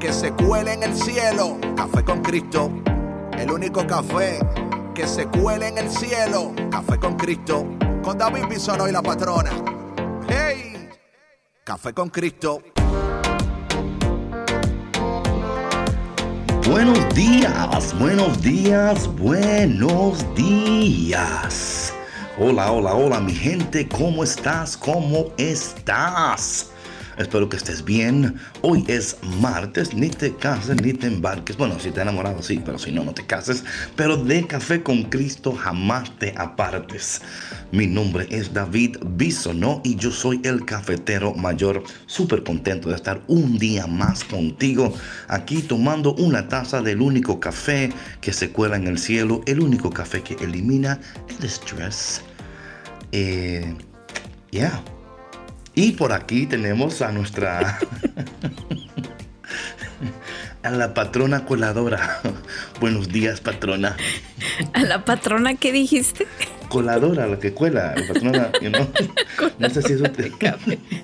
que 0.00 0.12
se 0.14 0.32
cuele 0.32 0.72
en 0.72 0.82
el 0.82 0.96
cielo. 0.96 1.58
Café 1.76 2.02
con 2.02 2.22
Cristo, 2.22 2.70
el 3.38 3.50
único 3.50 3.86
café 3.86 4.40
que 4.94 5.06
se 5.06 5.26
cuele 5.26 5.68
en 5.68 5.78
el 5.78 5.90
cielo. 5.90 6.52
Café 6.70 6.98
con 6.98 7.16
Cristo, 7.16 7.66
con 8.02 8.16
David 8.16 8.46
Bisono 8.48 8.88
y 8.88 8.92
la 8.92 9.02
patrona. 9.02 9.50
¡Hey! 10.26 10.88
Café 11.62 11.92
con 11.92 12.08
Cristo. 12.08 12.62
Buenos 16.66 17.14
días, 17.14 17.98
buenos 17.98 18.40
días, 18.40 19.06
buenos 19.16 20.24
días. 20.34 21.92
Hola, 22.38 22.72
hola, 22.72 22.94
hola, 22.94 23.20
mi 23.20 23.34
gente, 23.34 23.86
¿cómo 23.86 24.24
estás? 24.24 24.76
¿Cómo 24.78 25.26
estás? 25.36 26.69
Espero 27.20 27.50
que 27.50 27.58
estés 27.58 27.84
bien. 27.84 28.34
Hoy 28.62 28.82
es 28.88 29.18
martes, 29.42 29.92
ni 29.92 30.08
te 30.08 30.34
cases 30.34 30.80
ni 30.80 30.94
te 30.94 31.06
embarques. 31.06 31.54
Bueno, 31.54 31.78
si 31.78 31.90
te 31.90 32.00
enamorado, 32.00 32.42
sí, 32.42 32.62
pero 32.64 32.78
si 32.78 32.92
no, 32.92 33.04
no 33.04 33.12
te 33.12 33.26
cases. 33.26 33.62
Pero 33.94 34.16
de 34.16 34.46
Café 34.46 34.82
con 34.82 35.02
Cristo 35.02 35.52
jamás 35.52 36.18
te 36.18 36.32
apartes. 36.38 37.20
Mi 37.72 37.86
nombre 37.86 38.26
es 38.30 38.54
David 38.54 38.96
Bisonó 39.04 39.82
y 39.84 39.96
yo 39.96 40.10
soy 40.10 40.40
el 40.44 40.64
cafetero 40.64 41.34
mayor. 41.34 41.84
Súper 42.06 42.42
contento 42.42 42.88
de 42.88 42.94
estar 42.94 43.20
un 43.26 43.58
día 43.58 43.86
más 43.86 44.24
contigo 44.24 44.94
aquí 45.28 45.60
tomando 45.60 46.14
una 46.14 46.48
taza 46.48 46.80
del 46.80 47.02
único 47.02 47.38
café 47.38 47.92
que 48.22 48.32
se 48.32 48.50
cuela 48.50 48.76
en 48.76 48.86
el 48.86 48.98
cielo, 48.98 49.42
el 49.44 49.60
único 49.60 49.90
café 49.90 50.22
que 50.22 50.42
elimina 50.42 50.98
el 51.28 51.44
estrés. 51.44 52.22
Eh, 53.12 53.76
yeah. 54.52 54.82
Y 55.74 55.92
por 55.92 56.12
aquí 56.12 56.46
tenemos 56.46 57.02
a 57.02 57.12
nuestra... 57.12 57.78
a 60.62 60.70
la 60.70 60.94
patrona 60.94 61.44
coladora. 61.44 62.20
Buenos 62.80 63.08
días, 63.08 63.40
patrona. 63.40 63.96
¿A 64.72 64.82
la 64.82 65.04
patrona 65.04 65.54
qué 65.54 65.72
dijiste? 65.72 66.26
Coladora, 66.68 67.26
la 67.26 67.38
que 67.38 67.52
cuela, 67.52 67.94
la 67.96 68.06
patrona, 68.06 68.52
No 69.58 69.70
sé 69.70 69.82
si 69.82 69.94
eso 69.94 70.04
te... 70.04 70.32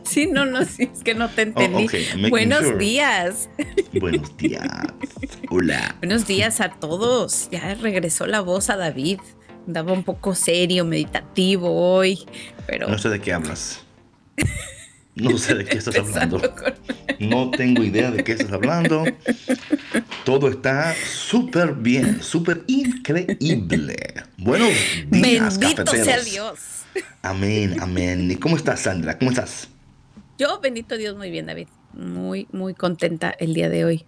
Sí, 0.05 0.27
no, 0.27 0.47
no, 0.47 0.64
sí, 0.64 0.89
es 0.92 1.03
que 1.03 1.14
no 1.14 1.28
te 1.28 1.42
entendí. 1.42 1.86
Oh, 1.86 2.28
Buenos 2.28 2.78
días. 2.78 3.48
Buenos 3.98 4.36
días. 4.36 4.69
Hola. 5.51 5.97
Buenos 6.01 6.27
días 6.27 6.61
a 6.61 6.70
todos. 6.70 7.48
Ya 7.51 7.75
regresó 7.75 8.27
la 8.27 8.41
voz 8.41 8.70
a 8.70 8.77
David. 8.77 9.19
Andaba 9.67 9.92
un 9.92 10.05
poco 10.05 10.34
serio, 10.36 10.84
meditativo 10.84 11.97
hoy, 11.97 12.25
pero... 12.69 12.89
No 12.89 12.98
sé 12.98 13.08
de 13.08 13.20
qué 13.20 13.33
hablas. 13.33 13.86
No 15.17 15.39
sé 15.39 15.55
de 15.55 15.65
qué 15.65 15.79
estás 15.79 15.97
hablando. 15.97 16.41
No 17.19 17.51
tengo 17.51 17.83
idea 17.83 18.11
de 18.11 18.23
qué 18.23 18.33
estás 18.33 18.53
hablando. 18.53 19.05
Todo 20.25 20.48
está 20.48 20.95
súper 20.95 21.73
bien, 21.73 22.23
súper 22.23 22.64
increíble. 22.67 23.97
Buenos 24.37 24.75
días, 25.11 25.59
Bendito 25.59 25.87
sea 25.92 26.20
Dios. 26.20 26.59
Amén, 27.23 27.79
amén. 27.81 28.31
¿Y 28.31 28.37
cómo 28.37 28.57
estás, 28.57 28.81
Sandra? 28.81 29.19
¿Cómo 29.19 29.30
estás? 29.30 29.69
Yo, 30.39 30.61
bendito 30.61 30.98
Dios, 30.98 31.17
muy 31.17 31.30
bien, 31.30 31.47
David. 31.47 31.68
Muy, 31.95 32.47
muy 32.53 32.74
contenta 32.74 33.30
el 33.30 33.55
día 33.55 33.70
de 33.70 33.86
hoy. 33.86 34.05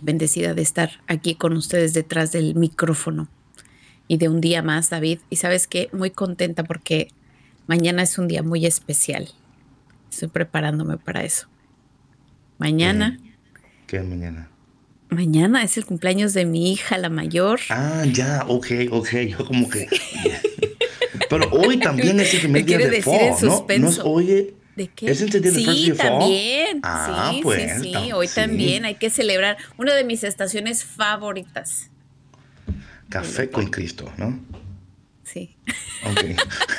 Bendecida 0.00 0.52
de 0.52 0.62
estar 0.62 1.00
aquí 1.06 1.36
con 1.36 1.56
ustedes 1.56 1.94
detrás 1.94 2.32
del 2.32 2.56
micrófono 2.56 3.28
y 4.08 4.16
de 4.16 4.28
un 4.28 4.40
día 4.40 4.62
más, 4.62 4.90
David. 4.90 5.20
Y 5.30 5.36
sabes 5.36 5.68
qué, 5.68 5.90
muy 5.92 6.10
contenta 6.10 6.64
porque 6.64 7.08
Mañana 7.68 8.02
es 8.02 8.16
un 8.16 8.28
día 8.28 8.42
muy 8.42 8.64
especial. 8.64 9.28
Estoy 10.10 10.28
preparándome 10.28 10.96
para 10.96 11.22
eso. 11.22 11.48
Mañana. 12.56 13.20
¿Qué 13.86 13.98
es 13.98 14.04
mañana? 14.04 14.48
Mañana 15.10 15.62
es 15.62 15.76
el 15.76 15.84
cumpleaños 15.84 16.32
de 16.32 16.46
mi 16.46 16.72
hija, 16.72 16.96
la 16.96 17.10
mayor. 17.10 17.60
Ah, 17.68 18.04
ya, 18.10 18.46
ok, 18.48 18.66
ok. 18.90 19.08
Yo 19.28 19.44
como 19.46 19.68
que. 19.68 19.86
Pero 21.30 21.50
hoy 21.50 21.78
también 21.78 22.18
es 22.20 22.32
el 22.32 22.40
primer 22.40 22.64
día 22.64 22.78
de 22.78 23.02
fall, 23.02 23.34
¿no? 23.42 23.66
No 23.78 23.88
es 23.90 23.98
hoy. 23.98 24.54
¿De 24.74 24.88
qué? 24.88 25.10
¿Es 25.10 25.20
el 25.20 25.28
día 25.30 25.52
sí, 25.52 25.92
también. 25.94 26.80
Ah, 26.82 27.32
sí, 27.34 27.40
pues, 27.42 27.82
sí, 27.82 27.92
sí. 27.92 28.12
Hoy 28.12 28.28
también 28.28 28.86
hay 28.86 28.94
que 28.94 29.10
celebrar 29.10 29.58
una 29.76 29.92
de 29.92 30.04
mis 30.04 30.24
estaciones 30.24 30.84
favoritas. 30.84 31.90
Café 33.10 33.50
con 33.50 33.66
Cristo, 33.66 34.10
¿no? 34.16 34.40
Sí. 35.22 35.54
Ok. 36.04 36.24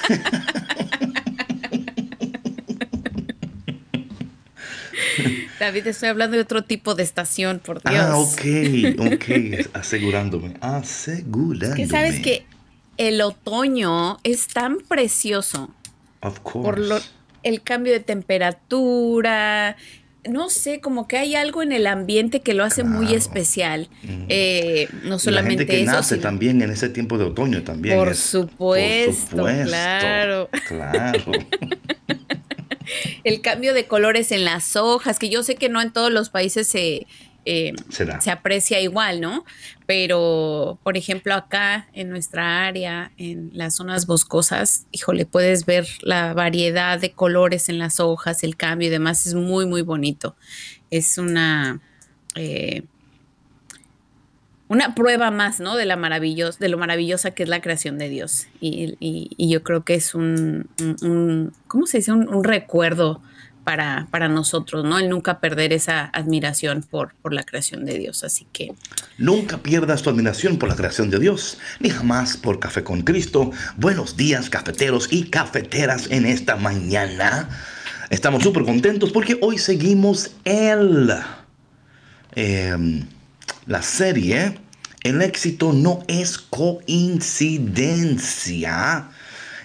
David, 5.59 5.87
estoy 5.87 6.09
hablando 6.09 6.35
de 6.35 6.43
otro 6.43 6.63
tipo 6.63 6.95
de 6.95 7.03
estación, 7.03 7.59
por 7.59 7.81
ah, 7.83 7.91
Dios. 7.91 8.05
Ah, 8.05 8.17
ok, 8.17 9.13
ok, 9.13 9.69
asegurándome, 9.73 10.53
asegurándome. 10.61 11.75
que 11.75 11.87
sabes 11.87 12.19
que 12.19 12.45
el 12.97 13.21
otoño 13.21 14.19
es 14.23 14.47
tan 14.47 14.77
precioso. 14.79 15.73
Of 16.21 16.39
course. 16.41 16.89
Por 16.89 17.01
el 17.43 17.61
cambio 17.61 17.93
de 17.93 18.01
temperatura, 18.01 19.77
no 20.27 20.49
sé, 20.49 20.81
como 20.81 21.07
que 21.07 21.17
hay 21.17 21.35
algo 21.35 21.63
en 21.63 21.71
el 21.71 21.87
ambiente 21.87 22.41
que 22.41 22.53
lo 22.53 22.63
hace 22.63 22.83
muy 22.83 23.13
especial. 23.13 23.89
Eh, 24.27 24.89
no 25.03 25.19
solamente 25.19 25.63
la 25.63 25.71
gente 25.71 25.79
que 25.79 25.85
nace 25.85 26.17
también 26.17 26.61
en 26.61 26.71
ese 26.71 26.89
tiempo 26.89 27.17
de 27.17 27.25
otoño 27.25 27.63
también. 27.63 27.97
Por, 27.97 28.15
supuesto, 28.15 29.37
por 29.37 29.49
supuesto, 29.49 29.67
claro. 29.67 30.49
Claro. 30.67 31.31
el 33.23 33.41
cambio 33.41 33.73
de 33.73 33.87
colores 33.87 34.31
en 34.31 34.45
las 34.45 34.75
hojas, 34.75 35.19
que 35.19 35.29
yo 35.29 35.43
sé 35.43 35.55
que 35.55 35.69
no 35.69 35.81
en 35.81 35.91
todos 35.91 36.11
los 36.11 36.29
países 36.29 36.67
se, 36.67 37.07
eh, 37.45 37.73
se 37.89 38.31
aprecia 38.31 38.79
igual, 38.79 39.21
¿no? 39.21 39.45
Pero, 39.85 40.77
por 40.83 40.97
ejemplo, 40.97 41.33
acá 41.33 41.87
en 41.93 42.09
nuestra 42.09 42.67
área, 42.67 43.11
en 43.17 43.49
las 43.53 43.75
zonas 43.75 44.05
boscosas, 44.05 44.85
híjole, 44.91 45.25
puedes 45.25 45.65
ver 45.65 45.87
la 46.01 46.33
variedad 46.33 46.99
de 46.99 47.11
colores 47.11 47.69
en 47.69 47.79
las 47.79 47.99
hojas, 47.99 48.43
el 48.43 48.55
cambio 48.55 48.87
y 48.87 48.91
demás, 48.91 49.25
es 49.25 49.33
muy, 49.33 49.65
muy 49.65 49.81
bonito. 49.81 50.35
Es 50.91 51.17
una... 51.17 51.81
Eh, 52.35 52.83
una 54.69 54.93
prueba 54.93 55.31
más, 55.31 55.59
¿no? 55.59 55.75
De, 55.75 55.85
la 55.85 55.97
maravillosa, 55.97 56.57
de 56.59 56.69
lo 56.69 56.77
maravillosa 56.77 57.31
que 57.31 57.43
es 57.43 57.49
la 57.49 57.59
creación 57.59 57.97
de 57.97 58.07
Dios. 58.07 58.47
Y, 58.61 58.95
yo 59.49 59.63
creo 59.63 59.83
que 59.83 59.95
es 59.95 60.13
un, 60.15 60.69
¿cómo 61.67 61.87
se 61.87 61.97
dice? 61.97 62.13
Un, 62.13 62.43
recuerdo 62.43 63.19
para, 63.63 64.07
para, 64.11 64.29
nosotros, 64.29 64.85
¿no? 64.85 64.99
El 64.99 65.09
nunca 65.09 65.39
perder 65.39 65.73
esa 65.73 66.05
admiración 66.05 66.83
por, 66.83 67.15
por 67.15 67.33
la 67.33 67.43
creación 67.43 67.83
de 67.83 67.97
Dios. 67.97 68.23
Así 68.23 68.45
que... 68.53 68.71
Nunca 69.17 69.57
pierdas 69.57 70.03
tu 70.03 70.11
admiración 70.11 70.57
por 70.57 70.69
la 70.69 70.75
creación 70.75 71.09
de 71.09 71.17
Dios, 71.17 71.57
ni 71.79 71.89
jamás 71.89 72.37
por 72.37 72.59
Café 72.59 72.83
con 72.83 73.01
Cristo. 73.01 73.51
Buenos 73.75 74.17
días, 74.17 74.51
cafeteros 74.51 75.11
y 75.11 75.31
cafeteras 75.31 76.11
en 76.11 76.27
esta 76.27 76.55
mañana. 76.57 77.49
Estamos 78.11 78.43
súper 78.43 78.63
contentos 78.65 79.11
porque 79.11 79.39
hoy 79.41 79.57
seguimos 79.57 80.31
el... 80.45 81.11
Em, 82.35 83.07
la 83.69 83.81
serie 83.83 84.57
El 85.03 85.21
éxito 85.21 85.71
no 85.71 86.03
es 86.07 86.37
coincidencia. 86.37 89.07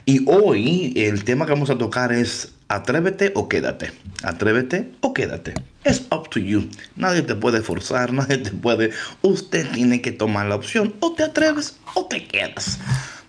Y 0.06 0.22
hoy 0.28 0.92
el 0.94 1.24
tema 1.24 1.44
que 1.46 1.52
vamos 1.52 1.70
a 1.70 1.78
tocar 1.78 2.12
es 2.12 2.52
Atrévete 2.68 3.32
o 3.34 3.48
quédate. 3.48 3.90
Atrévete 4.22 4.92
o 5.00 5.12
quédate. 5.12 5.54
Es 5.84 6.02
up 6.12 6.30
to 6.30 6.38
you. 6.38 6.68
Nadie 6.96 7.22
te 7.22 7.34
puede 7.34 7.62
forzar, 7.62 8.12
nadie 8.12 8.38
te 8.38 8.50
puede. 8.50 8.90
Usted 9.22 9.68
tiene 9.72 10.00
que 10.00 10.12
tomar 10.12 10.46
la 10.46 10.54
opción. 10.54 10.94
O 11.00 11.14
te 11.14 11.24
atreves 11.24 11.76
o 11.94 12.06
te 12.06 12.24
quedas. 12.26 12.78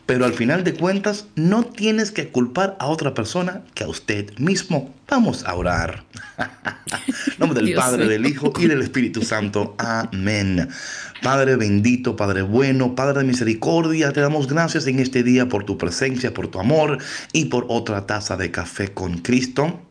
Pero 0.06 0.26
al 0.26 0.34
final 0.34 0.64
de 0.64 0.76
cuentas, 0.76 1.26
no 1.36 1.64
tienes 1.64 2.12
que 2.12 2.30
culpar 2.30 2.78
a 2.80 2.88
otra 2.88 3.14
persona 3.14 3.64
que 3.74 3.84
a 3.84 3.88
usted 3.88 4.38
mismo. 4.38 4.94
Vamos 5.10 5.44
a 5.46 5.56
orar. 5.56 6.04
nombre 7.40 7.62
del 7.62 7.74
Padre, 7.74 8.08
del 8.08 8.26
Hijo 8.26 8.54
y 8.60 8.68
del 8.68 8.82
Espíritu 8.82 9.24
Santo. 9.24 9.76
Amén. 9.80 10.70
Padre 11.24 11.56
bendito, 11.56 12.16
Padre 12.16 12.44
bueno, 12.44 12.94
Padre 12.94 13.20
de 13.20 13.26
misericordia, 13.26 14.12
te 14.12 14.22
damos 14.22 14.48
gracias 14.48 14.86
en 14.86 15.00
este 15.00 15.24
día 15.24 15.50
por 15.50 15.64
tu 15.64 15.78
presencia, 15.78 16.34
por 16.34 16.50
tu 16.50 16.60
amor 16.60 17.00
y 17.34 17.46
por 17.46 17.66
otra 17.70 18.06
taza 18.06 18.38
de 18.38 18.52
café 18.52 18.94
con 18.94 19.20
Cristo. 19.20 19.82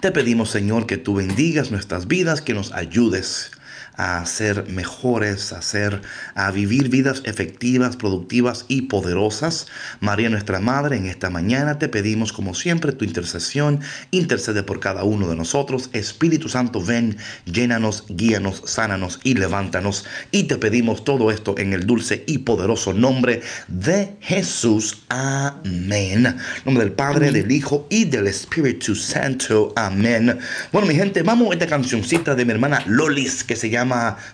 Te 0.00 0.12
pedimos, 0.12 0.50
Señor, 0.50 0.86
que 0.86 0.98
tú 0.98 1.14
bendigas 1.14 1.72
nuestras 1.72 2.06
vidas, 2.06 2.42
que 2.42 2.54
nos 2.54 2.72
ayudes 2.72 3.50
a 3.96 4.24
ser 4.26 4.68
mejores, 4.68 5.52
a, 5.52 5.62
ser, 5.62 6.02
a 6.34 6.50
vivir 6.50 6.88
vidas 6.88 7.22
efectivas, 7.24 7.96
productivas 7.96 8.64
y 8.68 8.82
poderosas. 8.82 9.66
María 10.00 10.28
nuestra 10.28 10.60
Madre, 10.60 10.96
en 10.96 11.06
esta 11.06 11.30
mañana 11.30 11.78
te 11.78 11.88
pedimos 11.88 12.32
como 12.32 12.54
siempre 12.54 12.92
tu 12.92 13.04
intercesión, 13.04 13.80
intercede 14.10 14.62
por 14.62 14.80
cada 14.80 15.04
uno 15.04 15.28
de 15.28 15.36
nosotros. 15.36 15.90
Espíritu 15.92 16.48
Santo, 16.48 16.82
ven, 16.82 17.16
llénanos, 17.46 18.04
guíanos, 18.08 18.62
sánanos 18.66 19.20
y 19.24 19.34
levántanos. 19.34 20.04
Y 20.30 20.44
te 20.44 20.56
pedimos 20.56 21.04
todo 21.04 21.30
esto 21.30 21.54
en 21.58 21.72
el 21.72 21.86
dulce 21.86 22.24
y 22.26 22.38
poderoso 22.38 22.92
nombre 22.92 23.40
de 23.68 24.16
Jesús. 24.20 25.04
Amén. 25.08 26.26
En 26.26 26.36
nombre 26.64 26.84
del 26.84 26.92
Padre, 26.92 27.32
del 27.32 27.50
Hijo 27.50 27.86
y 27.90 28.04
del 28.04 28.26
Espíritu 28.26 28.94
Santo. 28.94 29.72
Amén. 29.76 30.38
Bueno, 30.72 30.86
mi 30.86 30.94
gente, 30.94 31.22
vamos 31.22 31.50
a 31.50 31.52
esta 31.54 31.66
cancioncita 31.66 32.34
de 32.34 32.44
mi 32.44 32.52
hermana 32.52 32.82
Lolis 32.86 33.44
que 33.44 33.56
se 33.56 33.70
llama 33.70 33.85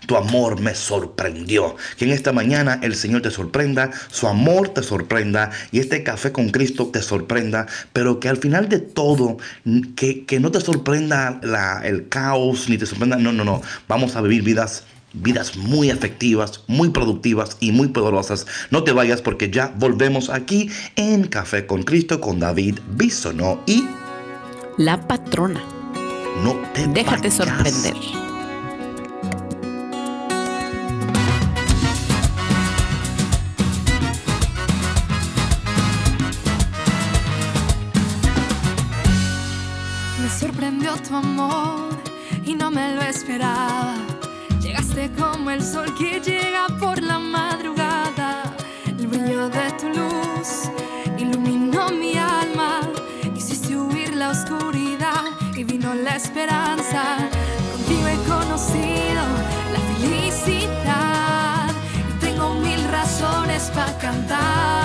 Tu 0.06 0.16
amor 0.16 0.60
me 0.60 0.75
sorprendió. 0.75 1.76
Que 1.96 2.04
en 2.04 2.12
esta 2.12 2.32
mañana 2.32 2.78
el 2.82 2.94
Señor 2.94 3.22
te 3.22 3.31
sorprenda, 3.31 3.90
su 4.10 4.26
amor 4.28 4.70
te 4.70 4.82
sorprenda 4.82 5.50
y 5.70 5.78
este 5.78 6.02
café 6.02 6.32
con 6.32 6.50
Cristo 6.50 6.88
te 6.88 7.02
sorprenda, 7.02 7.66
pero 7.93 8.20
que 8.20 8.28
al 8.28 8.37
final 8.37 8.69
de 8.69 8.78
todo, 8.78 9.37
que, 9.96 10.25
que 10.25 10.40
no 10.40 10.50
te 10.50 10.60
sorprenda 10.60 11.40
la, 11.43 11.81
el 11.84 12.08
caos, 12.08 12.69
ni 12.69 12.78
te 12.78 12.87
sorprenda, 12.87 13.16
no, 13.16 13.32
no, 13.32 13.44
no. 13.44 13.62
Vamos 13.88 14.16
a 14.16 14.20
vivir 14.22 14.43
vidas 14.43 14.84
vidas 15.14 15.56
muy 15.56 15.90
efectivas, 15.90 16.62
muy 16.66 16.90
productivas 16.90 17.56
y 17.60 17.72
muy 17.72 17.88
poderosas. 17.88 18.46
No 18.70 18.82
te 18.82 18.93
vayas 18.93 19.20
porque 19.20 19.50
ya 19.50 19.72
volvemos 19.76 20.31
aquí 20.31 20.70
en 20.96 21.26
Café 21.26 21.66
con 21.66 21.82
Cristo 21.82 22.20
con 22.20 22.40
David 22.40 22.78
Bisonó 22.94 23.62
y 23.66 23.84
la 24.78 25.06
patrona. 25.06 25.62
No 26.43 26.56
te 26.72 26.87
Déjate 26.87 27.31
sorprender. 27.31 27.94
Tu 41.12 41.19
amor 41.19 41.91
y 42.47 42.55
no 42.55 42.70
me 42.70 42.94
lo 42.94 43.03
esperaba. 43.03 43.97
Llegaste 44.62 45.11
como 45.12 45.50
el 45.50 45.62
sol 45.62 45.94
que 45.99 46.20
llega 46.20 46.69
por 46.81 47.03
la 47.03 47.19
madrugada. 47.19 48.43
El 48.87 49.06
brillo 49.09 49.50
de 49.50 49.70
tu 49.79 49.88
luz 49.88 50.70
iluminó 51.19 51.91
mi 51.91 52.17
alma. 52.17 52.81
Hiciste 53.37 53.76
huir 53.76 54.14
la 54.14 54.31
oscuridad 54.31 55.25
y 55.55 55.64
vino 55.64 55.94
la 55.94 56.17
esperanza. 56.17 57.03
Contigo 57.73 58.06
he 58.09 58.19
conocido 58.35 59.23
la 59.75 59.81
felicidad. 59.91 61.67
Y 62.11 62.25
tengo 62.25 62.55
mil 62.55 62.82
razones 62.91 63.70
para 63.75 63.99
cantarte 63.99 64.81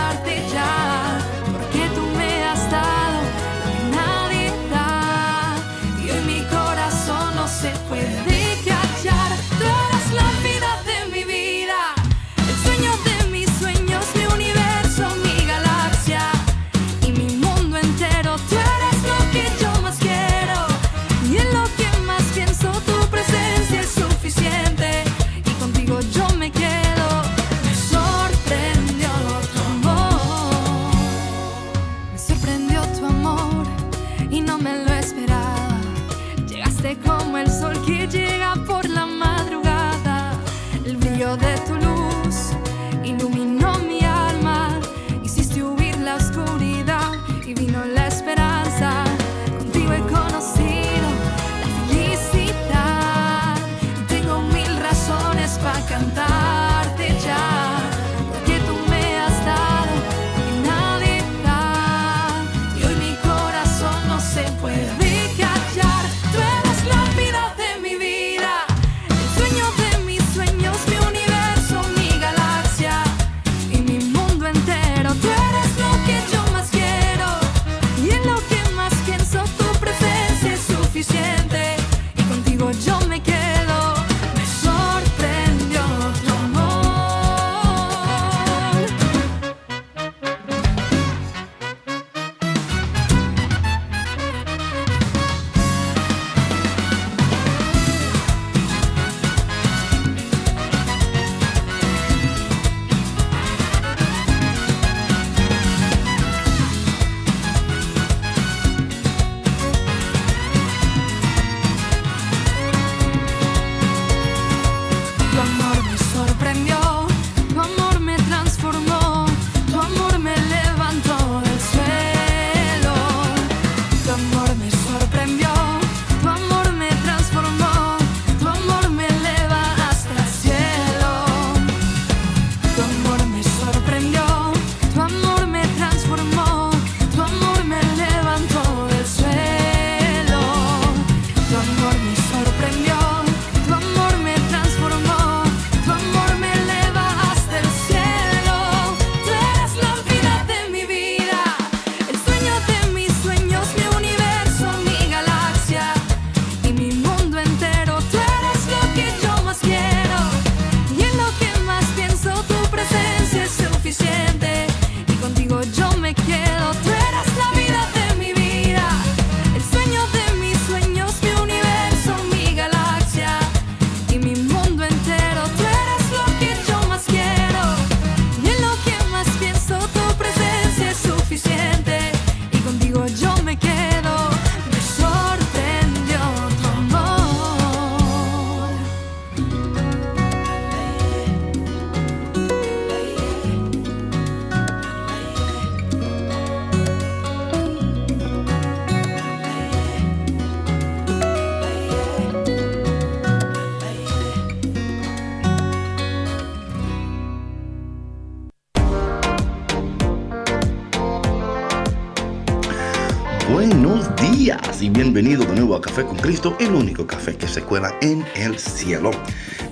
Café 215.97 216.09
con 216.09 216.17
Cristo, 216.17 216.55
el 216.59 216.75
único 216.75 217.07
café 217.07 217.35
que 217.35 217.47
se 217.47 217.63
cuela 217.63 217.91
en 218.03 218.23
el 218.35 218.59
cielo. 218.59 219.09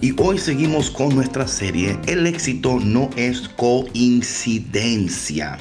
Y 0.01 0.19
hoy 0.19 0.39
seguimos 0.39 0.89
con 0.89 1.13
nuestra 1.13 1.47
serie 1.47 1.99
El 2.07 2.25
éxito 2.25 2.79
no 2.79 3.11
es 3.15 3.47
coincidencia. 3.47 5.59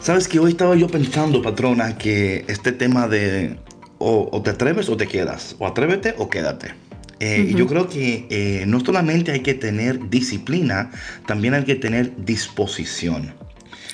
Sabes 0.00 0.26
que 0.26 0.40
hoy 0.40 0.50
estaba 0.50 0.74
yo 0.74 0.88
pensando, 0.88 1.40
patrona, 1.40 1.96
que 1.96 2.46
este 2.48 2.72
tema 2.72 3.06
de 3.06 3.56
o, 3.98 4.42
te 4.42 4.50
atreves 4.50 4.88
o 4.88 4.96
te 4.96 5.06
quedas, 5.06 5.54
o 5.60 5.68
atrévete 5.68 6.16
o 6.18 6.28
quédate. 6.28 6.74
Eh, 7.20 7.52
yo 7.54 7.68
creo 7.68 7.88
que 7.88 8.26
eh, 8.30 8.64
no 8.66 8.80
solamente 8.80 9.30
hay 9.30 9.40
que 9.40 9.54
tener 9.54 10.10
disciplina, 10.10 10.90
también 11.26 11.54
hay 11.54 11.62
que 11.62 11.76
tener 11.76 12.24
disposición. 12.24 13.32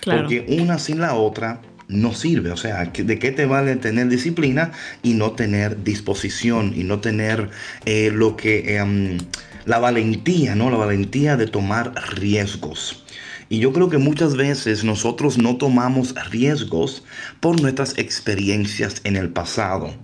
Porque 0.06 0.46
una 0.48 0.78
sin 0.78 1.00
la 1.00 1.12
otra 1.12 1.60
no 1.88 2.14
sirve. 2.14 2.50
O 2.50 2.56
sea, 2.56 2.84
¿de 2.84 3.18
qué 3.18 3.32
te 3.32 3.46
vale 3.46 3.76
tener 3.76 4.08
disciplina 4.08 4.72
y 5.02 5.14
no 5.14 5.32
tener 5.32 5.84
disposición 5.84 6.72
y 6.76 6.84
no 6.84 7.00
tener 7.00 7.50
eh, 7.84 8.10
lo 8.12 8.36
que... 8.36 8.76
Em, 8.76 9.18
la 9.64 9.78
valentía, 9.78 10.54
¿no? 10.54 10.70
La 10.70 10.76
valentía 10.76 11.36
de 11.36 11.46
tomar 11.46 11.94
riesgos. 12.16 13.02
Y 13.48 13.58
yo 13.58 13.72
creo 13.72 13.90
que 13.90 13.98
muchas 13.98 14.36
veces 14.36 14.84
nosotros 14.84 15.38
no 15.38 15.56
tomamos 15.56 16.14
riesgos 16.30 17.04
por 17.40 17.60
nuestras 17.60 17.96
experiencias 17.98 19.00
en 19.04 19.16
el 19.16 19.30
pasado. 19.30 19.94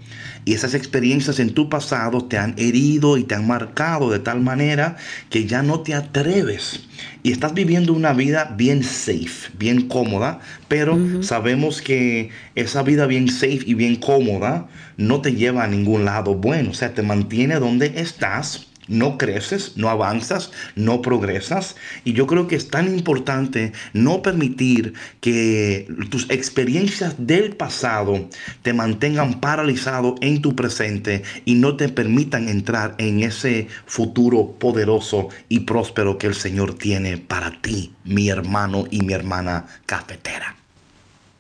Y 0.51 0.55
esas 0.55 0.75
experiencias 0.75 1.39
en 1.39 1.55
tu 1.55 1.69
pasado 1.69 2.25
te 2.25 2.37
han 2.37 2.57
herido 2.59 3.17
y 3.17 3.23
te 3.23 3.37
han 3.37 3.47
marcado 3.47 4.11
de 4.11 4.19
tal 4.19 4.41
manera 4.41 4.97
que 5.29 5.47
ya 5.47 5.63
no 5.63 5.79
te 5.79 5.95
atreves. 5.95 6.81
Y 7.23 7.31
estás 7.31 7.55
viviendo 7.55 7.93
una 7.93 8.13
vida 8.15 8.57
bien 8.57 8.83
safe, 8.83 9.53
bien 9.57 9.87
cómoda, 9.87 10.41
pero 10.67 11.23
sabemos 11.23 11.81
que 11.81 12.31
esa 12.57 12.83
vida 12.83 13.07
bien 13.07 13.29
safe 13.29 13.61
y 13.65 13.75
bien 13.75 13.95
cómoda 13.95 14.67
no 14.97 15.21
te 15.21 15.37
lleva 15.37 15.63
a 15.63 15.69
ningún 15.69 16.05
lado 16.05 16.35
bueno. 16.35 16.73
O 16.73 16.75
sea, 16.75 16.95
te 16.95 17.03
mantiene 17.03 17.61
donde 17.61 18.01
estás 18.01 18.70
no 18.89 19.19
creces, 19.19 19.77
no 19.77 19.89
avanzas, 19.89 20.51
no 20.75 21.03
progresas. 21.03 21.77
Y 22.05 22.13
yo 22.13 22.27
creo 22.27 22.47
que 22.47 22.57
es 22.57 22.69
tan 22.69 22.93
importante 22.93 23.73
no 23.93 24.23
permitir 24.23 24.95
que 25.21 25.89
tus 26.11 26.29
experiencias 26.31 27.15
del 27.19 27.57
pasado 27.57 28.29
te 28.63 28.73
mantengan 28.73 29.41
paralizado 29.41 30.17
en 30.21 30.43
tu 30.43 30.57
presente 30.57 31.23
y 31.45 31.55
no 31.55 31.77
te 31.77 31.89
permitan 31.89 32.49
entrar 32.49 32.95
en 32.99 33.23
ese 33.23 33.69
futuro 33.87 34.53
poderoso 34.59 35.29
y 35.49 35.61
próspero 35.61 36.19
que 36.19 36.27
el 36.27 36.35
Señor 36.35 36.75
tiene 36.75 37.19
para 37.19 37.61
ti, 37.61 37.93
mi 38.05 38.29
hermano 38.29 38.85
y 38.91 39.03
mi 39.03 39.13
hermana 39.13 39.67
cafetera. 39.87 40.57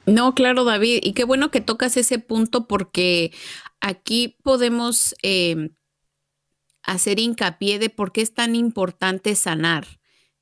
No, 0.07 0.35
claro, 0.35 0.65
David, 0.65 1.01
y 1.03 1.13
qué 1.13 1.25
bueno 1.25 1.51
que 1.51 1.61
tocas 1.61 1.97
ese 1.97 2.19
punto 2.19 2.67
porque 2.67 3.33
aquí 3.81 4.37
podemos 4.43 5.15
eh, 5.23 5.71
hacer 6.83 7.19
hincapié 7.19 7.79
de 7.79 7.91
por 7.91 8.13
qué 8.13 8.23
es 8.23 8.35
tan 8.35 8.55
importante 8.55 9.35
sanar, 9.35 9.87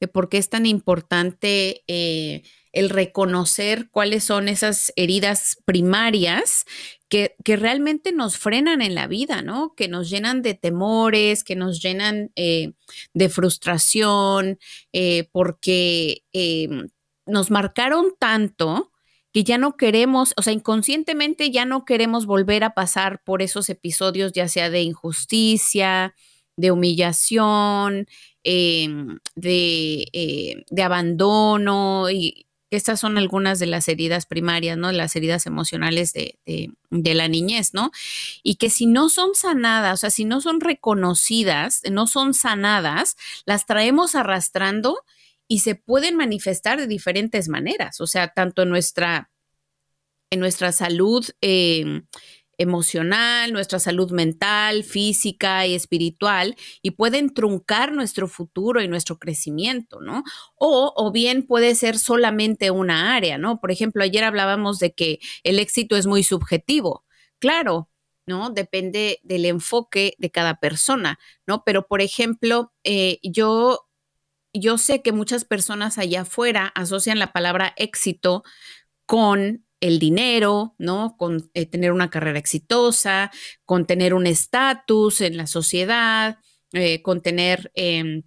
de 0.01 0.09
por 0.09 0.29
qué 0.29 0.39
es 0.39 0.49
tan 0.49 0.67
importante 0.67 1.83
eh, 1.89 2.43
el 2.73 2.91
reconocer 2.91 3.89
cuáles 3.91 4.25
son 4.25 4.49
esas 4.49 4.93
heridas 4.97 5.59
primarias 5.65 6.65
que, 7.09 7.35
realmente 7.45 8.13
nos 8.13 8.37
frenan 8.37 8.83
en 8.83 8.95
la 8.95 9.07
vida, 9.07 9.41
¿no? 9.41 9.75
Que 9.75 9.89
nos 9.89 10.11
llenan 10.11 10.43
de 10.43 10.55
temores, 10.55 11.43
que 11.43 11.57
nos 11.57 11.81
llenan 11.83 12.31
eh, 12.37 12.75
de 13.15 13.29
frustración, 13.31 14.59
eh, 14.93 15.29
porque 15.33 16.23
nos 17.27 17.51
marcaron 17.51 18.15
tanto 18.19 18.93
que 19.33 19.45
ya 19.45 19.59
no 19.59 19.77
queremos, 19.77 20.35
o 20.37 20.43
sea, 20.43 20.53
inconscientemente 20.53 21.51
ya 21.51 21.65
no 21.65 21.85
queremos 21.85 22.27
volver 22.27 22.65
a 22.65 22.75
pasar 22.75 23.23
por 23.25 23.43
esos 23.43 23.69
episodios, 23.69 24.33
ya 24.33 24.49
sea 24.49 24.71
de 24.71 24.83
injusticia, 24.83 26.15
de 26.59 26.73
humillación, 26.73 28.09
em, 28.43 29.19
eh, 29.41 30.65
de, 30.69 30.83
abandono, 30.83 32.11
y 32.11 32.47
estas 32.71 33.01
son 33.01 33.17
algunas 33.17 33.61
de 33.61 33.67
las 33.67 33.89
heridas 33.89 34.27
primarias, 34.27 34.77
¿no? 34.77 34.91
Las 34.93 35.15
heridas 35.15 35.47
emocionales 35.47 36.13
de, 36.13 36.37
de, 36.91 37.15
la 37.15 37.29
niñez, 37.29 37.75
¿no? 37.75 37.93
Y 38.43 38.57
que 38.57 38.71
si 38.71 38.87
no 38.87 39.09
son 39.09 39.35
sanadas, 39.35 39.95
o 39.95 40.01
sea, 40.01 40.11
si 40.11 40.25
no 40.25 40.41
son 40.41 40.61
reconocidas, 40.61 41.83
no 41.91 42.07
son 42.09 42.35
sanadas, 42.35 43.17
las 43.47 43.65
traemos 43.65 44.17
arrastrando 44.17 44.99
y 45.47 45.61
se 45.61 45.77
pueden 45.77 46.17
manifestar 46.17 46.79
de 46.79 46.89
diferentes 46.89 47.49
maneras, 47.49 48.01
o 48.01 48.07
sea, 48.09 48.29
tanto 48.29 48.63
en 48.63 48.71
nuestra, 48.71 49.31
en 50.31 50.41
nuestra 50.41 50.73
salud 50.73 51.25
em, 51.41 52.07
emocional, 52.59 53.53
nuestra 53.53 53.79
salud 53.79 54.11
mental, 54.11 54.85
física 54.85 55.67
y 55.67 55.75
espiritual 55.75 56.57
y 56.83 56.93
pueden 56.93 57.33
truncar 57.33 57.93
nuestro 57.93 58.29
futuro 58.29 58.83
y 58.83 58.89
nuestro 58.89 59.19
crecimiento, 59.19 60.01
¿no? 60.01 60.25
O, 60.57 60.93
o 60.97 61.13
bien 61.13 61.47
puede 61.47 61.75
ser 61.75 61.99
solamente 61.99 62.71
una 62.71 63.15
área, 63.17 63.39
¿no? 63.39 63.61
Por 63.61 63.71
ejemplo, 63.71 64.03
ayer 64.03 64.25
hablábamos 64.25 64.79
de 64.79 64.93
que 64.93 65.21
el 65.45 65.59
éxito 65.59 65.97
es 65.97 66.07
muy 66.07 66.23
subjetivo. 66.23 67.05
Claro, 67.39 67.89
¿no? 68.27 68.51
Depende 68.51 69.21
del 69.23 69.47
enfoque 69.47 70.15
de 70.19 70.31
cada 70.31 70.61
persona, 70.61 71.19
¿no? 71.47 71.65
Pero, 71.65 71.87
por 71.87 72.01
ejemplo, 72.01 72.73
eh, 72.85 73.19
yo, 73.23 73.89
yo 74.53 74.79
sé 74.79 75.03
que 75.03 75.13
muchas 75.13 75.45
personas 75.45 75.99
allá 75.99 76.23
afuera 76.23 76.73
asocian 76.75 77.19
la 77.19 77.33
palabra 77.33 77.75
éxito 77.77 78.45
con 79.07 79.65
el 79.81 79.99
dinero, 79.99 80.75
¿no? 80.79 81.17
Con 81.17 81.51
eh, 81.55 81.67
tener 81.67 81.93
una 81.93 82.11
carrera 82.11 82.39
exitosa, 82.39 83.31
con 83.65 83.87
tener 83.87 84.15
un 84.15 84.27
estatus 84.27 85.21
en 85.21 85.37
la 85.37 85.47
sociedad, 85.47 86.39
eh, 86.73 87.03
con 87.03 87.23
tener, 87.23 87.71
em, 87.75 88.25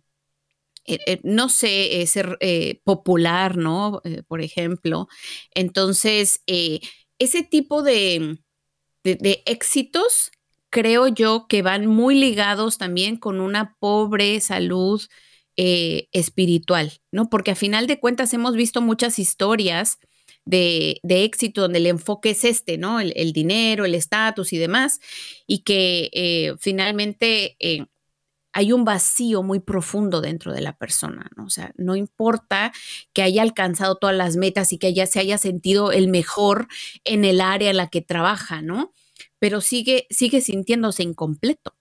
eh, 0.86 1.20
no 1.24 1.50
sé, 1.50 2.05
ser 2.08 2.38
popular, 2.84 3.55
¿no? 3.55 4.01
por 4.27 4.41
ejemplo. 4.41 5.08
Entonces, 5.53 6.43
ese 7.20 7.43
tipo 7.43 7.84
de, 7.84 8.39
de 9.03 9.43
éxitos 9.46 10.31
creo 10.70 11.08
yo 11.08 11.46
que 11.48 11.62
van 11.62 11.86
muy 11.86 12.15
ligados 12.15 12.77
también 12.77 13.17
con 13.17 13.41
una 13.41 13.77
pobre 13.79 14.41
salud 14.41 15.01
espiritual, 15.55 16.93
¿no? 17.12 17.29
Porque 17.29 17.51
a 17.51 17.55
final 17.55 17.86
de 17.86 18.00
cuentas 18.00 18.34
hemos 18.34 18.55
visto 18.55 18.81
muchas 18.81 19.20
historias 19.20 20.00
de, 20.45 21.00
éxito 21.03 21.62
donde 21.62 21.79
el 21.79 21.88
enfoque 21.88 22.31
es 22.31 22.43
este, 22.45 22.77
¿no? 22.77 23.00
El, 23.00 23.33
dinero, 23.33 23.86
el 23.86 23.95
estatus 23.95 24.53
y 24.53 24.57
demás, 24.57 25.00
y 25.48 25.60
que 25.60 26.10
eh, 26.13 26.55
finalmente 26.60 27.55
eh, 27.60 27.86
hay 28.53 28.74
un 28.74 28.83
vacío 28.83 29.43
muy 29.43 29.60
profundo 29.60 30.21
dentro 30.21 30.53
de 30.53 30.62
la 30.62 30.75
persona, 30.77 31.29
¿no? 31.36 31.45
O 31.45 31.50
sea, 31.50 31.71
no 31.77 31.95
importa 31.95 32.74
que 33.13 33.21
haya 33.21 33.41
alcanzado 33.41 33.95
todas 33.95 34.15
las 34.15 34.36
metas 34.36 34.74
y 34.74 34.77
que 34.77 34.88
ella 34.88 35.07
se 35.07 35.19
haya 35.19 35.38
sentido 35.38 35.91
el 35.91 36.07
mejor 36.10 36.67
en 37.05 37.24
el 37.25 37.41
área 37.41 37.69
en 37.69 37.77
la 37.77 37.88
que 37.88 38.01
trabaja, 38.01 38.62
¿no? 38.62 38.93
Pero 39.39 39.62
sigue, 39.62 40.07
sigue 40.10 40.41
sintiéndose 40.41 41.03
incompleto. 41.03 41.75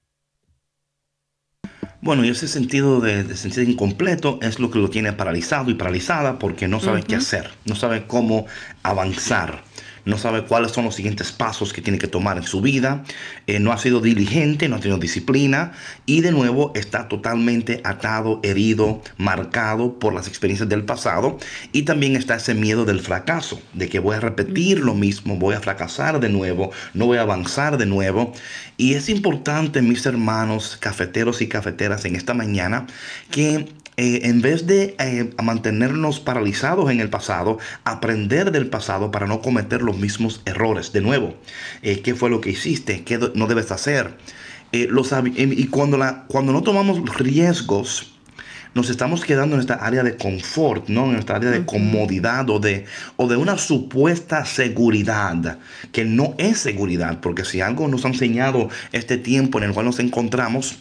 Bueno, 2.03 2.25
y 2.25 2.31
ese 2.31 2.49
sentido 2.49 3.01
de, 3.01 3.25
de 3.25 3.37
sentir 3.37 3.69
incompleto 3.69 4.39
es 4.41 4.59
lo 4.59 4.71
que 4.71 4.79
lo 4.79 4.89
tiene 4.89 5.13
paralizado 5.13 5.71
y 5.71 5.75
paralizada 5.75 6.39
porque 6.39 6.67
no 6.67 6.81
sabe 6.81 7.03
qué 7.03 7.17
hacer, 7.17 7.51
no 7.67 7.75
sabe 7.75 8.07
cómo 8.07 8.47
avanzar 8.83 9.63
no 10.05 10.19
sabe 10.19 10.45
cuáles 10.45 10.73
son 10.73 10.85
los 10.85 10.95
siguientes 10.95 11.33
pasos 11.33 11.73
que 11.73 11.83
tiene 11.83 11.99
que 11.99 12.07
tomar 12.07 12.37
en 12.37 12.43
su 12.43 12.61
vida, 12.61 13.05
eh, 13.47 13.59
no 13.61 13.73
ha 13.73 13.79
sido 13.79 14.01
diligente, 14.01 14.69
no 14.69 14.77
ha 14.77 14.81
tenido 14.81 14.99
disciplina 14.99 15.73
y 16.07 16.21
de 16.21 16.33
nuevo 16.33 16.73
está 16.75 17.09
totalmente 17.09 17.81
atado, 17.85 18.41
herido, 18.43 19.03
marcado 19.17 19.99
por 19.99 20.15
las 20.15 20.29
experiencias 20.29 20.69
del 20.69 20.85
pasado 20.85 21.39
y 21.73 21.83
también 21.83 22.17
está 22.17 22.37
ese 22.37 22.55
miedo 22.55 22.85
del 22.85 23.01
fracaso, 23.01 23.61
de 23.73 23.89
que 23.89 23.99
voy 23.99 24.17
a 24.17 24.21
repetir 24.21 24.81
lo 24.81 24.95
mismo, 24.95 25.37
voy 25.37 25.55
a 25.55 25.61
fracasar 25.61 26.21
de 26.21 26.29
nuevo, 26.29 26.71
no 26.95 27.07
voy 27.07 27.19
a 27.19 27.23
avanzar 27.23 27.79
de 27.79 27.87
nuevo. 27.87 28.33
Y 28.77 28.95
es 28.95 29.09
importante, 29.09 29.83
mis 29.83 30.07
hermanos 30.07 30.79
cafeteros 30.81 31.43
y 31.43 31.49
cafeteras, 31.49 32.05
en 32.05 32.17
esta 32.17 32.35
mañana, 32.35 32.87
que 33.31 33.69
eh, 34.03 34.31
en 34.31 34.41
vez 34.41 34.67
de 34.67 34.97
eh, 34.99 35.29
mantenernos 35.43 36.21
paralizados 36.21 36.91
en 36.91 37.01
el 37.01 37.11
pasado, 37.11 37.59
aprender 37.85 38.51
del 38.51 38.67
pasado 38.67 39.11
para 39.11 39.27
no 39.27 39.43
cometer 39.43 39.83
los 39.83 39.99
mismos 39.99 40.41
errores. 40.47 40.95
De 40.95 41.03
nuevo, 41.03 41.35
eh, 41.83 42.01
¿qué 42.01 42.15
fue 42.15 42.31
lo 42.31 42.41
que 42.41 42.49
hiciste? 42.49 43.05
¿Qué 43.05 43.19
no 43.35 43.47
debes 43.47 43.71
hacer? 43.71 44.17
y 44.73 45.67
cuando, 45.67 45.99
la, 45.99 46.25
cuando 46.29 46.53
no 46.55 46.63
tomamos 46.63 47.05
riesgos, 47.19 48.15
nos 48.73 48.89
estamos 48.89 49.23
quedando 49.23 49.57
en 49.57 49.61
esta 49.61 49.75
área 49.75 50.03
de 50.03 50.17
confort, 50.17 50.89
¿no? 50.89 51.11
En 51.11 51.17
esta 51.17 51.37
área 51.37 51.51
de 51.51 51.67
comodidad 51.67 52.49
o 52.49 52.59
de, 52.59 52.87
o 53.17 53.29
de 53.29 53.37
una 53.37 53.59
supuesta 53.59 54.47
seguridad, 54.47 55.59
que 55.93 56.07
no 56.07 56.37
es 56.39 56.59
seguridad, 56.59 57.21
porque 57.21 57.45
si 57.45 57.61
algo 57.61 57.87
nos 57.87 58.07
ha 58.07 58.09
enseñado 58.09 58.71
este 58.93 59.19
tiempo 59.19 59.59
en 59.59 59.65
el 59.65 59.73
cual 59.75 59.85
nos 59.85 59.99
encontramos, 59.99 60.79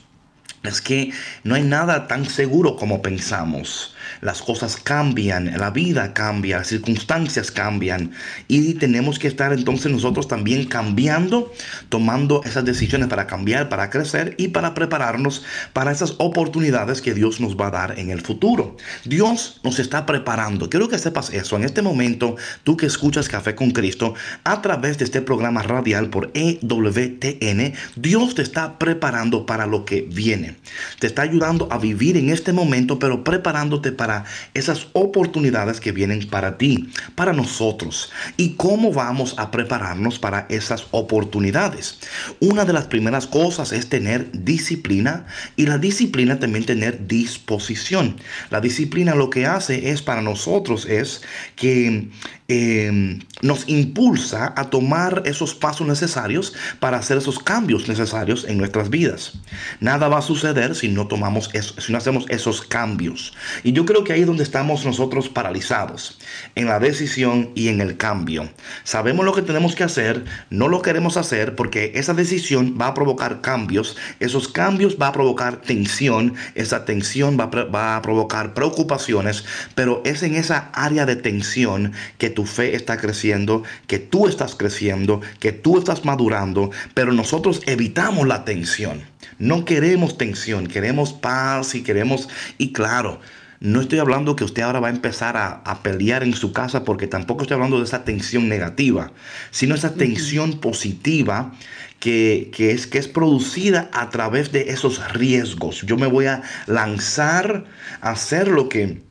es 0.63 0.81
que 0.81 1.11
no 1.43 1.55
hay 1.55 1.63
nada 1.63 2.07
tan 2.07 2.25
seguro 2.25 2.75
como 2.75 3.01
pensamos 3.01 3.95
las 4.21 4.41
cosas 4.41 4.77
cambian, 4.77 5.57
la 5.57 5.71
vida 5.71 6.13
cambia, 6.13 6.57
las 6.57 6.67
circunstancias 6.67 7.51
cambian 7.51 8.11
y 8.47 8.73
tenemos 8.75 9.19
que 9.19 9.27
estar 9.27 9.53
entonces 9.53 9.91
nosotros 9.91 10.27
también 10.27 10.65
cambiando, 10.65 11.51
tomando 11.89 12.41
esas 12.43 12.65
decisiones 12.65 13.07
para 13.07 13.27
cambiar, 13.27 13.69
para 13.69 13.89
crecer 13.89 14.35
y 14.37 14.49
para 14.49 14.73
prepararnos 14.73 15.43
para 15.73 15.91
esas 15.91 16.15
oportunidades 16.17 17.01
que 17.01 17.13
Dios 17.13 17.39
nos 17.39 17.55
va 17.55 17.67
a 17.67 17.71
dar 17.71 17.99
en 17.99 18.09
el 18.09 18.21
futuro. 18.21 18.77
Dios 19.05 19.59
nos 19.63 19.79
está 19.79 20.05
preparando. 20.05 20.69
Quiero 20.69 20.89
que 20.89 20.97
sepas 20.97 21.31
eso. 21.31 21.55
En 21.55 21.63
este 21.63 21.81
momento, 21.81 22.35
tú 22.63 22.77
que 22.77 22.85
escuchas 22.85 23.29
Café 23.29 23.55
con 23.55 23.71
Cristo 23.71 24.13
a 24.43 24.61
través 24.61 24.97
de 24.97 25.05
este 25.05 25.21
programa 25.21 25.61
radial 25.61 26.09
por 26.09 26.31
EWTN, 26.33 27.73
Dios 27.95 28.35
te 28.35 28.41
está 28.41 28.77
preparando 28.77 29.45
para 29.45 29.65
lo 29.65 29.85
que 29.85 30.01
viene. 30.01 30.55
Te 30.99 31.07
está 31.07 31.21
ayudando 31.21 31.67
a 31.71 31.77
vivir 31.77 32.17
en 32.17 32.29
este 32.29 32.53
momento, 32.53 32.99
pero 32.99 33.23
preparándote 33.23 33.91
para 33.91 34.08
esas 34.53 34.87
oportunidades 34.93 35.79
que 35.79 35.91
vienen 35.91 36.27
para 36.29 36.57
ti, 36.57 36.89
para 37.15 37.33
nosotros. 37.33 38.11
¿Y 38.37 38.55
cómo 38.55 38.91
vamos 38.91 39.35
a 39.37 39.51
prepararnos 39.51 40.19
para 40.19 40.45
esas 40.49 40.87
oportunidades? 40.91 41.99
Una 42.39 42.65
de 42.65 42.73
las 42.73 42.87
primeras 42.87 43.27
cosas 43.27 43.71
es 43.71 43.89
tener 43.89 44.29
disciplina 44.31 45.25
y 45.55 45.65
la 45.65 45.77
disciplina 45.77 46.39
también 46.39 46.65
tener 46.65 47.07
disposición. 47.07 48.17
La 48.49 48.61
disciplina 48.61 49.15
lo 49.15 49.29
que 49.29 49.45
hace 49.45 49.91
es 49.91 50.01
para 50.01 50.21
nosotros 50.21 50.85
es 50.85 51.21
que 51.55 52.09
Em, 52.51 53.19
nos 53.43 53.69
impulsa 53.69 54.55
a 54.57 54.71
tomar 54.71 55.21
esos 55.27 55.53
pasos 55.53 55.85
necesarios 55.85 56.55
para 56.79 56.97
hacer 56.97 57.19
esos 57.19 57.37
cambios 57.37 57.87
necesarios 57.87 58.43
en 58.43 58.57
nuestras 58.57 58.89
vidas. 58.89 59.33
Nada 59.79 60.07
va 60.07 60.17
a 60.17 60.23
suceder 60.23 60.73
si 60.73 60.87
no 60.87 61.05
tomamos 61.05 61.51
eso, 61.53 61.79
si 61.79 61.91
no 61.91 61.99
hacemos 61.99 62.25
esos 62.27 62.63
cambios. 62.63 63.35
Y 63.63 63.73
yo 63.73 63.85
creo 63.85 63.98
que 64.03 64.13
ahí 64.13 64.21
es 64.21 64.27
donde 64.27 64.43
estamos 64.43 64.85
nosotros 64.85 65.29
paralizados, 65.29 66.19
en 66.55 66.67
la 66.67 66.79
decisión 66.79 67.51
y 67.55 67.67
en 67.67 67.81
el 67.81 67.97
cambio. 67.97 68.49
Sabemos 68.83 69.25
lo 69.25 69.33
que 69.33 69.41
tenemos 69.41 69.75
que 69.75 69.83
hacer, 69.83 70.25
no 70.49 70.67
lo 70.67 70.81
queremos 70.81 71.17
hacer 71.17 71.55
porque 71.55 71.91
esa 71.95 72.13
decisión 72.13 72.77
va 72.79 72.87
a 72.87 72.93
provocar 72.93 73.41
cambios, 73.41 73.97
esos 74.19 74.47
cambios 74.47 74.97
va 75.01 75.07
a 75.07 75.13
provocar 75.13 75.61
tensión, 75.61 76.35
esa 76.55 76.85
tensión 76.85 77.37
va 77.39 77.49
va 77.49 77.95
a 77.95 78.01
provocar 78.01 78.53
preocupaciones, 78.53 79.43
pero 79.75 80.01
es 80.05 80.23
en 80.23 80.35
esa 80.35 80.69
área 80.73 81.05
de 81.05 81.15
tensión 81.15 81.93
que 82.17 82.29
tu 82.29 82.45
fe 82.45 82.75
está 82.75 82.97
creciendo, 82.97 83.63
que 83.87 83.99
tú 83.99 84.27
estás 84.27 84.55
creciendo, 84.55 85.21
que 85.39 85.51
tú 85.51 85.77
estás 85.77 86.05
madurando, 86.05 86.71
pero 86.93 87.11
nosotros 87.13 87.61
evitamos 87.65 88.27
la 88.27 88.45
tensión. 88.45 89.01
No 89.37 89.65
queremos 89.65 90.17
tensión, 90.17 90.67
queremos 90.67 91.13
paz 91.13 91.75
y 91.75 91.83
queremos, 91.83 92.29
y 92.57 92.73
claro, 92.73 93.19
no 93.59 93.81
estoy 93.81 93.99
hablando 93.99 94.35
que 94.35 94.43
usted 94.43 94.61
ahora 94.61 94.79
va 94.79 94.87
a 94.87 94.91
empezar 94.91 95.35
a, 95.37 95.83
pelear 95.83 96.23
en 96.23 96.33
su 96.33 96.53
casa 96.53 96.83
porque 96.83 97.07
tampoco 97.07 97.41
estoy 97.41 97.55
hablando 97.55 97.77
de 97.77 97.85
esa 97.85 98.03
tensión 98.03 98.47
negativa, 98.47 99.11
sino 99.51 99.75
esa 99.75 99.93
tensión 99.95 100.59
positiva 100.59 101.53
que, 101.99 102.51
que, 102.53 102.71
es, 102.71 102.87
que 102.87 102.97
es 102.97 103.07
producida 103.07 103.89
a 103.93 104.09
través 104.09 104.51
de 104.51 104.69
esos 104.69 105.13
riesgos. 105.13 105.81
Yo 105.81 105.97
me 105.97 106.07
voy 106.07 106.25
a 106.27 106.41
lanzar 106.67 107.65
a 108.01 108.11
hacer 108.11 108.47
lo 108.47 108.69
que 108.69 109.01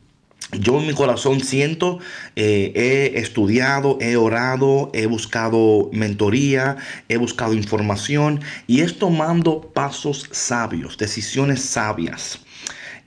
yo 0.52 0.80
en 0.80 0.86
mi 0.86 0.94
corazón 0.94 1.40
siento, 1.40 1.98
eh, 2.34 2.72
he 2.74 3.18
estudiado, 3.18 3.98
he 4.00 4.16
orado, 4.16 4.90
he 4.94 5.04
buscado 5.04 5.90
mentoría, 5.92 6.76
he 7.10 7.18
buscado 7.18 7.52
información 7.52 8.40
y 8.66 8.80
es 8.80 8.98
tomando 8.98 9.60
pasos 9.60 10.26
sabios, 10.32 10.96
decisiones 10.96 11.60
sabias. 11.62 12.40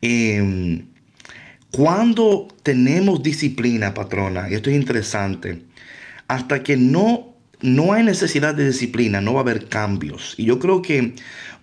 Em, 0.04 0.91
cuando 1.72 2.50
tenemos 2.63 3.24
disciplina, 3.24 3.94
patrona, 3.94 4.50
y 4.50 4.56
esto 4.56 4.70
es 4.70 4.75
interesante, 4.75 5.64
hasta 6.27 6.64
que 6.64 6.77
no, 6.77 7.34
no 7.62 7.94
hay 7.94 8.03
necesidad 8.03 8.53
de 8.53 8.68
disciplina, 8.68 9.22
no 9.22 9.34
va 9.34 9.40
a 9.40 9.44
haber 9.44 9.68
cambios. 9.68 10.36
Y 10.38 10.46
yo 10.46 10.60
creo 10.60 10.81
que 10.81 11.14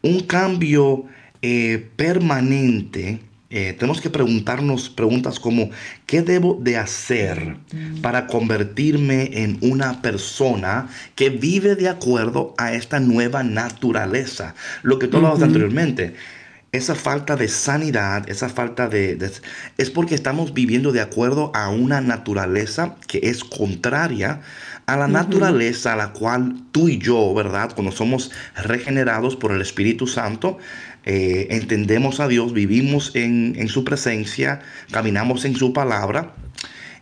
un 0.02 0.20
cambio 0.20 1.04
eh, 1.42 1.90
permanente, 1.96 3.20
eh, 3.50 3.74
tenemos 3.78 4.00
que 4.00 4.10
preguntarnos 4.10 4.90
preguntas 4.90 5.38
como, 5.38 5.70
¿qué 6.06 6.22
debo 6.22 6.58
de 6.60 6.76
hacer 6.76 7.56
para 8.02 8.26
convertirme 8.26 9.42
en 9.42 9.58
una 9.60 10.02
persona 10.02 10.88
que 11.14 11.30
vive 11.30 11.74
de 11.74 11.88
acuerdo 11.88 12.54
a 12.58 12.72
esta 12.72 12.98
nueva 13.00 13.42
naturaleza? 13.42 14.54
Lo 14.82 14.98
que 14.98 15.06
tú 15.06 15.18
hablabas 15.18 15.42
anteriormente. 15.42 16.14
Esa 16.78 16.94
falta 16.94 17.34
de 17.34 17.48
sanidad, 17.48 18.30
esa 18.30 18.48
falta 18.48 18.88
de, 18.88 19.18
Es 19.78 19.90
porque 19.90 20.14
estamos 20.14 20.54
viviendo 20.54 20.92
de 20.92 21.00
acuerdo 21.00 21.50
a 21.52 21.70
una 21.70 22.00
naturaleza 22.00 22.94
que 23.08 23.18
es 23.24 23.42
contraria 23.42 24.42
a 24.86 24.96
la 24.96 25.08
naturaleza 25.08 25.94
a 25.94 25.96
la 25.96 26.12
cual 26.12 26.54
tú 26.70 26.88
y 26.88 26.98
yo, 26.98 27.34
¿verdad? 27.34 27.72
Cuando 27.74 27.90
somos 27.90 28.30
regenerados 28.54 29.34
por 29.34 29.50
el 29.50 29.60
Espíritu 29.60 30.06
Santo, 30.06 30.58
eh, 31.04 31.48
entendemos 31.50 32.20
a 32.20 32.28
Dios, 32.28 32.52
vivimos 32.52 33.10
en, 33.16 33.68
su 33.68 33.82
presencia, 33.82 34.60
caminamos 34.92 35.44
en 35.44 35.56
su 35.56 35.72
palabra. 35.72 36.32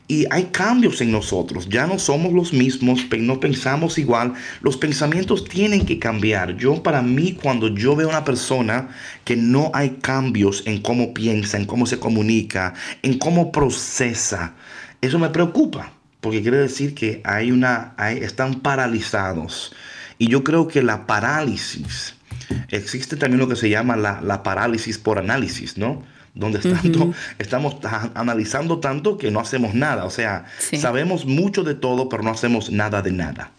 Y 0.09 0.27
hay 0.31 0.45
cambios 0.53 1.01
en 1.01 1.11
nosotros, 1.11 1.69
ya 1.69 1.87
no 1.87 1.99
somos 1.99 2.33
los 2.33 2.53
mismos, 2.53 3.07
no 3.19 3.41
pensamos 3.41 3.99
igual, 3.99 4.35
los 4.63 4.77
pensamientos 4.77 5.45
tienen 5.45 5.85
que 5.85 5.99
cambiar. 5.99 6.57
Yo 6.57 6.81
para 6.83 7.03
mí 7.03 7.33
cuando 7.33 7.69
yo 7.69 7.97
veo 7.97 8.07
a 8.09 8.11
una 8.11 8.25
persona 8.25 8.89
que 9.25 9.37
no 9.37 9.73
hay 9.75 9.99
cambios 10.01 10.63
en 10.65 10.81
cómo 10.81 11.13
piensa, 11.13 11.57
en 11.57 11.67
cómo 11.67 11.87
se 11.87 11.99
comunica, 11.99 12.75
en 13.03 13.19
cómo 13.19 13.51
procesa, 13.51 14.55
eso 15.01 15.19
me 15.19 15.31
preocupa, 15.31 15.93
porque 16.21 16.41
quiere 16.41 16.59
decir 16.59 16.95
que 16.95 17.21
hay 17.25 17.51
una, 17.51 17.95
están 18.21 18.61
paralizados. 18.61 19.75
Y 20.19 20.29
yo 20.29 20.45
creo 20.45 20.69
que 20.69 20.83
la 20.83 21.07
parálisis 21.07 22.17
Existe 22.69 23.17
también 23.17 23.41
lo 23.41 23.49
que 23.49 23.57
se 23.57 23.69
llama 23.69 23.97
la, 23.97 24.43
parálisis 24.43 24.99
por 24.99 25.19
análisis, 25.19 25.77
¿no? 25.77 26.03
Donde 26.37 26.61
estamos 27.39 27.77
analizando 28.15 28.79
tanto 28.79 29.17
que 29.17 29.31
no 29.31 29.41
hacemos 29.41 29.75
nada. 29.75 30.05
O 30.05 30.11
sea, 30.11 30.45
sabemos 30.59 31.25
mucho 31.25 31.65
de 31.65 31.75
todo, 31.75 32.09
pero 32.09 32.23
no 32.23 32.31
hacemos 32.31 32.71
nada 32.71 33.03
de 33.03 33.11
nada. 33.11 33.51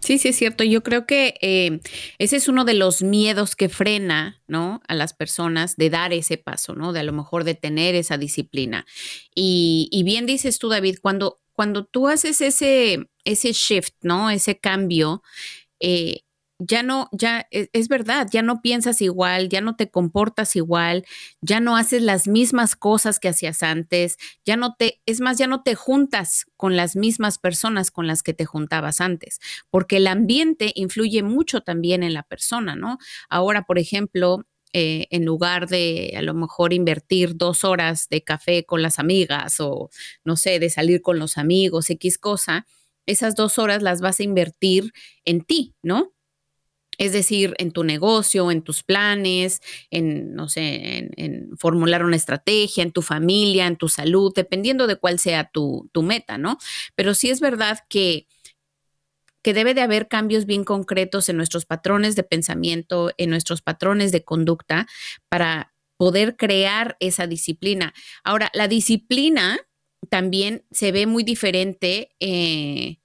Sí, 0.00 0.18
sí, 0.18 0.28
es 0.28 0.36
cierto. 0.36 0.64
Yo 0.64 0.82
creo 0.82 1.06
que 1.06 1.34
eh, 1.40 1.80
ese 2.18 2.36
es 2.36 2.48
uno 2.48 2.64
de 2.64 2.74
los 2.74 3.02
miedos 3.02 3.56
que 3.56 3.68
frena, 3.68 4.40
¿no? 4.46 4.80
A 4.88 4.94
las 4.94 5.12
personas 5.12 5.76
de 5.76 5.90
dar 5.90 6.12
ese 6.12 6.38
paso, 6.38 6.74
¿no? 6.74 6.92
De 6.92 7.00
a 7.00 7.04
lo 7.04 7.12
mejor 7.12 7.44
de 7.44 7.54
tener 7.54 7.94
esa 7.94 8.16
disciplina. 8.16 8.86
Y, 9.34 10.02
bien 10.04 10.26
dices 10.26 10.58
tú, 10.58 10.68
David, 10.68 10.98
cuando, 11.02 11.40
cuando 11.52 11.84
tú 11.84 12.08
haces 12.08 12.40
ese, 12.40 13.08
ese 13.24 13.52
shift, 13.52 13.94
¿no? 14.02 14.30
Ese 14.30 14.58
cambio, 14.58 15.22
eh, 15.80 16.22
ya 16.58 16.82
no, 16.82 17.08
ya 17.12 17.46
e, 17.50 17.68
es, 17.72 17.88
verdad, 17.88 18.28
ya 18.30 18.42
no 18.42 18.60
piensas 18.62 19.00
igual, 19.00 19.48
ya 19.48 19.60
no 19.60 19.76
te 19.76 19.90
comportas 19.90 20.56
igual, 20.56 21.04
ya 21.40 21.60
no 21.60 21.76
haces 21.76 22.02
las 22.02 22.26
mismas 22.26 22.76
cosas 22.76 23.20
que 23.20 23.28
hacías 23.28 23.62
antes, 23.62 24.18
ya 24.44 24.56
no 24.56 24.74
te, 24.74 25.00
es 25.06 25.20
más, 25.20 25.38
ya 25.38 25.46
no 25.46 25.62
te 25.62 25.74
juntas 25.74 26.46
con 26.56 26.76
las 26.76 26.96
mismas 26.96 27.38
personas 27.38 27.90
con 27.90 28.06
las 28.06 28.22
que 28.22 28.34
te 28.34 28.44
juntabas 28.44 29.00
antes, 29.00 29.40
porque 29.70 29.98
el 29.98 30.06
ambiente 30.08 30.72
influye 30.74 31.22
mucho 31.22 31.60
también 31.60 32.02
en 32.02 32.14
la 32.14 32.24
persona, 32.24 32.74
¿no? 32.76 32.98
Ahora, 33.28 33.62
por 33.62 33.78
ejemplo, 33.78 34.44
eh, 34.74 35.06
en 35.10 35.24
lugar 35.24 35.68
de 35.68 36.14
a 36.16 36.22
lo 36.22 36.34
mejor 36.34 36.72
invertir 36.74 37.36
dos 37.36 37.64
horas 37.64 38.08
de 38.10 38.22
café 38.22 38.64
con 38.66 38.82
las 38.82 38.98
amigas 38.98 39.60
o 39.60 39.90
no 40.24 40.36
sé, 40.36 40.58
de 40.58 40.70
salir 40.70 41.00
con 41.02 41.18
los 41.18 41.38
amigos, 41.38 41.88
X 41.88 42.18
cosa, 42.18 42.66
esas 43.06 43.34
dos 43.34 43.58
horas 43.58 43.82
las 43.82 44.00
vas 44.02 44.20
a 44.20 44.24
invertir 44.24 44.92
en 45.24 45.40
ti, 45.42 45.74
¿no? 45.82 46.12
Es 46.98 47.12
decir, 47.12 47.54
en 47.58 47.70
tu 47.70 47.84
negocio, 47.84 48.50
en 48.50 48.62
tus 48.62 48.82
planes, 48.82 49.62
en, 49.90 50.34
no 50.34 50.48
sé, 50.48 51.08
en, 51.16 51.56
formular 51.56 52.04
una 52.04 52.16
estrategia, 52.16 52.82
en 52.82 52.92
tu 52.92 53.02
familia, 53.02 53.66
en 53.66 53.76
tu 53.76 53.88
salud, 53.88 54.32
dependiendo 54.34 54.86
de 54.86 54.96
cuál 54.96 55.18
sea 55.18 55.48
tu, 55.50 55.88
meta, 56.02 56.38
¿no? 56.38 56.58
Pero 56.94 57.14
sí 57.14 57.30
es 57.30 57.40
verdad 57.40 57.78
que, 57.88 58.26
que 59.42 59.54
debe 59.54 59.74
de 59.74 59.80
haber 59.80 60.08
cambios 60.08 60.44
bien 60.44 60.64
concretos 60.64 61.28
en 61.28 61.36
nuestros 61.36 61.66
patrones 61.66 62.16
de 62.16 62.24
pensamiento, 62.24 63.12
en 63.16 63.30
nuestros 63.30 63.62
patrones 63.62 64.12
de 64.12 64.24
conducta 64.24 64.86
para 65.28 65.72
poder 65.96 66.36
crear 66.36 66.96
esa 67.00 67.26
disciplina. 67.26 67.94
Ahora, 68.24 68.50
la 68.54 68.68
disciplina 68.68 69.58
también 70.08 70.64
se 70.70 70.92
ve 70.92 71.06
muy 71.06 71.24
diferente 71.24 72.10
eh, 72.20 72.98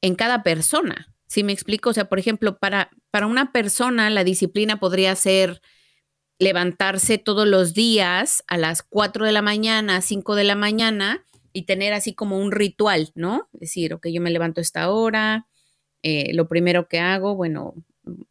en 0.00 0.14
cada 0.14 0.42
persona. 0.42 1.14
Si 1.26 1.42
me 1.42 1.52
explico, 1.52 1.90
o 1.90 1.92
sea, 1.92 2.08
por 2.08 2.18
ejemplo, 2.18 2.58
para, 2.58 2.90
para 3.14 3.28
una 3.28 3.52
persona 3.52 4.10
la 4.10 4.24
disciplina 4.24 4.80
podría 4.80 5.14
ser 5.14 5.62
levantarse 6.40 7.16
todos 7.16 7.46
los 7.46 7.72
días 7.72 8.42
a 8.48 8.58
las 8.58 8.82
4 8.82 9.24
de 9.24 9.30
la 9.30 9.40
mañana, 9.40 10.00
5 10.00 10.34
de 10.34 10.42
la 10.42 10.56
mañana 10.56 11.24
y 11.52 11.62
tener 11.62 11.92
así 11.92 12.12
como 12.12 12.38
un 12.38 12.50
ritual, 12.50 13.12
¿no? 13.14 13.48
Decir, 13.52 13.94
ok, 13.94 14.08
yo 14.08 14.20
me 14.20 14.32
levanto 14.32 14.60
a 14.60 14.62
esta 14.62 14.90
hora, 14.90 15.46
eh, 16.02 16.34
lo 16.34 16.48
primero 16.48 16.88
que 16.88 16.98
hago, 16.98 17.36
bueno, 17.36 17.74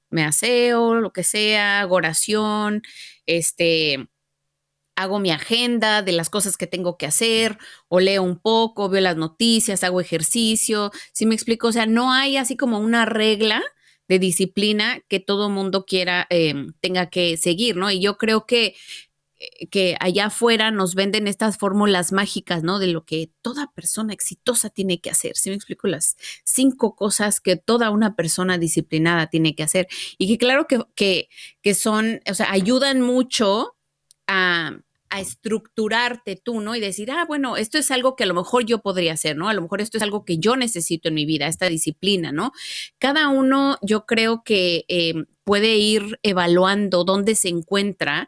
me 0.09 0.25
aseo, 0.25 0.95
lo 0.95 1.13
que 1.13 1.23
sea, 1.23 1.79
hago 1.79 1.95
oración, 1.95 2.81
este, 3.25 4.09
hago 4.97 5.19
mi 5.19 5.31
agenda 5.31 6.01
de 6.01 6.11
las 6.11 6.29
cosas 6.29 6.57
que 6.57 6.67
tengo 6.67 6.97
que 6.97 7.05
hacer, 7.05 7.57
o 7.87 8.01
leo 8.01 8.21
un 8.21 8.37
poco, 8.37 8.89
veo 8.89 8.99
las 8.99 9.15
noticias, 9.15 9.85
hago 9.85 10.01
ejercicio, 10.01 10.91
si 11.13 11.25
me 11.25 11.35
explico? 11.35 11.69
O 11.69 11.71
sea, 11.71 11.85
no 11.85 12.11
hay 12.11 12.35
así 12.35 12.57
como 12.57 12.79
una 12.79 13.05
regla 13.05 13.63
disciplina 14.19 15.01
que 15.07 15.19
todo 15.19 15.49
mundo 15.49 15.85
quiera, 15.85 16.27
em, 16.29 16.73
tenga 16.81 17.09
que 17.09 17.37
seguir, 17.37 17.75
¿no? 17.75 17.91
Y 17.91 18.01
yo 18.01 18.17
creo 18.17 18.45
que 18.45 18.75
eh, 19.39 19.67
que 19.67 19.97
allá 19.99 20.27
afuera 20.27 20.71
nos 20.71 20.95
venden 20.95 21.27
estas 21.27 21.57
fórmulas 21.57 22.11
mágicas, 22.11 22.63
¿no? 22.63 22.79
De 22.79 22.87
lo 22.87 23.05
que 23.05 23.31
toda 23.41 23.71
persona 23.73 24.13
exitosa 24.13 24.69
tiene 24.69 25.01
que 25.01 25.09
hacer. 25.09 25.35
Si 25.35 25.49
me 25.49 25.55
explico 25.55 25.87
las 25.87 26.15
cinco 26.45 26.95
cosas 26.95 27.41
que 27.41 27.55
toda 27.55 27.89
una 27.89 28.15
persona 28.15 28.57
disciplinada 28.57 29.27
tiene 29.27 29.55
que 29.55 29.63
hacer 29.63 29.87
y 30.17 30.27
que 30.27 30.37
claro 30.37 30.67
que, 30.67 30.81
que, 30.95 31.29
que 31.61 31.73
son, 31.73 32.21
o 32.29 32.33
sea, 32.33 32.51
ayudan 32.51 33.01
mucho 33.01 33.75
a, 34.27 34.77
a 35.13 35.19
estructurarte 35.19 36.35
tú, 36.35 36.59
¿no? 36.59 36.75
Y 36.75 36.79
decir, 36.79 37.11
ah, 37.11 37.25
bueno, 37.27 37.55
esto 37.55 37.77
es 37.77 37.91
algo 37.91 38.15
que 38.15 38.23
a 38.23 38.27
lo 38.27 38.33
mejor 38.33 38.65
yo 38.65 38.81
podría 38.81 39.13
hacer, 39.13 39.37
¿no? 39.37 39.47
A 39.47 39.53
lo 39.53 39.61
mejor 39.61 39.79
esto 39.79 39.97
es 39.97 40.03
algo 40.03 40.25
que 40.25 40.39
yo 40.39 40.55
necesito 40.55 41.09
en 41.09 41.13
mi 41.13 41.25
vida, 41.25 41.45
esta 41.45 41.69
disciplina, 41.69 42.31
¿no? 42.31 42.51
Cada 42.97 43.29
uno 43.29 43.77
yo 43.83 44.07
creo 44.07 44.43
que 44.43 44.85
eh, 44.87 45.13
puede 45.43 45.75
ir 45.77 46.19
evaluando 46.23 47.03
dónde 47.03 47.35
se 47.35 47.49
encuentra 47.49 48.27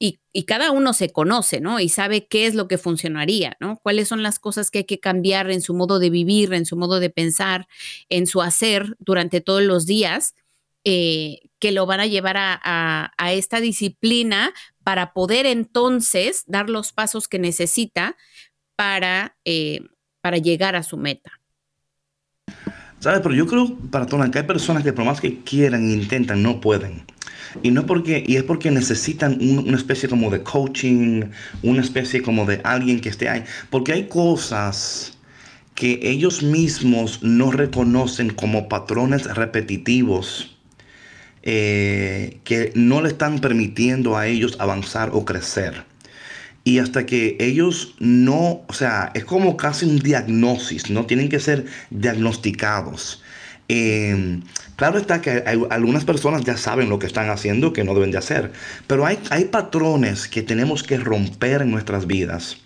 y, 0.00 0.18
y, 0.32 0.42
cada 0.42 0.72
uno 0.72 0.92
se 0.92 1.10
conoce, 1.10 1.60
¿no? 1.60 1.78
Y 1.78 1.88
sabe 1.88 2.26
qué 2.26 2.46
es 2.46 2.56
lo 2.56 2.66
que 2.66 2.78
funcionaría, 2.78 3.56
¿no? 3.60 3.78
Cuáles 3.80 4.08
son 4.08 4.24
las 4.24 4.40
cosas 4.40 4.72
que 4.72 4.78
hay 4.78 4.84
que 4.84 4.98
cambiar 4.98 5.52
en 5.52 5.60
su 5.60 5.72
modo 5.72 6.00
de 6.00 6.10
vivir, 6.10 6.52
en 6.52 6.66
su 6.66 6.76
modo 6.76 6.98
de 6.98 7.10
pensar, 7.10 7.68
en 8.08 8.26
su 8.26 8.42
hacer 8.42 8.96
durante 8.98 9.40
todos 9.40 9.62
los 9.62 9.86
días. 9.86 10.34
Eh, 10.84 11.40
que 11.62 11.70
lo 11.70 11.86
van 11.86 12.00
a 12.00 12.06
llevar 12.06 12.36
a, 12.38 13.12
esta 13.30 13.60
disciplina 13.60 14.52
para 14.82 15.12
poder 15.12 15.46
entonces 15.46 16.42
dar 16.48 16.68
los 16.68 16.90
pasos 16.90 17.28
que 17.28 17.38
necesita 17.38 18.16
para, 18.74 19.36
eh, 19.44 19.82
para 20.20 20.38
llegar 20.38 20.74
a 20.74 20.82
su 20.82 20.96
meta. 20.96 21.30
¿Sabes? 22.98 23.20
Pero 23.22 23.32
yo 23.36 23.46
creo, 23.46 23.76
para 23.92 24.06
todas 24.06 24.28
que 24.30 24.40
hay 24.40 24.44
personas 24.44 24.82
que 24.82 24.92
por 24.92 25.04
más 25.04 25.20
que 25.20 25.38
quieran 25.44 25.88
intentan, 25.88 26.42
no 26.42 26.60
pueden. 26.60 27.04
Y 27.62 27.70
no 27.70 27.86
porque, 27.86 28.24
y 28.26 28.34
es 28.34 28.42
porque 28.42 28.72
necesitan 28.72 29.38
una 29.40 29.76
especie 29.76 30.08
como 30.08 30.30
de 30.30 30.42
coaching, 30.42 31.30
una 31.62 31.80
especie 31.80 32.22
como 32.22 32.44
de 32.44 32.60
alguien 32.64 33.00
que 33.00 33.08
esté 33.08 33.28
ahí. 33.28 33.44
Porque 33.70 33.92
hay 33.92 34.08
cosas 34.08 35.16
que 35.76 36.00
ellos 36.02 36.42
mismos 36.42 37.22
no 37.22 37.52
reconocen 37.52 38.30
como 38.30 38.68
patrones 38.68 39.32
repetitivos 39.32 40.51
eh, 41.42 42.38
que 42.44 42.72
no 42.74 43.02
le 43.02 43.08
están 43.08 43.40
permitiendo 43.40 44.16
a 44.16 44.26
ellos 44.26 44.56
avanzar 44.60 45.10
o 45.12 45.24
crecer. 45.24 45.84
Y 46.64 46.78
hasta 46.78 47.04
que 47.04 47.36
ellos 47.40 47.96
no, 47.98 48.62
o 48.68 48.72
sea, 48.72 49.10
es 49.14 49.24
como 49.24 49.56
casi 49.56 49.84
un 49.86 49.98
diagnosis, 49.98 50.90
¿no? 50.90 51.06
Tienen 51.06 51.28
que 51.28 51.40
ser 51.40 51.66
diagnosticados. 51.90 53.22
Em, 53.66 54.42
claro 54.76 54.98
está 54.98 55.20
que 55.20 55.42
algunas 55.70 56.04
personas 56.04 56.44
ya 56.44 56.56
saben 56.56 56.88
lo 56.88 56.98
que 56.98 57.06
están 57.06 57.30
haciendo, 57.30 57.72
que 57.72 57.84
no 57.84 57.94
deben 57.94 58.10
de 58.10 58.18
hacer, 58.18 58.52
pero 58.86 59.06
hay, 59.06 59.18
hay 59.30 59.46
patrones 59.46 60.28
que 60.28 60.42
tenemos 60.42 60.82
que 60.82 60.98
romper 60.98 61.62
en 61.62 61.70
nuestras 61.70 62.06
vidas, 62.06 62.58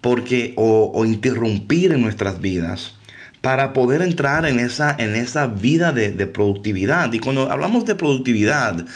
porque, 0.00 0.52
o, 0.56 0.92
o 0.94 1.04
interrumpir 1.04 1.92
en 1.92 2.02
nuestras 2.02 2.40
vidas, 2.40 2.94
para 3.42 3.72
poder 3.72 4.02
entrar 4.02 4.46
en 4.46 4.60
esa, 4.60 4.94
en 4.98 5.16
esa 5.16 5.48
vida 5.48 5.92
de, 5.92 6.10
productividad. 6.26 7.12
Y 7.12 7.18
cuando 7.18 7.50
hablamos 7.50 7.84
de 7.84 7.96
productividad, 7.96 8.86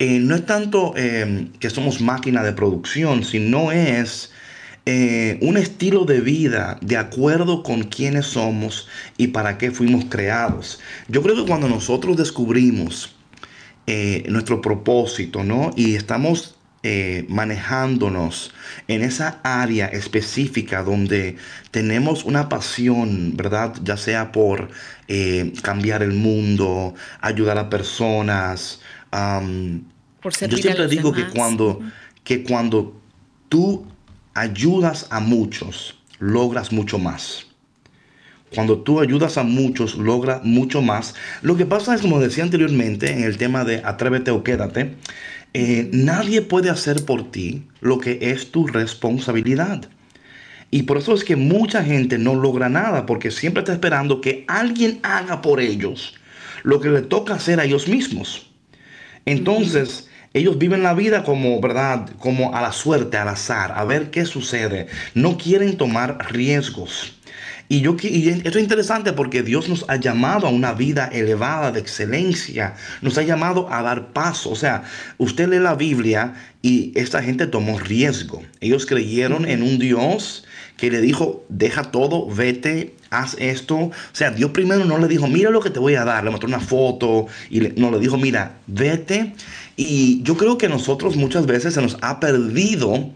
eh, 0.00 0.18
no 0.18 0.34
es 0.34 0.44
tanto 0.44 0.92
eh, 0.96 1.48
que 1.60 1.70
somos 1.70 2.00
máquina 2.00 2.42
de 2.42 2.52
producción, 2.52 3.24
sino 3.24 3.70
es 3.70 4.32
eh, 4.84 5.38
un 5.40 5.56
estilo 5.56 6.04
de 6.04 6.20
vida 6.20 6.76
de 6.82 6.96
acuerdo 6.96 7.62
con 7.62 7.84
quiénes 7.84 8.26
somos 8.26 8.88
y 9.16 9.28
para 9.28 9.58
qué 9.58 9.70
fuimos 9.70 10.06
creados. 10.06 10.80
Yo 11.08 11.22
creo 11.22 11.36
que 11.36 11.46
cuando 11.48 11.68
nosotros 11.68 12.16
descubrimos 12.16 13.10
nuestro 14.28 14.62
propósito, 14.62 15.44
¿no? 15.44 15.70
Y 15.76 15.94
estamos 15.94 16.53
eh, 16.86 17.24
manejándonos 17.30 18.52
en 18.88 19.02
esa 19.02 19.40
área 19.42 19.86
específica 19.86 20.82
donde 20.82 21.36
tenemos 21.70 22.26
una 22.26 22.50
pasión, 22.50 23.38
¿verdad? 23.38 23.72
Ya 23.82 23.96
sea 23.96 24.32
por 24.32 24.68
eh, 25.08 25.54
cambiar 25.62 26.02
el 26.02 26.12
mundo, 26.12 26.94
ayudar 27.22 27.56
a 27.56 27.70
personas. 27.70 28.82
por 30.20 30.32
yo 30.46 30.58
siempre 30.58 30.86
digo 30.88 31.10
que 31.14 31.26
cuando, 31.28 31.80
que 32.22 32.42
cuando 32.42 33.00
tú 33.48 33.86
ayudas 34.34 35.06
a 35.08 35.20
muchos, 35.20 35.98
logras 36.18 36.70
mucho 36.70 36.98
más. 36.98 37.46
Cuando 38.54 38.80
tú 38.80 39.00
ayudas 39.00 39.38
a 39.38 39.42
muchos, 39.42 39.96
logras 39.96 40.44
mucho 40.44 40.82
más. 40.82 41.14
Lo 41.40 41.56
que 41.56 41.64
pasa 41.64 41.94
es, 41.94 42.02
como 42.02 42.20
decía 42.20 42.44
anteriormente, 42.44 43.10
en 43.10 43.24
el 43.24 43.38
tema 43.38 43.64
de 43.64 43.82
atrévete 43.84 44.30
o 44.30 44.44
quédate, 44.44 44.96
eh, 45.54 45.88
nadie 45.92 46.42
puede 46.42 46.68
hacer 46.68 47.04
por 47.04 47.30
ti 47.30 47.62
lo 47.80 47.98
que 47.98 48.18
es 48.20 48.50
tu 48.50 48.66
responsabilidad. 48.66 49.88
Y 50.70 50.82
por 50.82 50.98
eso 50.98 51.14
es 51.14 51.22
que 51.22 51.36
mucha 51.36 51.84
gente 51.84 52.18
no 52.18 52.34
logra 52.34 52.68
nada, 52.68 53.06
porque 53.06 53.30
siempre 53.30 53.60
está 53.60 53.72
esperando 53.72 54.20
que 54.20 54.44
alguien 54.48 54.98
haga 55.04 55.40
por 55.40 55.60
ellos 55.60 56.14
lo 56.64 56.80
que 56.80 56.88
le 56.88 57.02
toca 57.02 57.34
hacer 57.34 57.60
a 57.60 57.64
ellos 57.64 57.86
mismos. 57.86 58.50
Entonces, 59.26 60.08
ellos 60.32 60.58
viven 60.58 60.82
la 60.82 60.94
vida 60.94 61.22
como, 61.22 61.60
¿verdad? 61.60 62.10
Como 62.18 62.56
a 62.56 62.60
la 62.60 62.72
suerte, 62.72 63.16
al 63.16 63.28
azar, 63.28 63.72
a 63.76 63.84
ver 63.84 64.10
qué 64.10 64.24
sucede. 64.24 64.88
No 65.14 65.38
quieren 65.38 65.76
tomar 65.76 66.18
riesgos. 66.32 67.14
Y, 67.68 67.80
yo, 67.80 67.96
y 68.02 68.28
esto 68.28 68.58
es 68.58 68.62
interesante 68.62 69.12
porque 69.12 69.42
Dios 69.42 69.68
nos 69.68 69.84
ha 69.88 69.96
llamado 69.96 70.46
a 70.46 70.50
una 70.50 70.74
vida 70.74 71.08
elevada 71.12 71.72
de 71.72 71.80
excelencia. 71.80 72.74
Nos 73.00 73.16
ha 73.16 73.22
llamado 73.22 73.72
a 73.72 73.82
dar 73.82 74.12
paso. 74.12 74.50
O 74.50 74.56
sea, 74.56 74.84
usted 75.18 75.48
lee 75.48 75.58
la 75.58 75.74
Biblia 75.74 76.34
y 76.60 76.92
esta 76.94 77.22
gente 77.22 77.46
tomó 77.46 77.78
riesgo. 77.78 78.42
Ellos 78.60 78.86
creyeron 78.86 79.46
en 79.46 79.62
un 79.62 79.78
Dios 79.78 80.44
que 80.76 80.90
le 80.90 81.00
dijo, 81.00 81.44
deja 81.48 81.84
todo, 81.84 82.28
vete, 82.28 82.94
haz 83.10 83.36
esto. 83.38 83.76
O 83.76 83.92
sea, 84.12 84.30
Dios 84.30 84.50
primero 84.50 84.84
no 84.84 84.98
le 84.98 85.08
dijo, 85.08 85.26
mira 85.26 85.50
lo 85.50 85.60
que 85.60 85.70
te 85.70 85.78
voy 85.78 85.94
a 85.94 86.04
dar. 86.04 86.24
Le 86.24 86.30
mostró 86.30 86.48
una 86.48 86.60
foto 86.60 87.26
y 87.48 87.60
no 87.60 87.90
le 87.90 87.98
dijo, 87.98 88.18
mira, 88.18 88.56
vete. 88.66 89.34
Y 89.76 90.22
yo 90.22 90.36
creo 90.36 90.58
que 90.58 90.68
nosotros 90.68 91.16
muchas 91.16 91.46
veces 91.46 91.74
se 91.74 91.82
nos 91.82 91.96
ha 92.02 92.20
perdido 92.20 93.10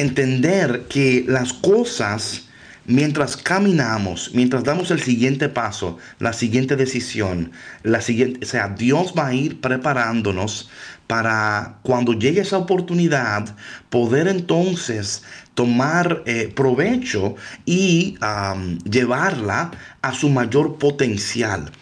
entender 0.00 0.86
que 0.88 1.24
las 1.26 1.52
cosas, 1.52 2.48
mientras 2.86 3.36
caminamos, 3.36 4.30
mientras 4.34 4.64
damos 4.64 4.90
el 4.90 5.00
siguiente 5.00 5.48
paso, 5.48 5.98
la 6.18 6.32
siguiente 6.32 6.76
decisión, 6.76 7.52
la 7.82 8.00
siguiente, 8.00 8.44
o 8.44 8.48
sea, 8.48 8.68
Dios 8.68 9.14
va 9.16 9.28
a 9.28 9.34
ir 9.34 9.60
preparándonos 9.60 10.70
para 11.06 11.78
cuando 11.82 12.12
llegue 12.12 12.42
esa 12.42 12.58
oportunidad 12.58 13.56
poder 13.88 14.28
entonces 14.28 15.24
tomar 15.54 16.22
eh, 16.26 16.52
provecho 16.54 17.34
y 17.64 18.16
llevarla 18.84 19.72
a 20.02 20.12
su 20.12 20.28
mayor 20.28 20.78
potencial. 20.78 21.72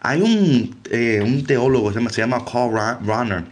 Hay 0.00 0.20
un, 0.20 0.76
eh, 0.90 1.22
un 1.24 1.44
teólogo, 1.44 1.90
se 1.92 2.20
llama 2.20 2.44
Carl 2.44 2.98
Runner, 3.06 3.44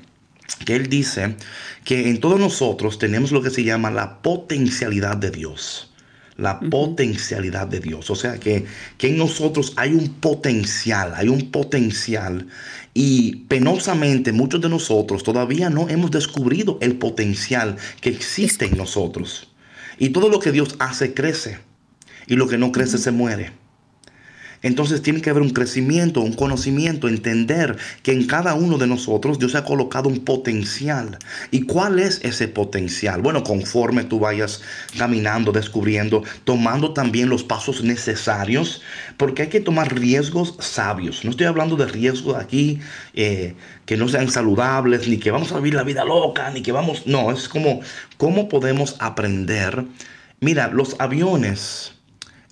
que 0.57 0.77
él 0.77 0.89
dice 0.89 1.37
que 1.85 2.09
en 2.09 2.21
todos 2.21 2.39
nosotros 2.39 2.99
tenemos 2.99 3.33
lo 3.33 3.43
que 3.43 3.51
se 3.51 3.65
llama 3.65 3.91
la 3.91 4.23
potencialidad 4.23 5.17
de 5.17 5.31
Dios. 5.31 5.89
La 6.37 6.61
potencialidad 6.61 7.67
de 7.67 7.81
Dios. 7.81 8.11
O 8.11 8.17
sea 8.17 8.39
que, 8.39 8.65
que 8.97 9.09
en 9.09 9.19
nosotros 9.19 9.75
hay 9.77 9.93
un 9.93 10.15
potencial, 10.15 11.13
hay 11.15 11.29
un 11.29 11.51
potencial. 11.51 12.47
Y 12.95 13.37
penosamente 13.49 14.33
muchos 14.33 14.61
de 14.61 14.69
nosotros 14.69 15.23
todavía 15.23 15.69
no 15.71 15.89
hemos 15.89 16.11
descubrido 16.11 16.79
el 16.81 16.97
potencial 16.97 17.77
que 18.01 18.11
existe 18.11 18.65
en 18.65 18.77
nosotros. 18.77 19.49
Y 19.99 20.11
todo 20.11 20.31
lo 20.31 20.41
que 20.41 20.53
Dios 20.53 20.75
hace 20.79 21.13
crece. 21.13 21.59
Y 22.27 22.37
lo 22.37 22.49
que 22.49 22.59
no 22.59 22.73
crece 22.73 22.99
se 22.99 23.11
muere. 23.11 23.62
Entonces 24.63 25.03
tiene 25.03 25.21
que 25.21 25.31
haber 25.31 25.43
un 25.43 25.51
crecimiento, 25.51 26.21
un 26.21 26.33
conocimiento, 26.33 27.09
entender 27.09 27.77
que 28.03 28.13
en 28.13 28.27
cada 28.27 28.55
uno 28.55 28.79
de 28.79 28.87
nosotros 28.87 29.39
Dios 29.39 29.55
ha 29.55 29.65
colocado 29.65 30.09
un 30.09 30.21
potencial. 30.21 31.19
¿Y 31.51 31.63
cuál 31.63 31.99
es 31.99 32.21
ese 32.23 32.49
potencial? 32.49 33.21
Bueno, 33.23 33.43
conforme 33.43 34.05
tú 34.05 34.21
vayas 34.21 34.63
caminando, 34.97 35.53
descubriendo, 35.53 36.23
tomando 36.45 36.93
también 36.93 37.29
los 37.29 37.43
pasos 37.43 37.83
necesarios, 37.83 38.83
porque 39.17 39.43
hay 39.43 39.49
que 39.49 39.61
tomar 39.61 39.95
riesgos 39.95 40.55
sabios. 40.61 41.25
No 41.25 41.31
estoy 41.31 41.47
hablando 41.47 41.77
de 41.77 41.87
riesgos 41.87 42.37
aquí 42.37 42.81
eh, 43.15 43.55
que 43.85 43.97
no 43.97 44.09
sean 44.09 44.31
saludables, 44.31 45.09
ni 45.09 45.19
que 45.19 45.31
vamos 45.31 45.53
a 45.53 45.57
vivir 45.57 45.75
la 45.75 45.83
vida 45.83 46.05
loca, 46.05 46.51
ni 46.51 46.63
que 46.63 46.73
vamos... 46.73 47.07
No, 47.07 47.33
es 47.33 47.49
como 47.49 47.81
cómo 48.17 48.49
podemos 48.49 48.97
aprender. 49.01 49.85
Mira, 50.41 50.69
los 50.69 50.97
aviones 50.99 51.93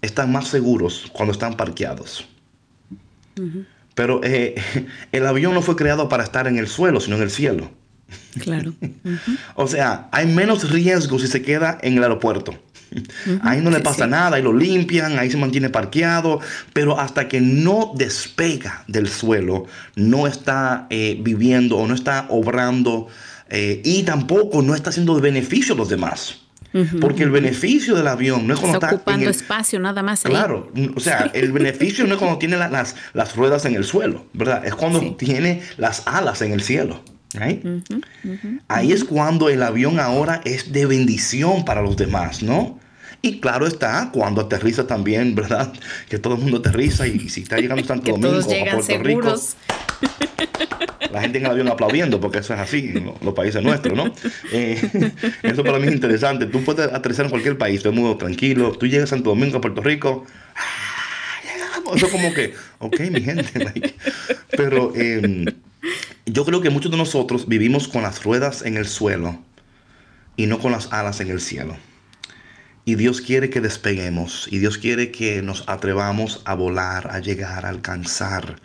están 0.02 0.32
más 0.32 0.48
seguros 0.48 1.10
cuando 1.12 1.32
están 1.32 1.56
parqueados. 1.56 2.26
Pero 3.94 4.20
eh, 4.22 4.54
el 5.12 5.26
avión 5.26 5.54
no 5.54 5.62
fue 5.62 5.76
creado 5.76 6.08
para 6.08 6.24
estar 6.24 6.46
en 6.46 6.58
el 6.58 6.68
suelo, 6.68 7.00
sino 7.00 7.16
en 7.16 7.22
el 7.22 7.30
cielo. 7.30 7.70
Claro. 8.40 8.74
o 9.54 9.66
sea, 9.66 10.08
hay 10.12 10.26
menos 10.26 10.70
riesgo 10.70 11.18
si 11.18 11.26
se 11.26 11.42
queda 11.42 11.78
en 11.82 11.96
el 11.96 12.02
aeropuerto. 12.02 12.54
Ahí 13.42 13.60
no 13.60 13.70
le 13.70 13.80
pasa 13.80 14.06
nada, 14.06 14.36
ahí 14.36 14.42
lo 14.42 14.52
limpian, 14.52 15.18
ahí 15.18 15.30
se 15.30 15.36
mantiene 15.36 15.70
parqueado, 15.70 16.40
pero 16.72 16.98
hasta 16.98 17.28
que 17.28 17.40
no 17.40 17.92
despega 17.94 18.84
del 18.88 19.08
suelo, 19.08 19.66
no 19.94 20.26
está 20.26 20.86
eh, 20.90 21.16
viviendo 21.20 21.76
o 21.76 21.86
no 21.86 21.94
está 21.94 22.26
obrando 22.30 23.06
eh, 23.48 23.80
y 23.84 24.02
tampoco 24.02 24.62
no 24.62 24.74
está 24.74 24.90
haciendo 24.90 25.20
beneficio 25.20 25.74
a 25.74 25.76
los 25.76 25.88
demás. 25.88 26.39
Porque 27.00 27.24
el 27.24 27.30
beneficio 27.30 27.94
del 27.96 28.06
avión 28.06 28.46
no 28.46 28.54
es 28.54 28.60
cuando 28.60 28.78
está, 28.78 28.94
ocupando 28.94 29.28
espacio 29.28 29.80
nada 29.80 30.02
más. 30.02 30.22
Claro, 30.22 30.70
o 30.94 31.00
sea, 31.00 31.30
el 31.34 31.52
beneficio 31.52 32.06
no 32.06 32.14
es 32.14 32.18
cuando 32.18 32.38
tiene 32.38 32.56
las, 32.56 32.94
las, 33.12 33.36
ruedas 33.36 33.64
en 33.64 33.74
el 33.74 33.84
suelo, 33.84 34.26
¿verdad? 34.32 34.64
Es 34.64 34.74
cuando 34.74 35.16
tiene 35.16 35.62
las 35.76 36.06
alas 36.06 36.42
en 36.42 36.52
el 36.52 36.62
cielo. 36.62 37.02
Ahí 38.68 38.92
es 38.92 39.04
cuando 39.04 39.48
el 39.48 39.62
avión 39.62 40.00
ahora 40.00 40.40
es 40.44 40.72
de 40.72 40.86
bendición 40.86 41.64
para 41.64 41.82
los 41.82 41.96
demás, 41.96 42.42
¿no? 42.42 42.78
Y 43.22 43.40
claro 43.40 43.66
está, 43.66 44.10
cuando 44.12 44.40
aterriza 44.40 44.86
también, 44.86 45.34
¿verdad? 45.34 45.72
Que 46.08 46.18
todo 46.18 46.36
el 46.36 46.40
mundo 46.40 46.58
aterriza 46.58 47.06
y, 47.06 47.28
si 47.28 47.42
está 47.42 47.58
llegando 47.58 47.84
Santo 47.86 48.12
Domingo 48.12 48.38
o 48.38 48.40
a 48.40 48.72
Puerto 48.72 49.02
Rico. 49.02 49.34
La 51.12 51.20
gente 51.20 51.38
en 51.38 51.44
el 51.44 51.50
avión 51.50 51.68
aplaudiendo, 51.68 52.20
porque 52.20 52.38
eso 52.38 52.54
es 52.54 52.60
así, 52.60 52.94
los 53.22 53.34
países 53.34 53.62
nuestros, 53.62 53.96
¿no? 53.96 54.12
Eh, 54.52 54.80
eso 55.42 55.64
para 55.64 55.78
mí 55.78 55.88
es 55.88 55.94
interesante. 55.94 56.46
Tú 56.46 56.62
puedes 56.62 56.92
aterrizar 56.92 57.24
en 57.26 57.30
cualquier 57.30 57.58
país, 57.58 57.80
todo 57.80 57.92
el 57.92 57.98
mundo 57.98 58.16
tranquilo. 58.16 58.72
Tú 58.72 58.86
llegas 58.86 59.04
a 59.04 59.16
Santo 59.16 59.30
Domingo, 59.30 59.58
a 59.58 59.60
Puerto 59.60 59.82
Rico. 59.82 60.24
¡ah, 60.56 60.90
eso 61.94 62.08
como 62.10 62.32
que, 62.32 62.54
ok, 62.78 63.00
mi 63.10 63.20
gente. 63.20 63.94
Pero 64.56 64.92
em, 64.94 65.46
yo 66.26 66.44
creo 66.44 66.60
que 66.60 66.70
muchos 66.70 66.90
de 66.90 66.96
nosotros 66.96 67.48
vivimos 67.48 67.88
con 67.88 68.02
las 68.02 68.22
ruedas 68.22 68.62
en 68.62 68.76
el 68.76 68.86
suelo 68.86 69.42
y 70.36 70.46
no 70.46 70.58
con 70.58 70.72
las 70.72 70.92
alas 70.92 71.20
en 71.20 71.30
el 71.30 71.40
cielo. 71.40 71.76
Y 72.84 72.94
Dios 72.94 73.20
quiere 73.20 73.50
que 73.50 73.60
despeguemos 73.60 74.48
y 74.50 74.58
Dios 74.58 74.78
quiere 74.78 75.10
que 75.10 75.42
nos 75.42 75.68
atrevamos 75.68 76.42
a 76.44 76.54
volar, 76.54 77.10
a 77.10 77.20
llegar, 77.20 77.66
a 77.66 77.68
alcanzar. 77.68 78.56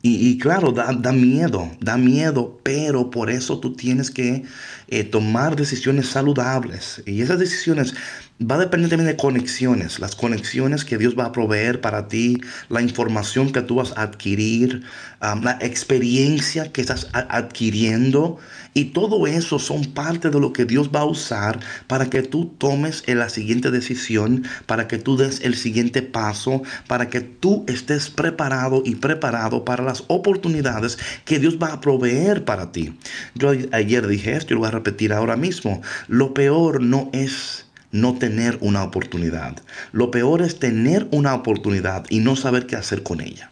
Y, 0.00 0.38
claro, 0.38 0.70
da, 0.70 0.92
da, 0.92 1.12
miedo, 1.12 1.68
da 1.80 1.96
miedo, 1.96 2.60
pero 2.62 3.10
por 3.10 3.30
eso 3.30 3.58
tú 3.58 3.74
tienes 3.74 4.12
que 4.12 4.44
eh, 4.86 5.02
tomar 5.02 5.56
decisiones 5.56 6.08
saludables. 6.08 7.02
Y 7.04 7.20
esas 7.20 7.40
decisiones 7.40 7.94
va 8.40 8.54
a 8.54 8.58
depender 8.58 8.90
también 8.90 9.08
de 9.08 9.16
conexiones, 9.16 9.98
las 9.98 10.14
conexiones 10.14 10.84
que 10.84 10.96
Dios 10.96 11.18
va 11.18 11.26
a 11.26 11.32
proveer 11.32 11.80
para 11.80 12.08
ti, 12.08 12.40
la 12.68 12.82
información 12.82 13.50
que 13.50 13.62
tú 13.62 13.76
vas 13.76 13.92
a 13.96 14.02
adquirir, 14.02 14.82
la 15.20 15.58
experiencia 15.60 16.72
que 16.72 16.80
estás 16.80 17.08
adquiriendo. 17.12 18.38
Y 18.74 18.86
todo 18.86 19.26
eso 19.26 19.58
son 19.58 19.86
parte 19.86 20.30
de 20.30 20.38
lo 20.38 20.52
que 20.52 20.64
Dios 20.64 20.90
va 20.94 21.00
a 21.00 21.04
usar 21.04 21.58
para 21.88 22.08
que 22.10 22.22
tú 22.22 22.54
tomes 22.58 23.02
la 23.08 23.28
siguiente 23.28 23.72
decisión, 23.72 24.44
para 24.66 24.86
que 24.86 24.98
tú 24.98 25.16
des 25.16 25.40
el 25.40 25.56
siguiente 25.56 26.02
paso, 26.02 26.62
para 26.86 27.08
que 27.08 27.20
tú 27.20 27.64
estés 27.66 28.08
preparado 28.08 28.82
y 28.84 28.94
preparado 28.94 29.64
para 29.64 29.82
las 29.82 30.04
oportunidades 30.06 30.98
que 31.24 31.40
Dios 31.40 31.58
va 31.60 31.72
a 31.72 31.80
proveer 31.80 32.44
para 32.44 32.70
ti. 32.70 32.96
Yo 33.34 33.50
ayer 33.72 34.06
dije 34.06 34.36
esto 34.36 34.52
y 34.52 34.54
lo 34.54 34.60
voy 34.60 34.68
a 34.68 34.72
repetir 34.72 35.12
ahora 35.12 35.36
mismo. 35.36 35.82
Lo 36.06 36.34
peor 36.34 36.80
no 36.80 37.10
es 37.12 37.67
no 37.90 38.18
tener 38.18 38.58
una 38.60 38.84
oportunidad. 38.84 39.62
Lo 39.92 40.10
peor 40.10 40.42
es 40.42 40.58
tener 40.58 41.08
una 41.10 41.34
oportunidad 41.34 42.06
y 42.10 42.20
no 42.20 42.36
saber 42.36 42.66
qué 42.66 42.76
hacer 42.76 43.02
con 43.02 43.20
ella. 43.20 43.50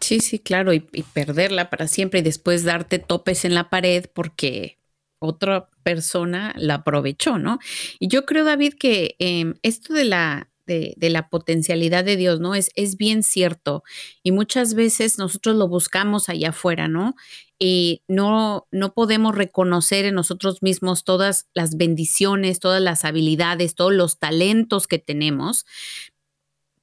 Sí, 0.00 0.20
sí, 0.20 0.38
claro, 0.38 0.72
y, 0.72 0.80
perderla 0.80 1.70
para 1.70 1.88
siempre 1.88 2.20
y 2.20 2.22
después 2.22 2.64
darte 2.64 2.98
topes 2.98 3.44
en 3.44 3.54
la 3.54 3.70
pared 3.70 4.06
porque 4.12 4.78
otra 5.18 5.68
persona 5.82 6.54
la 6.56 6.74
aprovechó, 6.74 7.38
¿no? 7.38 7.58
Y 7.98 8.08
yo 8.08 8.26
creo, 8.26 8.44
David, 8.44 8.74
que 8.78 9.16
em, 9.18 9.54
esto 9.62 9.94
de 9.94 10.04
la, 10.04 10.50
de, 10.66 10.94
la 11.00 11.28
potencialidad 11.28 12.04
de 12.04 12.16
Dios, 12.16 12.40
¿no? 12.40 12.54
Es, 12.54 12.70
es 12.74 12.96
bien 12.96 13.22
cierto. 13.22 13.82
Y 14.22 14.32
muchas 14.32 14.74
veces 14.74 15.18
nosotros 15.18 15.56
lo 15.56 15.68
buscamos 15.68 16.28
allá 16.28 16.50
afuera, 16.50 16.88
¿no? 16.88 17.14
Y 17.58 18.02
no, 18.08 18.66
no 18.70 18.92
podemos 18.92 19.34
reconocer 19.34 20.04
en 20.04 20.14
nosotros 20.14 20.62
mismos 20.62 21.04
todas 21.04 21.48
las 21.54 21.76
bendiciones, 21.76 22.60
todas 22.60 22.82
las 22.82 23.04
habilidades, 23.04 23.74
todos 23.74 23.94
los 23.94 24.18
talentos 24.18 24.86
que 24.86 24.98
tenemos, 24.98 25.64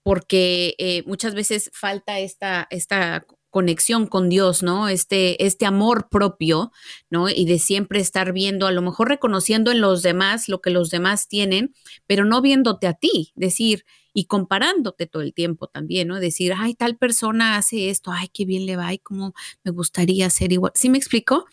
porque 0.01 0.75
eh, 0.79 1.03
muchas 1.05 1.35
veces 1.35 1.69
falta 1.73 2.19
esta, 2.19 2.67
esta 2.69 3.25
conexión 3.53 4.07
con 4.07 4.29
Dios, 4.29 4.63
¿no? 4.63 4.89
Este, 4.89 5.45
este 5.45 5.67
amor 5.67 6.09
propio, 6.09 6.71
¿no? 7.11 7.29
Y 7.29 7.45
de 7.45 7.59
siempre 7.59 7.99
estar 7.99 8.33
viendo, 8.33 8.65
a 8.65 8.71
lo 8.71 8.81
mejor 8.81 9.09
reconociendo 9.09 9.71
en 9.71 9.79
los 9.79 10.01
demás 10.01 10.49
lo 10.49 10.59
que 10.59 10.71
los 10.71 10.89
demás 10.89 11.27
tienen, 11.27 11.73
pero 12.07 12.25
no 12.25 12.41
viéndote 12.41 12.87
a 12.87 12.93
ti, 12.93 13.31
decir, 13.35 13.85
y 14.13 14.25
comparándote 14.25 15.07
todo 15.07 15.23
el 15.23 15.33
tiempo 15.33 15.67
también, 15.67 16.07
¿no? 16.07 16.19
Decir, 16.19 16.53
ay, 16.55 16.75
tal 16.75 16.97
persona 16.97 17.57
hace 17.57 17.89
esto, 17.89 18.11
ay, 18.11 18.27
qué 18.31 18.45
bien 18.45 18.65
le 18.65 18.75
va, 18.75 18.87
ay, 18.87 18.99
cómo 18.99 19.33
me 19.63 19.71
gustaría 19.71 20.29
ser 20.29 20.51
igual. 20.51 20.71
¿Sí 20.75 20.89
me 20.89 20.97
explico? 20.97 21.45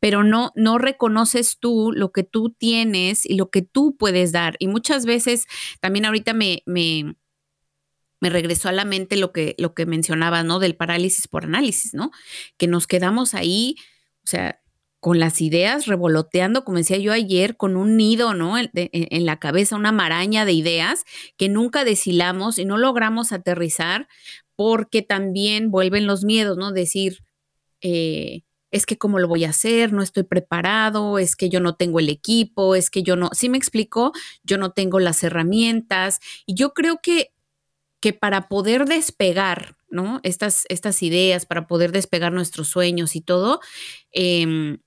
Pero 0.00 0.24
no, 0.24 0.52
no 0.56 0.78
reconoces 0.78 1.58
tú 1.58 1.92
lo 1.94 2.10
que 2.10 2.24
tú 2.24 2.50
tienes 2.50 3.26
y 3.26 3.34
lo 3.34 3.50
que 3.50 3.62
tú 3.62 3.96
puedes 3.96 4.32
dar. 4.32 4.56
Y 4.58 4.66
muchas 4.66 5.06
veces, 5.06 5.46
también 5.80 6.06
ahorita 6.06 6.32
me, 6.32 6.62
me, 6.66 7.16
me 8.20 8.30
regresó 8.30 8.68
a 8.68 8.72
la 8.72 8.84
mente 8.84 9.16
lo 9.16 9.32
que, 9.32 9.54
lo 9.58 9.74
que 9.74 9.86
mencionaba, 9.86 10.42
¿no? 10.42 10.58
Del 10.58 10.74
parálisis 10.74 11.28
por 11.28 11.44
análisis, 11.44 11.94
¿no? 11.94 12.10
Que 12.56 12.66
nos 12.66 12.86
quedamos 12.86 13.34
ahí, 13.34 13.76
o 14.24 14.26
sea, 14.26 14.60
con 15.00 15.18
las 15.18 15.40
ideas 15.40 15.86
revoloteando, 15.86 16.62
como 16.62 16.76
decía 16.76 16.98
yo 16.98 17.12
ayer, 17.12 17.56
con 17.56 17.76
un 17.76 17.96
nido, 17.96 18.34
¿no? 18.34 18.56
En, 18.58 19.26
la 19.26 19.38
cabeza, 19.38 19.76
una 19.76 19.92
maraña 19.92 20.44
de 20.44 20.52
ideas 20.52 21.04
que 21.38 21.48
nunca 21.48 21.84
deshilamos 21.84 22.58
y 22.58 22.66
no 22.66 22.76
logramos 22.76 23.32
aterrizar 23.32 24.08
porque 24.56 25.00
también 25.00 25.70
vuelven 25.70 26.06
los 26.06 26.22
miedos, 26.22 26.58
¿no? 26.58 26.70
Decir, 26.70 27.24
eh, 27.80 28.42
es 28.70 28.84
que 28.84 28.98
cómo 28.98 29.18
lo 29.18 29.26
voy 29.26 29.44
a 29.44 29.50
hacer, 29.50 29.94
no 29.94 30.02
estoy 30.02 30.24
preparado, 30.24 31.18
es 31.18 31.34
que 31.34 31.48
yo 31.48 31.60
no 31.60 31.76
tengo 31.76 31.98
el 31.98 32.10
equipo, 32.10 32.74
es 32.74 32.90
que 32.90 33.02
yo 33.02 33.16
no, 33.16 33.30
¿sí 33.32 33.48
me 33.48 33.56
explico? 33.56 34.12
Yo 34.44 34.58
no 34.58 34.72
tengo 34.72 35.00
las 35.00 35.24
herramientas 35.24 36.20
y 36.44 36.54
yo 36.54 36.74
creo 36.74 37.00
que, 37.02 37.32
que 38.00 38.12
para 38.12 38.48
poder 38.48 38.84
despegar, 38.84 39.76
¿no? 39.88 40.20
Estas, 40.24 40.66
estas 40.68 41.02
ideas, 41.02 41.46
para 41.46 41.66
poder 41.66 41.90
despegar 41.90 42.32
nuestros 42.32 42.68
sueños 42.68 43.16
y 43.16 43.22
todo, 43.22 43.60
eh, 44.12 44.78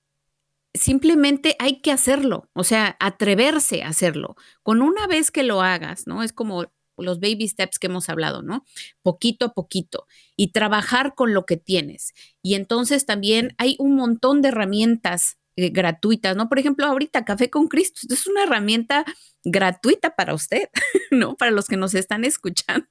simplemente 0.74 1.56
hay 1.60 1.80
que 1.80 1.92
hacerlo, 1.92 2.50
o 2.52 2.64
sea, 2.64 2.96
atreverse 3.00 3.82
a 3.82 3.88
hacerlo. 3.88 4.36
Con 4.62 4.82
una 4.82 5.06
vez 5.06 5.30
que 5.30 5.44
lo 5.44 5.62
hagas, 5.62 6.06
¿no? 6.06 6.22
Es 6.22 6.32
como 6.32 6.66
los 6.96 7.20
baby 7.20 7.48
steps 7.48 7.78
que 7.78 7.86
hemos 7.86 8.08
hablado, 8.08 8.42
¿no? 8.42 8.64
Poquito 9.02 9.46
a 9.46 9.54
poquito 9.54 10.06
y 10.36 10.52
trabajar 10.52 11.14
con 11.14 11.32
lo 11.32 11.46
que 11.46 11.56
tienes. 11.56 12.12
Y 12.42 12.54
entonces 12.54 13.06
también 13.06 13.54
hay 13.58 13.76
un 13.78 13.96
montón 13.96 14.42
de 14.42 14.48
herramientas 14.48 15.38
eh, 15.56 15.70
gratuitas, 15.70 16.36
¿no? 16.36 16.48
Por 16.48 16.58
ejemplo, 16.58 16.86
ahorita 16.86 17.24
Café 17.24 17.50
con 17.50 17.68
Cristo, 17.68 18.00
esto 18.02 18.14
es 18.14 18.26
una 18.26 18.42
herramienta 18.42 19.04
gratuita 19.44 20.14
para 20.16 20.34
usted, 20.34 20.68
¿no? 21.10 21.36
Para 21.36 21.52
los 21.52 21.66
que 21.66 21.76
nos 21.76 21.94
están 21.94 22.24
escuchando. 22.24 22.86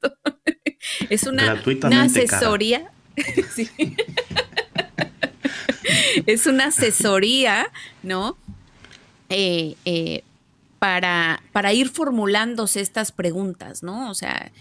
es 1.09 1.23
una, 1.23 1.61
una 1.83 2.03
asesoría. 2.03 2.91
sí. 3.53 3.69
es 6.25 6.47
una 6.47 6.65
asesoría, 6.65 7.67
¿no? 8.01 8.37
Eh, 9.29 9.75
eh, 9.85 10.23
para, 10.79 11.41
para 11.53 11.73
ir 11.73 11.89
formulándose 11.89 12.81
estas 12.81 13.11
preguntas, 13.11 13.83
¿no? 13.83 14.09
O 14.09 14.13
sea, 14.13 14.51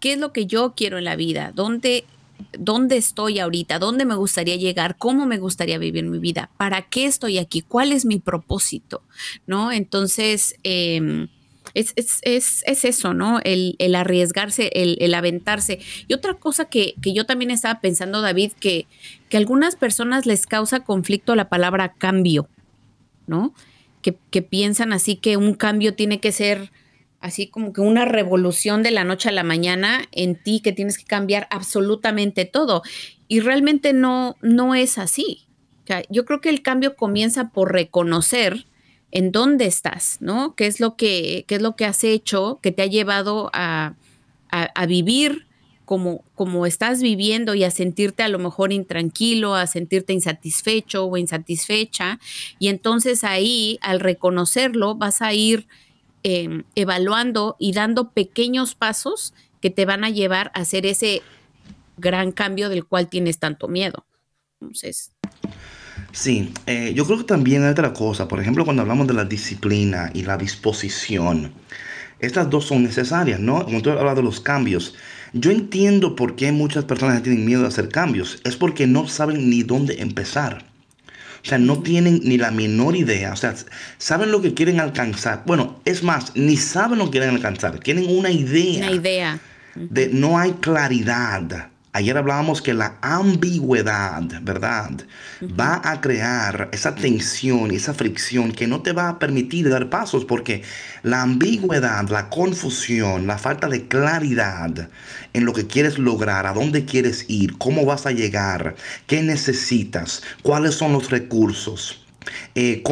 ¿qué 0.00 0.14
es 0.14 0.18
lo 0.18 0.32
que 0.32 0.46
yo 0.46 0.74
quiero 0.76 0.98
en 0.98 1.04
la 1.04 1.16
vida? 1.16 1.52
¿Dónde, 1.54 2.04
dónde 2.58 2.96
estoy 2.96 3.38
ahorita? 3.38 3.78
¿Dónde 3.78 4.04
me 4.04 4.16
gustaría 4.16 4.56
llegar? 4.56 4.96
¿Cómo 4.98 5.24
me 5.24 5.38
gustaría 5.38 5.78
vivir 5.78 6.04
mi 6.04 6.18
vida? 6.18 6.50
¿Para 6.56 6.82
qué 6.82 7.06
estoy 7.06 7.38
aquí? 7.38 7.62
¿Cuál 7.62 7.92
es 7.92 8.04
mi 8.04 8.18
propósito? 8.18 9.02
¿No? 9.46 9.70
Entonces, 9.70 10.56
em, 10.64 11.28
es, 11.74 11.92
eso, 12.64 13.14
¿no? 13.14 13.40
El, 13.44 13.76
arriesgarse, 13.94 14.70
el, 14.74 15.14
aventarse. 15.14 15.80
Y 16.06 16.14
otra 16.14 16.34
cosa 16.34 16.66
que, 16.66 16.94
yo 17.02 17.26
también 17.26 17.50
estaba 17.50 17.80
pensando, 17.80 18.20
David, 18.20 18.52
que, 18.58 18.86
que 19.28 19.36
algunas 19.36 19.76
personas 19.76 20.26
les 20.26 20.46
causa 20.46 20.80
conflicto 20.80 21.34
la 21.34 21.48
palabra 21.48 21.92
cambio, 21.92 22.48
¿no? 23.26 23.54
Que, 24.02 24.16
que 24.30 24.42
piensan 24.42 24.92
así 24.92 25.16
que 25.16 25.36
un 25.36 25.54
cambio 25.54 25.94
tiene 25.94 26.20
que 26.20 26.32
ser 26.32 26.70
así 27.20 27.48
como 27.48 27.72
que 27.72 27.80
una 27.80 28.04
revolución 28.04 28.82
de 28.82 28.90
la 28.90 29.04
noche 29.04 29.28
a 29.28 29.32
la 29.32 29.42
mañana 29.42 30.02
en 30.12 30.40
ti, 30.40 30.60
que 30.60 30.72
tienes 30.72 30.98
que 30.98 31.04
cambiar 31.04 31.48
absolutamente 31.50 32.44
todo. 32.44 32.82
Y 33.26 33.40
realmente 33.40 33.92
no, 33.92 34.36
no 34.40 34.74
es 34.74 34.98
así. 34.98 35.46
O 35.84 35.86
sea, 35.86 36.02
yo 36.10 36.24
creo 36.24 36.40
que 36.40 36.50
el 36.50 36.62
cambio 36.62 36.96
comienza 36.96 37.50
por 37.50 37.72
reconocer 37.72 38.66
en 39.10 39.32
dónde 39.32 39.66
estás, 39.66 40.18
¿no? 40.20 40.54
¿Qué 40.54 40.66
es 40.66 40.80
lo 40.80 40.96
que, 40.96 41.44
qué 41.48 41.56
es 41.56 41.62
lo 41.62 41.76
que 41.76 41.84
has 41.84 42.04
hecho 42.04 42.58
que 42.62 42.72
te 42.72 42.82
ha 42.82 42.86
llevado 42.86 43.50
a, 43.52 43.94
vivir 44.86 45.46
como, 45.84 46.22
como 46.34 46.66
estás 46.66 47.02
viviendo 47.02 47.54
y 47.54 47.64
a 47.64 47.70
sentirte 47.70 48.22
a 48.22 48.28
lo 48.28 48.38
mejor 48.38 48.72
intranquilo, 48.72 49.54
a 49.54 49.66
sentirte 49.66 50.12
insatisfecho 50.12 51.06
o 51.06 51.16
insatisfecha. 51.16 52.18
Y 52.58 52.68
entonces 52.68 53.24
ahí, 53.24 53.78
al 53.80 54.00
reconocerlo, 54.00 54.94
vas 54.94 55.22
a 55.22 55.32
ir 55.32 55.66
em, 56.22 56.64
evaluando 56.74 57.56
y 57.58 57.72
dando 57.72 58.10
pequeños 58.10 58.74
pasos 58.74 59.32
que 59.60 59.70
te 59.70 59.86
van 59.86 60.04
a 60.04 60.10
llevar 60.10 60.50
a 60.54 60.60
hacer 60.60 60.86
ese 60.86 61.22
gran 61.96 62.32
cambio 62.32 62.68
del 62.68 62.84
cual 62.84 63.08
tienes 63.08 63.38
tanto 63.38 63.68
miedo. 63.68 64.06
Entonces. 64.60 65.12
Sí, 66.12 66.52
eh, 66.66 66.92
yo 66.94 67.04
creo 67.04 67.18
que 67.18 67.24
también 67.24 67.64
hay 67.64 67.70
otra 67.70 67.92
cosa. 67.92 68.28
Por 68.28 68.40
ejemplo, 68.40 68.64
cuando 68.64 68.82
hablamos 68.82 69.06
de 69.06 69.14
la 69.14 69.24
disciplina 69.24 70.10
y 70.14 70.22
la 70.22 70.36
disposición, 70.36 71.52
estas 72.18 72.50
dos 72.50 72.66
son 72.66 72.82
necesarias, 72.82 73.38
¿no? 73.38 73.64
Como 73.64 73.82
tú 73.82 73.90
hablas 73.90 74.16
de 74.16 74.22
los 74.22 74.40
cambios. 74.40 74.94
Yo 75.32 75.50
entiendo 75.50 76.16
por 76.16 76.36
qué 76.36 76.50
muchas 76.52 76.84
personas 76.84 77.22
tienen 77.22 77.44
miedo 77.44 77.62
de 77.62 77.68
hacer 77.68 77.88
cambios. 77.90 78.40
Es 78.44 78.56
porque 78.56 78.86
no 78.86 79.06
saben 79.06 79.50
ni 79.50 79.62
dónde 79.62 80.00
empezar. 80.00 80.64
O 81.42 81.46
sea, 81.48 81.58
no 81.58 81.82
tienen 81.82 82.20
ni 82.24 82.38
la 82.38 82.50
menor 82.50 82.96
idea. 82.96 83.32
O 83.32 83.36
sea, 83.36 83.54
saben 83.98 84.32
lo 84.32 84.40
que 84.40 84.54
quieren 84.54 84.80
alcanzar. 84.80 85.44
Bueno, 85.46 85.80
es 85.84 86.02
más, 86.02 86.34
ni 86.34 86.56
saben 86.56 86.98
lo 86.98 87.06
que 87.06 87.18
quieren 87.18 87.30
alcanzar. 87.30 87.78
Tienen 87.78 88.06
una 88.08 88.30
idea. 88.30 88.86
Una 88.86 88.96
idea. 88.96 89.40
De 89.74 90.08
no 90.08 90.38
hay 90.38 90.52
claridad 90.54 91.70
Ayer 91.92 92.16
hablábamos 92.18 92.60
que 92.60 92.74
la 92.74 92.98
ambigüedad, 93.00 94.22
¿verdad? 94.42 94.90
Va 95.58 95.80
a 95.82 96.00
crear 96.00 96.68
esa 96.72 96.94
tensión 96.94 97.72
y 97.72 97.76
esa 97.76 97.94
fricción 97.94 98.52
que 98.52 98.66
no 98.66 98.82
te 98.82 98.92
va 98.92 99.08
a 99.08 99.18
permitir 99.18 99.70
dar 99.70 99.88
pasos 99.88 100.24
porque 100.24 100.62
la 101.02 101.22
ambigüedad, 101.22 102.06
la 102.10 102.28
confusión, 102.28 103.26
la 103.26 103.38
falta 103.38 103.68
de 103.68 103.88
claridad 103.88 104.90
en 105.32 105.44
lo 105.44 105.54
que 105.54 105.66
quieres 105.66 105.98
lograr, 105.98 106.46
a 106.46 106.52
dónde 106.52 106.84
quieres 106.84 107.24
ir, 107.28 107.56
cómo 107.56 107.86
vas 107.86 108.04
a 108.06 108.12
llegar, 108.12 108.76
qué 109.06 109.22
necesitas, 109.22 110.22
cuáles 110.42 110.74
son 110.74 110.92
los 110.92 111.10
recursos. 111.10 112.04
Eh, 112.54 112.82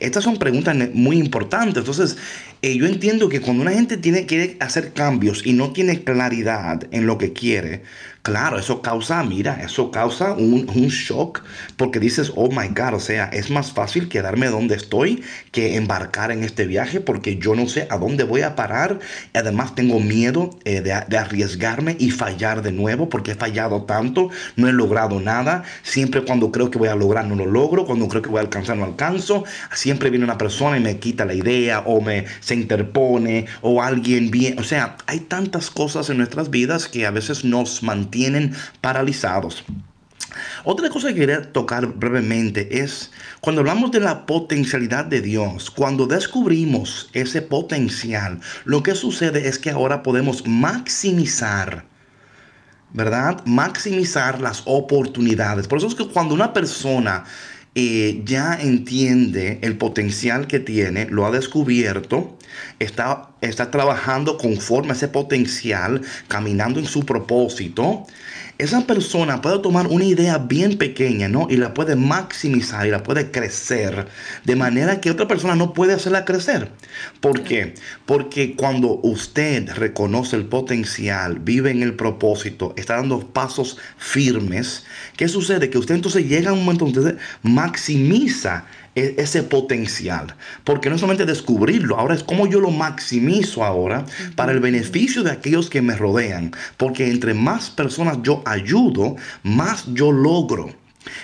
estas 0.00 0.24
son 0.24 0.38
preguntas 0.38 0.76
muy 0.92 1.18
importantes. 1.18 1.78
Entonces, 1.78 2.16
eh, 2.62 2.76
yo 2.76 2.86
entiendo 2.86 3.28
que 3.28 3.40
cuando 3.40 3.62
una 3.62 3.72
gente 3.72 3.96
tiene, 3.96 4.26
quiere 4.26 4.56
hacer 4.60 4.92
cambios 4.92 5.44
y 5.44 5.52
no 5.52 5.72
tiene 5.72 6.02
claridad 6.02 6.86
en 6.92 7.06
lo 7.06 7.18
que 7.18 7.32
quiere, 7.32 7.82
Claro, 8.24 8.58
eso 8.58 8.80
causa, 8.80 9.22
mira, 9.22 9.60
eso 9.62 9.90
causa 9.90 10.32
un, 10.32 10.64
shock 10.88 11.42
porque 11.76 12.00
dices, 12.00 12.32
oh 12.36 12.48
my 12.48 12.68
God, 12.68 12.94
o 12.94 12.98
sea, 12.98 13.26
es 13.26 13.50
más 13.50 13.72
fácil 13.72 14.08
quedarme 14.08 14.46
donde 14.46 14.76
estoy 14.76 15.22
que 15.52 15.76
embarcar 15.76 16.32
en 16.32 16.42
este 16.42 16.64
viaje 16.66 17.00
porque 17.00 17.36
yo 17.36 17.54
no 17.54 17.68
sé 17.68 17.86
a 17.90 17.98
dónde 17.98 18.24
voy 18.24 18.40
a 18.40 18.56
parar. 18.56 18.98
Además 19.34 19.74
tengo 19.74 20.00
miedo 20.00 20.58
eh, 20.64 20.80
de, 20.80 21.04
de, 21.06 21.18
arriesgarme 21.18 21.96
y 21.98 22.12
fallar 22.12 22.62
de 22.62 22.72
nuevo 22.72 23.10
porque 23.10 23.32
he 23.32 23.34
fallado 23.34 23.82
tanto, 23.82 24.30
no 24.56 24.68
he 24.68 24.72
logrado 24.72 25.20
nada. 25.20 25.64
Siempre 25.82 26.22
cuando 26.22 26.50
creo 26.50 26.70
que 26.70 26.78
voy 26.78 26.88
a 26.88 26.94
lograr 26.94 27.26
no 27.26 27.34
lo 27.34 27.44
logro, 27.44 27.84
cuando 27.84 28.08
creo 28.08 28.22
que 28.22 28.30
voy 28.30 28.38
a 28.38 28.44
alcanzar 28.44 28.78
no 28.78 28.86
alcanzo. 28.86 29.44
Siempre 29.84 30.08
viene 30.08 30.24
una 30.24 30.38
persona 30.38 30.78
y 30.78 30.80
me 30.80 30.98
quita 30.98 31.26
la 31.26 31.34
idea 31.34 31.80
o 31.80 32.00
me 32.00 32.24
se 32.40 32.54
interpone 32.54 33.44
o 33.60 33.82
alguien 33.82 34.30
viene. 34.30 34.58
O 34.58 34.64
sea, 34.64 34.96
hay 35.06 35.20
tantas 35.20 35.70
cosas 35.70 36.08
en 36.08 36.16
nuestras 36.16 36.48
vidas 36.48 36.88
que 36.88 37.04
a 37.04 37.10
veces 37.10 37.44
nos 37.44 37.82
mantienen 37.82 38.14
tienen 38.14 38.54
paralizados. 38.80 39.64
Otra 40.64 40.88
cosa 40.88 41.08
que 41.08 41.20
quería 41.20 41.52
tocar 41.52 41.86
brevemente 41.86 42.80
es 42.80 43.10
cuando 43.40 43.60
hablamos 43.60 43.90
de 43.90 44.00
la 44.00 44.24
potencialidad 44.24 45.04
de 45.04 45.20
Dios, 45.20 45.70
cuando 45.70 46.06
descubrimos 46.06 47.10
ese 47.12 47.42
potencial, 47.42 48.40
lo 48.64 48.82
que 48.82 48.94
sucede 48.94 49.48
es 49.48 49.58
que 49.58 49.70
ahora 49.70 50.02
podemos 50.04 50.46
maximizar, 50.46 51.84
¿verdad? 52.92 53.44
Maximizar 53.44 54.40
las 54.40 54.62
oportunidades. 54.64 55.66
Por 55.66 55.78
eso 55.78 55.88
es 55.88 55.94
que 55.94 56.08
cuando 56.08 56.34
una 56.34 56.52
persona 56.52 57.24
ya 57.74 58.56
entiende 58.60 59.58
el 59.62 59.76
potencial 59.76 60.46
que 60.46 60.60
tiene, 60.60 61.06
lo 61.10 61.26
ha 61.26 61.32
descubierto, 61.32 62.38
está, 62.78 63.30
está 63.40 63.70
trabajando 63.70 64.38
conforme 64.38 64.90
a 64.90 64.94
ese 64.94 65.08
potencial, 65.08 66.02
caminando 66.28 66.78
en 66.78 66.86
su 66.86 67.04
propósito, 67.04 68.06
esa 68.58 68.86
persona 68.86 69.40
puede 69.40 69.58
tomar 69.58 69.88
una 69.88 70.04
idea 70.04 70.38
bien 70.38 70.78
pequeña, 70.78 71.28
¿no? 71.28 71.48
Y 71.50 71.56
la 71.56 71.74
puede 71.74 71.96
maximizar 71.96 72.86
y 72.86 72.90
la 72.90 73.02
puede 73.02 73.30
crecer 73.30 74.06
de 74.44 74.56
manera 74.56 75.00
que 75.00 75.10
otra 75.10 75.26
persona 75.26 75.56
no 75.56 75.72
puede 75.72 75.92
hacerla 75.92 76.24
crecer. 76.24 76.70
¿Por 77.20 77.42
qué? 77.42 77.74
Porque 78.06 78.54
cuando 78.54 79.00
usted 79.02 79.68
reconoce 79.74 80.36
el 80.36 80.46
potencial, 80.46 81.40
vive 81.40 81.70
en 81.70 81.82
el 81.82 81.94
propósito, 81.94 82.74
está 82.76 82.96
dando 82.96 83.26
pasos 83.26 83.78
firmes, 83.98 84.84
¿qué 85.16 85.26
sucede? 85.26 85.68
Que 85.68 85.78
usted 85.78 85.96
entonces 85.96 86.28
llega 86.28 86.50
a 86.50 86.52
un 86.52 86.64
momento 86.64 86.86
donde 86.86 87.16
maximiza 87.42 88.66
e-, 88.66 88.83
ese 88.94 89.42
potencial. 89.42 90.34
Porque 90.64 90.90
no 90.90 90.98
solamente 90.98 91.26
descubrirlo, 91.26 91.98
ahora 91.98 92.14
es 92.14 92.22
como 92.22 92.46
yo 92.46 92.60
lo 92.60 92.70
maximizo 92.70 93.64
ahora 93.64 94.04
para 94.36 94.52
el 94.52 94.60
beneficio 94.60 95.22
de 95.22 95.32
aquellos 95.32 95.70
que 95.70 95.82
me 95.82 95.96
rodean. 95.96 96.52
Porque 96.76 97.10
entre 97.10 97.34
más 97.34 97.70
personas 97.70 98.18
yo 98.22 98.42
ayudo, 98.46 99.16
más 99.42 99.84
yo 99.92 100.12
logro. 100.12 100.70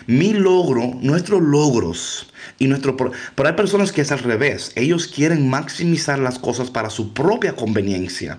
Mi 0.07 0.33
logro, 0.35 0.99
nuestros 1.01 1.41
logros 1.41 2.33
y 2.59 2.67
nuestro... 2.67 2.97
Pero 2.97 3.49
hay 3.49 3.55
personas 3.55 3.93
que 3.93 4.03
es 4.03 4.13
al 4.13 4.19
revés. 4.19 4.73
Ellos 4.77 5.07
quieren 5.07 5.49
maximizar 5.49 6.19
las 6.19 6.39
cosas 6.39 6.71
para 6.71 6.91
su 6.91 7.15
propia 7.15 7.55
conveniencia 7.55 8.39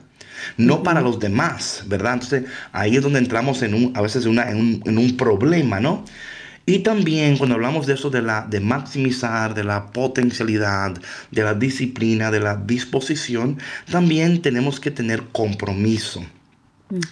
no 0.58 0.82
para 0.82 1.02
los 1.02 1.20
demás, 1.20 1.84
¿verdad? 1.86 2.15
Entonces 2.15 2.46
ahí 2.72 2.96
es 2.96 3.04
donde 3.04 3.20
entramos 3.20 3.62
en 3.62 3.74
un, 3.74 3.96
a 3.96 4.02
veces 4.02 4.26
en, 4.26 4.32
un, 4.32 4.82
en 4.86 4.98
un 4.98 5.17
problema, 5.17 5.80
¿no? 5.80 6.04
Y 6.65 6.80
también 6.80 7.38
cuando 7.38 7.56
hablamos 7.56 7.88
de 7.88 7.93
eso 7.95 8.10
de, 8.10 8.21
la, 8.21 8.45
de 8.50 8.60
maximizar, 8.60 9.54
de 9.54 9.63
la 9.63 9.88
potencialidad, 9.91 10.93
de 11.32 11.43
la 11.43 11.54
disciplina, 11.54 12.32
de 12.32 12.39
la 12.39 12.56
disposición, 12.56 13.58
también 13.89 14.41
tenemos 14.41 14.80
que 14.80 14.91
tener 14.91 15.24
compromiso. 15.32 16.24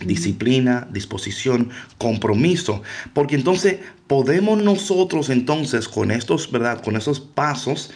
Disciplina, 0.05 0.87
disposición, 0.91 1.69
compromiso. 1.97 2.83
Porque 3.13 3.35
entonces 3.35 3.77
podemos 4.07 4.61
nosotros 4.61 5.29
entonces 5.29 5.87
con 5.87 6.11
estos, 6.11 6.51
¿verdad? 6.51 6.83
Con 6.83 6.97
esos 6.97 7.19
pasos, 7.21 7.91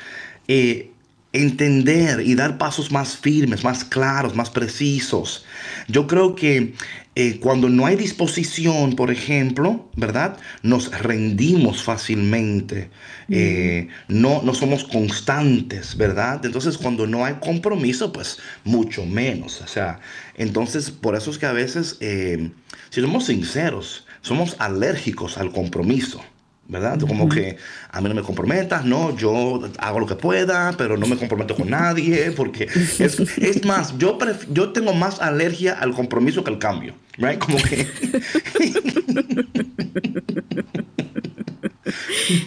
eh, 0.47 0.91
entender 1.33 2.21
y 2.21 2.35
dar 2.35 2.57
pasos 2.57 2.91
más 2.91 3.17
firmes, 3.17 3.63
más 3.63 3.83
claros, 3.83 4.35
más 4.35 4.49
precisos. 4.49 5.43
Yo 5.87 6.07
creo 6.07 6.35
que 6.35 6.73
eh, 7.15 7.39
cuando 7.39 7.69
no 7.69 7.85
hay 7.85 7.95
disposición, 7.95 8.95
por 8.95 9.11
ejemplo, 9.11 9.87
¿verdad? 9.95 10.37
Nos 10.63 10.91
rendimos 10.99 11.83
fácilmente, 11.83 12.89
eh, 13.29 13.87
no, 14.07 14.41
no 14.41 14.55
somos 14.55 14.83
constantes, 14.83 15.95
¿verdad? 15.95 16.43
Entonces 16.43 16.75
cuando 16.77 17.05
no 17.05 17.23
hay 17.23 17.35
compromiso, 17.35 18.11
pues 18.11 18.39
mucho 18.63 19.05
menos. 19.05 19.61
O 19.61 19.67
sea, 19.67 19.99
entonces 20.35 20.89
por 20.89 21.15
eso 21.15 21.29
es 21.29 21.37
que 21.37 21.45
a 21.45 21.53
veces, 21.53 21.97
eh, 21.99 22.49
si 22.89 23.01
somos 23.01 23.25
sinceros, 23.25 24.07
somos 24.21 24.55
alérgicos 24.57 25.37
al 25.37 25.51
compromiso. 25.51 26.23
¿Verdad? 26.67 26.99
Como 26.99 27.27
que 27.27 27.57
a 27.91 28.01
mí 28.01 28.09
no 28.09 28.15
me 28.15 28.21
comprometas, 28.21 28.85
no, 28.85 29.15
yo 29.15 29.61
hago 29.79 29.99
lo 29.99 30.07
que 30.07 30.15
pueda, 30.15 30.73
pero 30.77 30.97
no 30.97 31.07
me 31.07 31.17
comprometo 31.17 31.55
con 31.55 31.69
nadie, 31.69 32.31
porque 32.31 32.67
es, 32.99 33.19
es 33.19 33.65
más, 33.65 33.97
yo, 33.97 34.17
yo 34.49 34.71
tengo 34.71 34.93
más 34.93 35.19
alergia 35.19 35.73
al 35.73 35.93
compromiso 35.93 36.43
que 36.43 36.51
al 36.51 36.59
cambio, 36.59 36.95
¿right? 37.17 37.39
Como 37.39 37.57
que... 37.57 37.87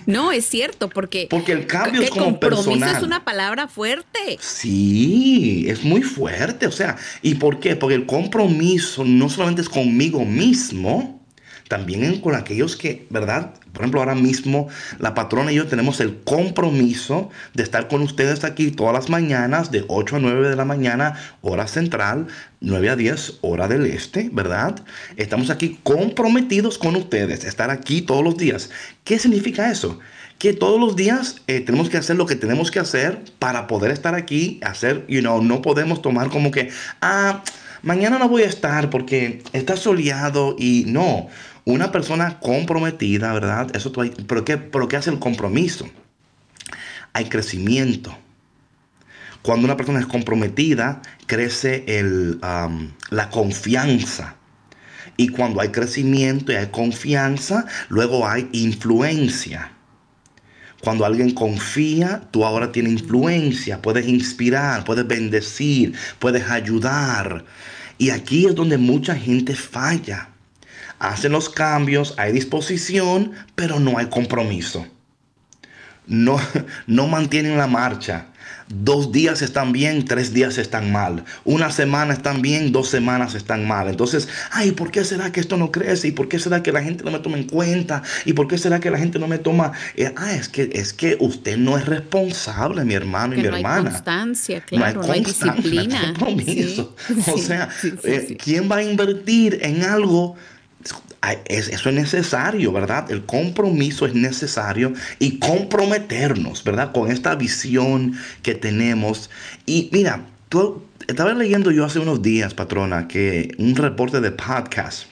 No, 0.07 0.33
es 0.33 0.47
cierto, 0.47 0.89
porque... 0.89 1.27
Porque 1.29 1.53
el 1.53 1.67
cambio 1.67 2.03
es 2.03 2.11
como 2.11 2.27
compromiso 2.27 2.87
es 2.87 3.03
una 3.03 3.25
palabra 3.25 3.69
fuerte. 3.69 4.39
Sí, 4.41 5.67
es 5.69 5.85
muy 5.85 6.03
fuerte, 6.03 6.67
o 6.67 6.73
sea, 6.73 6.97
¿y 7.23 7.35
por 7.35 7.61
qué? 7.61 7.77
Porque 7.77 7.95
el 7.95 8.07
compromiso 8.07 9.05
no 9.05 9.29
solamente 9.29 9.63
es 9.63 9.69
conmigo 9.69 10.25
mismo, 10.25 11.16
también 11.69 12.21
con 12.21 12.35
aquellos 12.35 12.77
que, 12.77 13.07
¿verdad? 13.11 13.55
Por 13.73 13.83
ejemplo, 13.83 14.01
ahora 14.01 14.15
mismo 14.15 14.69
la 14.99 15.15
patrona 15.15 15.53
y 15.53 15.57
yo 15.57 15.67
tenemos 15.67 16.01
el 16.01 16.19
compromiso 16.23 17.31
de 17.55 17.63
estar 17.63 17.89
con 17.89 18.03
ustedes 18.03 18.45
aquí 18.45 18.71
todas 18.71 18.95
las 18.95 19.09
mañanas 19.09 19.71
de 19.71 19.85
8 19.89 20.17
a 20.17 20.19
9 20.19 20.49
de 20.49 20.57
la 20.57 20.65
mañana, 20.65 21.15
hora 21.43 21.67
central, 21.67 22.29
9 22.61 22.91
a 22.91 22.97
10, 22.97 23.39
hora 23.43 23.69
del 23.69 23.87
este, 23.87 24.31
¿verdad? 24.33 24.77
Estamos 25.17 25.51
aquí 25.51 25.79
comprometidos 25.83 26.79
con 26.79 26.97
ustedes, 26.97 27.45
estar 27.45 27.71
aquí 27.71 28.03
todos 28.03 28.25
los 28.25 28.37
días. 28.37 28.71
¿Qué 29.05 29.19
significa 29.19 29.71
eso? 29.71 29.99
que 30.39 30.53
todos 30.53 30.79
los 30.79 30.97
días 30.97 31.41
eh, 31.47 31.61
tenemos 31.61 31.89
que 31.89 31.97
hacer 31.97 32.17
lo 32.17 32.27
que 32.27 32.37
tenemos 32.37 32.71
que 32.71 32.79
hacer 32.79 33.23
para 33.39 33.67
poder 33.67 33.91
estar 33.91 34.15
aquí, 34.15 34.61
hacer, 34.63 35.07
you 35.09 35.21
know, 35.21 35.43
no 35.43 35.63
podemos 35.63 36.03
tomar 36.03 36.29
como 36.29 36.51
que, 36.51 36.71
ah, 37.01 37.43
mañana 37.83 38.19
no 38.19 38.29
voy 38.29 38.43
a 38.43 38.47
estar 38.47 38.91
porque 38.91 39.43
está 39.53 39.77
soleado 39.77 40.57
y 40.59 40.85
no. 40.89 41.29
Una 41.67 41.91
persona 41.91 42.39
comprometida, 42.39 43.33
¿verdad? 43.33 43.75
Eso 43.75 43.91
pero, 43.93 44.45
¿qué, 44.45 44.57
pero 44.57 44.87
¿qué 44.87 44.97
hace 44.97 45.11
el 45.11 45.19
compromiso? 45.19 45.91
Hay 47.13 47.25
crecimiento. 47.25 48.17
Cuando 49.43 49.65
una 49.65 49.77
persona 49.77 49.99
es 49.99 50.07
comprometida, 50.07 51.03
crece 51.27 51.85
el, 51.89 52.39
la 52.41 53.31
confianza. 53.31 54.37
Y 55.17 55.27
cuando 55.27 55.61
hay 55.61 55.71
crecimiento 55.71 56.53
y 56.53 56.55
hay 56.55 56.69
confianza, 56.69 57.67
luego 57.89 58.29
hay 58.29 58.49
influencia. 58.53 59.73
Cuando 60.85 61.05
alguien 61.05 61.33
confía, 61.33 62.29
tú 62.31 62.45
ahora 62.45 62.71
tienes 62.71 62.93
influencia, 62.93 63.83
puedes 63.83 64.07
inspirar, 64.07 64.85
puedes 64.85 65.05
bendecir, 65.09 65.95
puedes 66.21 66.49
ayudar. 66.49 67.45
Y 67.99 68.11
aquí 68.11 68.47
es 68.47 68.55
donde 68.55 68.79
mucha 68.79 69.17
gente 69.17 69.57
falla. 69.57 70.29
Hacen 70.99 71.33
los 71.33 71.49
cambios, 71.51 72.15
hay 72.17 72.33
disposición, 72.33 73.33
pero 73.55 73.79
no 73.81 73.99
hay 73.99 74.07
compromiso. 74.07 74.87
No, 76.07 76.39
no 76.87 77.07
mantienen 77.07 77.59
la 77.59 77.67
marcha. 77.67 78.27
Dos 78.69 79.13
días 79.13 79.43
están 79.43 79.73
bien, 79.73 80.05
tres 80.05 80.33
días 80.33 80.59
están 80.59 80.91
mal. 80.91 81.25
Una 81.45 81.71
semana 81.71 82.13
están 82.15 82.43
bien, 82.43 82.73
dos 82.73 82.89
semanas 82.89 83.37
están 83.37 83.67
mal. 83.67 83.89
Entonces, 83.89 84.29
ay, 84.51 84.73
¿por 84.73 84.91
qué 84.91 85.05
será 85.05 85.31
que 85.31 85.39
esto 85.39 85.57
no 85.57 85.71
crece? 85.71 86.09
¿Y 86.09 86.13
por 86.13 86.29
qué 86.29 86.41
será 86.41 86.65
que 86.65 86.73
la 86.73 86.83
gente 86.83 87.05
no 87.05 87.13
me 87.13 87.21
toma 87.21 87.37
en 87.39 87.45
cuenta? 87.45 88.03
¿Y 88.25 88.33
por 88.33 88.49
qué 88.49 88.59
será 88.59 88.81
que 88.81 88.91
la 88.91 88.99
gente 88.99 89.21
no 89.21 89.29
me 89.29 89.39
toma? 89.39 89.71
Eh, 89.95 90.13
ah, 90.17 90.35
es 90.35 90.49
que, 90.49 90.69
es 90.73 90.93
que 90.93 91.17
usted 91.21 91.57
no 91.57 91.79
es 91.79 91.87
responsable, 91.87 92.85
mi 92.85 92.95
hermano 92.95 93.35
y 93.35 93.39
mi 93.39 93.45
hermana. 93.45 93.83
No 93.83 93.87
hay 93.87 93.93
constancia, 93.93 94.65
no 94.73 95.13
hay, 95.13 95.21
disciplina. 95.23 96.15
o 97.33 97.39
sea, 97.39 97.69
eh, 98.03 98.37
¿quién 98.43 98.69
va 98.71 98.77
a 98.77 98.83
invertir 98.83 99.61
en 99.63 99.85
algo? 99.85 100.37
Eso 101.47 101.89
es 101.89 101.95
necesario, 101.95 102.73
¿verdad? 102.73 103.11
El 103.11 103.25
compromiso 103.25 104.07
es 104.07 104.15
necesario 104.15 104.93
y 105.19 105.39
comprometernos, 105.39 106.63
¿verdad? 106.63 106.93
Con 106.93 107.11
esta 107.11 107.35
visión 107.35 108.15
que 108.43 108.55
tenemos. 108.55 109.31
Y 109.65 109.89
mira, 109.93 110.27
tú 110.49 110.83
estaba 111.09 111.33
leyendo 111.35 111.71
yo 111.71 111.85
hace 111.85 111.99
unos 111.99 112.23
días, 112.23 112.55
patrona, 112.55 113.09
que 113.09 113.55
un 113.59 113.75
reporte 113.75 114.21
de 114.21 114.31
podcast, 114.31 115.07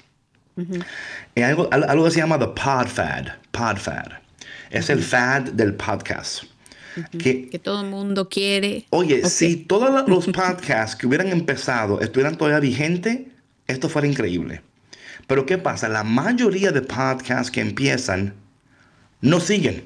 algo, 1.36 1.68
algo, 1.72 2.04
que 2.04 2.10
se 2.10 2.20
llama 2.20 2.38
The 2.38 2.48
PodFad, 2.48 3.26
PodFad. 3.50 4.12
Es 4.70 4.90
el 4.90 5.02
fad 5.02 5.42
del 5.52 5.74
podcast. 5.74 6.44
que, 7.18 7.48
que, 7.48 7.58
todo 7.58 7.82
el 7.82 7.90
mundo 7.90 8.28
quiere. 8.28 8.86
Oye, 8.90 9.28
si 9.28 9.56
todos 9.56 10.08
los 10.08 10.26
podcasts 10.32 10.94
que 10.94 11.06
hubieran 11.06 11.28
empezado 11.28 12.00
estuvieran 12.00 12.36
todavía 12.36 12.60
vigentes, 12.60 13.20
esto 13.66 13.88
fuera 13.88 14.06
increíble. 14.06 14.62
Pero 15.26 15.46
¿qué 15.46 15.58
pasa? 15.58 15.88
La 15.88 16.04
mayoría 16.04 16.72
de 16.72 16.82
podcasts 16.82 17.50
que 17.50 17.60
empiezan 17.60 18.34
no 19.20 19.40
siguen. 19.40 19.84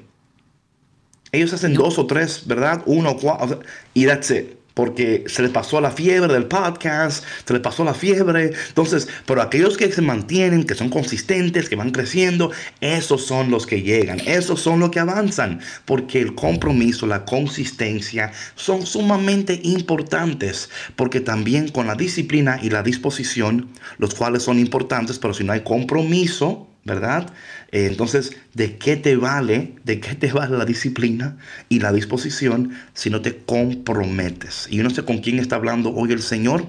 Ellos 1.31 1.53
hacen 1.53 1.73
dos 1.73 1.99
o 1.99 2.07
tres, 2.07 2.47
¿verdad? 2.47 2.81
Uno, 2.85 3.15
cuatro, 3.17 3.59
y 3.93 4.05
that's 4.05 4.31
it 4.31 4.58
porque 4.79 5.25
se 5.27 5.41
les 5.41 5.51
pasó 5.51 5.81
la 5.81 5.91
fiebre 5.91 6.33
del 6.33 6.45
podcast, 6.45 7.25
se 7.45 7.51
les 7.51 7.61
pasó 7.61 7.83
la 7.83 7.93
fiebre. 7.93 8.53
Entonces, 8.69 9.09
pero 9.25 9.41
aquellos 9.41 9.75
que 9.75 9.91
se 9.91 10.01
mantienen, 10.01 10.63
que 10.63 10.73
son 10.73 10.87
consistentes, 10.87 11.67
que 11.67 11.75
van 11.75 11.91
creciendo, 11.91 12.51
esos 12.79 13.25
son 13.25 13.51
los 13.51 13.67
que 13.67 13.81
llegan, 13.81 14.21
esos 14.25 14.61
son 14.61 14.79
los 14.79 14.89
que 14.89 15.01
avanzan, 15.01 15.59
porque 15.83 16.21
el 16.21 16.33
compromiso, 16.33 17.07
la 17.07 17.25
consistencia 17.25 18.31
son 18.55 18.85
sumamente 18.85 19.59
importantes, 19.63 20.69
porque 20.95 21.19
también 21.19 21.67
con 21.67 21.85
la 21.85 21.95
disciplina 21.95 22.57
y 22.61 22.69
la 22.69 22.81
disposición, 22.81 23.67
los 23.97 24.15
cuales 24.15 24.43
son 24.43 24.59
importantes, 24.59 25.19
pero 25.19 25.33
si 25.33 25.43
no 25.43 25.51
hay 25.51 25.59
compromiso, 25.59 26.69
¿verdad? 26.85 27.29
Eh, 27.71 27.85
entonces, 27.85 28.35
¿de 28.53 28.77
qué 28.77 28.95
te 28.95 29.15
vale, 29.15 29.75
de 29.83 29.99
qué 29.99 30.15
te 30.15 30.31
vale 30.31 30.57
la 30.57 30.65
disciplina 30.65 31.37
y 31.69 31.79
la 31.79 31.91
disposición 31.91 32.71
si 32.93 33.09
no 33.09 33.21
te 33.21 33.37
comprometes? 33.37 34.67
Y 34.69 34.77
yo 34.77 34.83
no 34.83 34.89
sé 34.89 35.03
con 35.03 35.19
quién 35.19 35.39
está 35.39 35.55
hablando 35.55 35.93
hoy 35.93 36.11
el 36.11 36.21
Señor, 36.21 36.65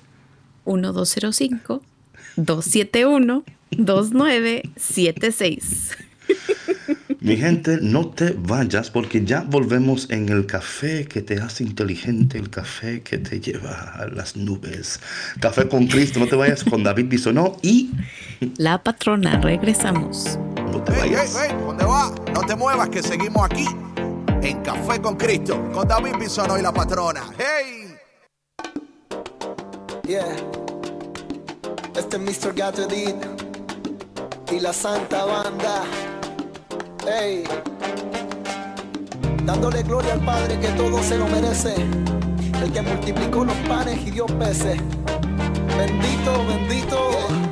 1205 0.66 1.84
271 2.36 3.44
2976. 3.72 5.92
Mi 7.20 7.38
gente, 7.38 7.80
no 7.82 8.08
te 8.08 8.36
vayas 8.38 8.90
porque 8.90 9.24
ya 9.24 9.42
volvemos 9.42 10.10
en 10.10 10.30
el 10.30 10.46
café 10.46 11.06
que 11.06 11.22
te 11.22 11.40
hace 11.40 11.64
inteligente, 11.64 12.38
el 12.38 12.50
café 12.50 13.02
que 13.02 13.18
te 13.18 13.40
lleva 13.40 13.94
a 13.96 14.08
las 14.08 14.36
nubes. 14.36 15.00
Café 15.40 15.68
con 15.68 15.88
Cristo, 15.88 16.20
no 16.20 16.28
te 16.28 16.36
vayas 16.36 16.64
con 16.64 16.84
David 16.84 17.06
Bisonó 17.08 17.58
y... 17.62 17.92
La 18.58 18.82
patrona, 18.82 19.40
regresamos. 19.42 20.40
No 20.72 20.82
te 20.84 20.92
vayas. 20.94 21.38
¿Dónde 21.66 21.86
va? 21.86 22.14
No 22.34 22.42
te 22.42 22.56
muevas 22.56 22.90
que 22.90 23.04
seguimos 23.04 23.46
aquí 23.46 23.66
en 24.42 24.62
Café 24.62 25.00
con 25.00 25.16
Cristo 25.16 25.70
con 25.72 25.88
David 25.88 26.16
Bisonó 26.20 26.58
y 26.58 26.62
la 26.62 26.74
patrona. 26.74 27.24
¡Hey! 27.38 27.96
Yeah. 30.08 30.26
Este 31.96 32.18
es 32.18 32.46
Mr. 32.46 32.54
Gato 32.54 32.88
y 34.52 34.60
la 34.60 34.74
Santa 34.74 35.26
Banda. 35.26 35.84
Dándole 39.44 39.84
gloria 39.84 40.14
al 40.14 40.22
Padre 40.22 40.60
que 40.60 40.68
todo 40.70 41.02
se 41.02 41.18
lo 41.18 41.28
merece. 41.28 41.74
El 42.64 42.72
que 42.72 42.82
multiplicó 42.82 43.44
los 43.44 43.56
panes 43.68 44.00
y 44.06 44.12
dio 44.12 44.26
peces. 44.28 44.80
Bendito, 45.78 46.46
bendito. 46.48 47.51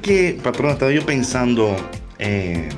¿Sabes 0.00 0.34
qué, 0.34 0.40
patrón? 0.42 0.70
Estaba 0.70 0.92
yo 0.92 1.04
pensando 1.04 1.76
eh, 2.18 2.70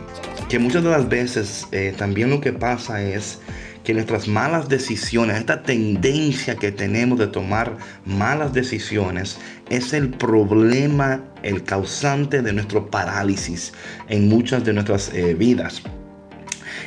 que 0.49 0.59
muchas 0.59 0.83
de 0.83 0.91
las 0.91 1.09
veces 1.09 1.69
eh, 1.71 1.95
también 1.97 2.31
lo 2.31 2.41
que 2.41 2.53
pasa 2.53 3.01
es 3.01 3.39
que 3.85 3.95
nuestras 3.95 4.27
malas 4.27 4.69
decisiones, 4.69 5.37
esta 5.37 5.63
tendencia 5.63 6.57
que 6.57 6.73
tenemos 6.73 7.21
de 7.21 7.29
tomar 7.29 7.77
malas 8.05 8.53
decisiones, 8.53 9.39
es 9.71 9.93
el 9.93 10.11
problema, 10.11 11.23
el 11.45 11.63
causante 11.63 12.43
de 12.43 12.53
nuestro 12.53 12.91
parálisis 12.91 13.73
en 14.09 14.29
muchas 14.29 14.65
de 14.65 14.73
nuestras 14.73 15.13
eh, 15.15 15.35
vidas. 15.35 15.81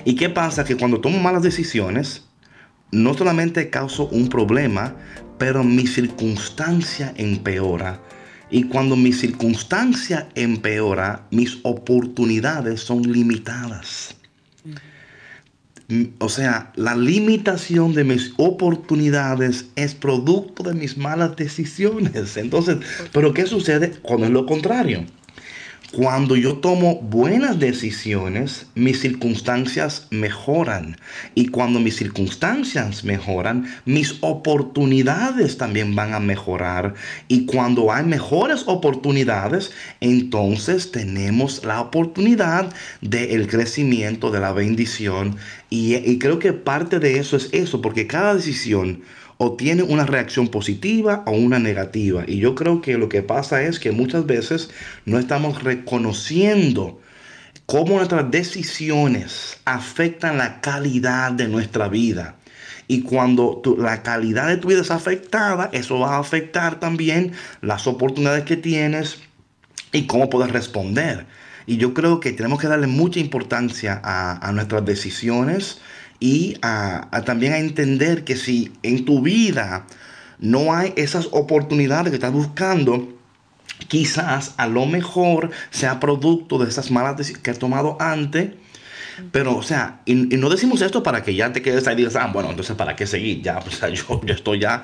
¿Y 0.04 0.16
qué 0.16 0.30
pasa? 0.30 0.66
Que 0.66 0.76
cuando 0.76 1.00
tomo 1.00 1.18
malas 1.18 1.44
decisiones, 1.44 2.26
no 2.92 3.14
solamente 3.14 3.70
causo 3.70 4.08
un 4.08 4.28
problema, 4.28 4.96
pero 5.38 5.64
mi 5.64 5.88
circunstancia 5.88 7.14
empeora 7.16 8.02
y 8.50 8.64
cuando 8.64 8.96
mi 8.96 9.12
circunstancia 9.12 10.30
empeora, 10.36 11.28
mis 11.32 11.60
oportunidades 11.64 12.82
son 12.82 13.02
limitadas. 13.04 14.16
O 16.20 16.30
sea, 16.30 16.72
la 16.76 16.96
limitación 16.96 17.94
de 17.94 18.04
mis 18.04 18.34
oportunidades 18.38 19.68
es 19.76 19.94
producto 19.94 20.64
de 20.64 20.74
mis 20.74 20.98
malas 20.98 21.36
decisiones. 21.36 22.38
Entonces, 22.38 22.78
pero 23.12 23.34
¿qué 23.34 23.46
sucede 23.46 23.92
cuando 24.02 24.26
es 24.26 24.32
lo 24.32 24.46
contrario? 24.48 25.06
Cuando 25.96 26.36
yo 26.36 26.58
tomo 26.58 27.00
buenas 27.00 27.58
decisiones, 27.58 28.66
mis 28.76 29.00
circunstancias 29.00 30.08
mejoran. 30.10 30.98
Y 31.36 31.48
cuando 31.48 31.80
mis 31.80 31.96
circunstancias 31.96 33.06
mejoran, 33.06 33.74
mis 33.86 34.18
oportunidades 34.20 35.58
también 35.58 35.96
van 35.96 36.14
a 36.14 36.20
mejorar. 36.20 36.96
Y 37.30 37.46
cuando 37.46 37.94
hay 37.94 38.04
mejores 38.04 38.64
oportunidades, 38.68 39.72
entonces 40.02 40.92
tenemos 40.92 41.64
la 41.64 41.80
oportunidad 41.80 42.74
del 43.00 43.48
crecimiento, 43.48 44.32
de 44.32 44.42
la 44.42 44.52
bendición. 44.52 45.38
Y, 45.70 46.20
creo 46.20 46.40
que 46.40 46.52
parte 46.52 47.00
de 47.00 47.20
eso 47.20 47.38
es 47.38 47.48
eso, 47.54 47.82
porque 47.82 48.06
cada 48.06 48.36
decisión 48.36 49.02
o 49.38 49.56
tiene 49.56 49.84
una 49.84 50.06
reacción 50.06 50.48
positiva 50.48 51.24
o 51.26 51.32
una 51.32 51.60
negativa. 51.60 52.24
Y 52.28 52.38
yo 52.38 52.56
creo 52.56 52.82
que 52.82 52.98
lo 52.98 53.10
que 53.10 53.22
pasa 53.22 53.64
es 53.64 53.80
que 53.80 53.92
muchas 53.92 54.26
veces 54.26 54.70
no 55.06 55.20
estamos 55.20 55.64
reconociendo 55.64 57.00
cómo 57.66 57.98
nuestras 57.98 58.30
decisiones 58.32 59.58
afectan 59.66 60.38
la 60.38 60.62
calidad 60.62 61.32
de 61.32 61.48
nuestra 61.48 61.88
vida. 61.88 62.36
Y 62.88 63.02
cuando 63.02 63.62
la 63.80 64.04
calidad 64.04 64.48
de 64.48 64.58
tu 64.58 64.68
vida 64.68 64.82
es 64.82 64.92
afectada, 64.92 65.70
eso 65.74 66.00
va 66.00 66.16
a 66.16 66.20
afectar 66.20 66.80
también 66.80 67.32
las 67.62 67.88
oportunidades 67.88 68.44
que 68.44 68.58
tienes 68.58 69.20
y 69.92 70.06
cómo 70.06 70.30
puedes 70.30 70.52
responder. 70.52 71.26
Y 71.66 71.78
yo 71.78 71.96
creo 71.96 72.20
que 72.20 72.32
tenemos 72.32 72.62
que 72.62 72.68
darle 72.68 72.86
mucha 72.86 73.20
importancia 73.20 74.00
a, 74.04 74.48
a 74.48 74.52
nuestras 74.52 74.86
decisiones, 74.86 75.82
y 76.26 76.58
a, 76.64 77.22
también 77.24 77.54
a 77.54 77.60
entender 77.60 78.24
que 78.24 78.36
si 78.36 78.74
en 78.82 79.06
tu 79.06 79.22
vida 79.22 79.86
no 80.40 80.74
hay 80.74 80.92
esas 80.96 81.30
oportunidades 81.30 82.10
que 82.10 82.16
estás 82.16 82.34
buscando, 82.34 83.16
quizás 83.90 84.56
a 84.58 84.66
lo 84.66 84.88
mejor 84.88 85.52
sea 85.70 86.00
producto 86.00 86.58
de 86.58 86.68
esas 86.68 86.90
malas 86.90 87.16
decisiones 87.16 87.44
que 87.44 87.52
has 87.52 87.60
tomado 87.60 87.96
antes. 88.00 88.54
Pero, 89.32 89.56
o 89.56 89.62
sea, 89.62 90.02
y, 90.06 90.16
no 90.16 90.50
decimos 90.50 90.82
esto 90.82 91.04
para 91.04 91.22
que 91.22 91.36
ya 91.36 91.54
te 91.54 91.62
quedes 91.62 91.88
ahí 91.88 91.94
y 91.94 91.98
digas, 91.98 92.16
ah, 92.16 92.32
bueno, 92.34 92.50
entonces 92.50 92.76
para 92.76 92.96
qué 92.96 93.06
seguir, 93.06 93.44
ya, 93.44 93.60
o 93.68 93.70
sea, 93.70 93.90
yo, 93.90 94.20
yo 94.26 94.34
estoy 94.34 94.62
ya, 94.62 94.84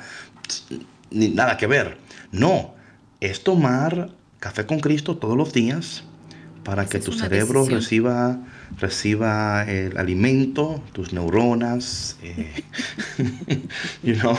ni 1.10 1.30
nada 1.30 1.58
que 1.58 1.66
ver. 1.66 1.98
No, 2.32 2.76
es 3.20 3.44
tomar 3.44 4.12
café 4.40 4.68
con 4.68 4.80
Cristo 4.80 5.18
todos 5.18 5.36
los 5.36 5.54
días 5.54 6.04
para 6.64 6.86
que 6.86 7.00
tu 7.00 7.12
cerebro 7.14 7.66
reciba 7.66 8.42
reciba 8.80 9.64
el 9.70 9.98
alimento, 9.98 10.82
tus 10.94 11.14
neuronas, 11.14 12.18
eh, 12.24 12.64
you 14.04 14.16
know, 14.16 14.38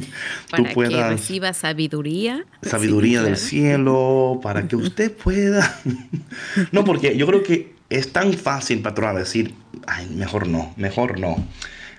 para 0.50 0.62
tú 0.62 0.74
puedas, 0.74 0.92
que 0.92 1.08
reciba 1.10 1.52
sabiduría. 1.52 2.44
Sabiduría 2.62 3.22
del 3.22 3.36
cielo, 3.36 4.40
para 4.42 4.68
que 4.68 4.76
usted 4.76 5.12
pueda. 5.12 5.80
no, 6.72 6.84
porque 6.84 7.16
yo 7.16 7.26
creo 7.26 7.42
que 7.42 7.74
es 7.90 8.12
tan 8.12 8.34
fácil, 8.34 8.80
patrona, 8.80 9.18
decir, 9.18 9.54
ay, 9.86 10.06
mejor 10.08 10.46
no, 10.46 10.72
mejor 10.76 11.18
no. 11.18 11.44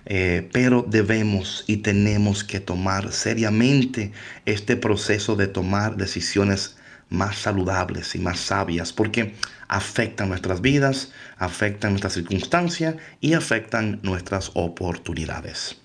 Eh, 0.06 0.50
pero 0.52 0.86
debemos 0.88 1.64
y 1.68 1.78
tenemos 1.78 2.44
que 2.44 2.60
tomar 2.60 3.12
seriamente 3.12 4.12
este 4.46 4.76
proceso 4.76 5.36
de 5.36 5.48
tomar 5.48 5.98
decisiones 5.98 6.79
más 7.10 7.38
saludables 7.38 8.16
y 8.16 8.20
más 8.20 8.39
sabias, 8.39 8.93
porque 8.93 9.34
afectan 9.68 10.30
nuestras 10.30 10.62
vidas, 10.62 11.12
afectan 11.38 11.91
nuestras 11.91 12.14
circunstancias 12.14 12.95
y 13.20 13.34
afectan 13.34 13.99
nuestras 14.03 14.51
oportunidades. 14.53 15.78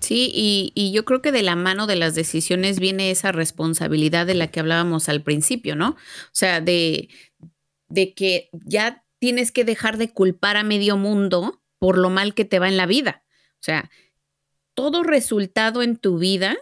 Sí, 0.00 0.30
y, 0.34 0.92
yo 0.92 1.06
creo 1.06 1.22
que 1.22 1.32
de 1.32 1.42
la 1.42 1.56
mano 1.56 1.86
de 1.86 1.96
las 1.96 2.14
decisiones 2.14 2.78
viene 2.78 3.10
esa 3.10 3.32
responsabilidad 3.32 4.26
de 4.26 4.34
la 4.34 4.48
que 4.48 4.60
hablábamos 4.60 5.08
al 5.08 5.22
principio, 5.22 5.76
¿no? 5.76 5.90
O 5.90 5.96
sea, 6.32 6.60
de, 6.60 7.08
de 7.88 8.12
que 8.12 8.50
ya 8.52 9.02
tienes 9.18 9.50
que 9.50 9.64
dejar 9.64 9.96
de 9.96 10.10
culpar 10.10 10.58
a 10.58 10.62
medio 10.62 10.98
mundo 10.98 11.62
por 11.78 11.96
lo 11.96 12.10
mal 12.10 12.34
que 12.34 12.44
te 12.44 12.58
va 12.58 12.68
en 12.68 12.76
la 12.76 12.84
vida. 12.84 13.24
O 13.54 13.62
sea, 13.62 13.90
todo 14.74 15.04
resultado 15.04 15.82
en 15.82 15.96
tu 15.96 16.18
vida 16.18 16.56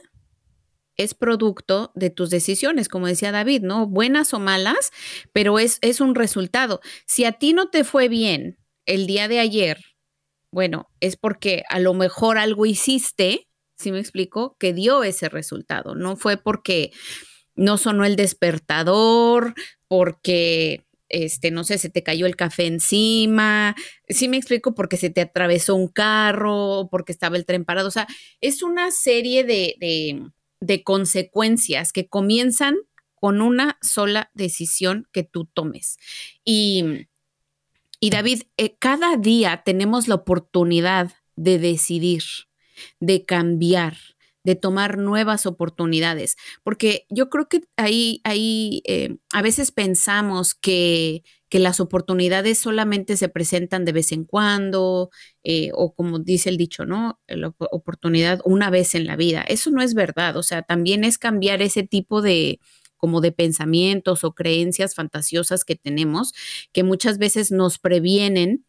es 0.96 1.14
producto 1.14 1.92
de 1.94 2.10
tus 2.10 2.30
decisiones, 2.30 2.88
como 2.88 3.06
decía 3.06 3.32
David, 3.32 3.62
¿no? 3.62 3.86
Buenas 3.86 4.34
o 4.34 4.38
malas, 4.38 4.92
pero 5.32 5.58
es, 5.58 5.78
es 5.80 6.00
un 6.00 6.14
resultado. 6.14 6.80
Si 7.06 7.24
a 7.24 7.32
ti 7.32 7.52
no 7.52 7.70
te 7.70 7.84
fue 7.84 8.08
bien 8.08 8.58
el 8.86 9.06
día 9.06 9.28
de 9.28 9.40
ayer, 9.40 9.78
bueno, 10.50 10.90
es 11.00 11.16
porque 11.16 11.64
a 11.68 11.78
lo 11.78 11.94
mejor 11.94 12.38
algo 12.38 12.66
hiciste, 12.66 13.48
si 13.76 13.90
me 13.90 13.98
explico, 13.98 14.56
que 14.58 14.74
dio 14.74 15.02
ese 15.02 15.28
resultado. 15.28 15.94
No 15.94 16.16
fue 16.16 16.36
porque 16.36 16.90
no 17.54 17.78
sonó 17.78 18.04
el 18.04 18.16
despertador, 18.16 19.54
porque 19.88 20.84
este, 21.08 21.50
no 21.50 21.64
sé, 21.64 21.78
se 21.78 21.90
te 21.90 22.02
cayó 22.02 22.26
el 22.26 22.36
café 22.36 22.66
encima, 22.66 23.74
sí 24.08 24.28
me 24.28 24.38
explico, 24.38 24.74
porque 24.74 24.96
se 24.96 25.10
te 25.10 25.20
atravesó 25.20 25.74
un 25.74 25.88
carro, 25.88 26.88
porque 26.90 27.12
estaba 27.12 27.36
el 27.36 27.44
tren 27.46 27.64
parado. 27.64 27.88
O 27.88 27.90
sea, 27.92 28.06
es 28.40 28.62
una 28.62 28.90
serie 28.90 29.44
de 29.44 29.76
consecuencias 30.84 31.92
que 31.92 32.08
comienzan 32.08 32.76
con 33.14 33.40
una 33.40 33.78
sola 33.82 34.30
decisión 34.34 35.06
que 35.12 35.22
tú 35.22 35.44
tomes. 35.44 35.98
Y 36.44 37.06
y 38.04 38.10
David, 38.10 38.42
eh, 38.56 38.74
cada 38.80 39.16
día 39.16 39.62
tenemos 39.64 40.08
la 40.08 40.16
oportunidad 40.16 41.12
de 41.36 41.60
decidir, 41.60 42.24
de 42.98 43.24
cambiar, 43.24 43.96
de 44.42 44.56
tomar 44.56 44.98
nuevas 44.98 45.46
oportunidades, 45.46 46.36
porque 46.64 47.06
yo 47.10 47.30
creo 47.30 47.48
que 47.48 47.60
ahí, 47.76 48.20
ahí 48.24 48.82
eh, 48.86 49.18
a 49.32 49.40
veces 49.40 49.70
pensamos 49.70 50.52
que, 50.52 51.22
que, 51.52 51.58
las 51.58 51.80
oportunidades 51.80 52.58
solamente 52.58 53.16
se 53.16 53.28
presentan 53.28 53.84
de 53.84 53.92
vez 53.92 54.12
en 54.12 54.24
cuando, 54.24 55.10
eh, 55.44 55.70
o 55.74 55.94
como 55.94 56.18
dice 56.18 56.48
el 56.48 56.56
dicho, 56.56 56.86
¿no? 56.86 57.20
La 57.28 57.54
oportunidad 57.58 58.40
una 58.44 58.70
vez 58.70 58.94
en 58.94 59.06
la 59.06 59.16
vida. 59.16 59.42
Eso 59.42 59.70
no 59.70 59.82
es 59.82 59.94
verdad, 59.94 60.36
o 60.36 60.42
sea, 60.42 60.62
también 60.62 61.04
es 61.04 61.18
cambiar 61.18 61.60
ese 61.62 61.82
tipo 61.82 62.22
de, 62.22 62.58
como 62.96 63.20
de 63.20 63.32
pensamientos 63.32 64.24
o 64.24 64.32
creencias 64.32 64.94
fantasiosas 64.94 65.64
que 65.64 65.76
tenemos, 65.76 66.32
que 66.72 66.84
muchas 66.84 67.18
veces 67.18 67.50
nos 67.50 67.78
previenen 67.78 68.64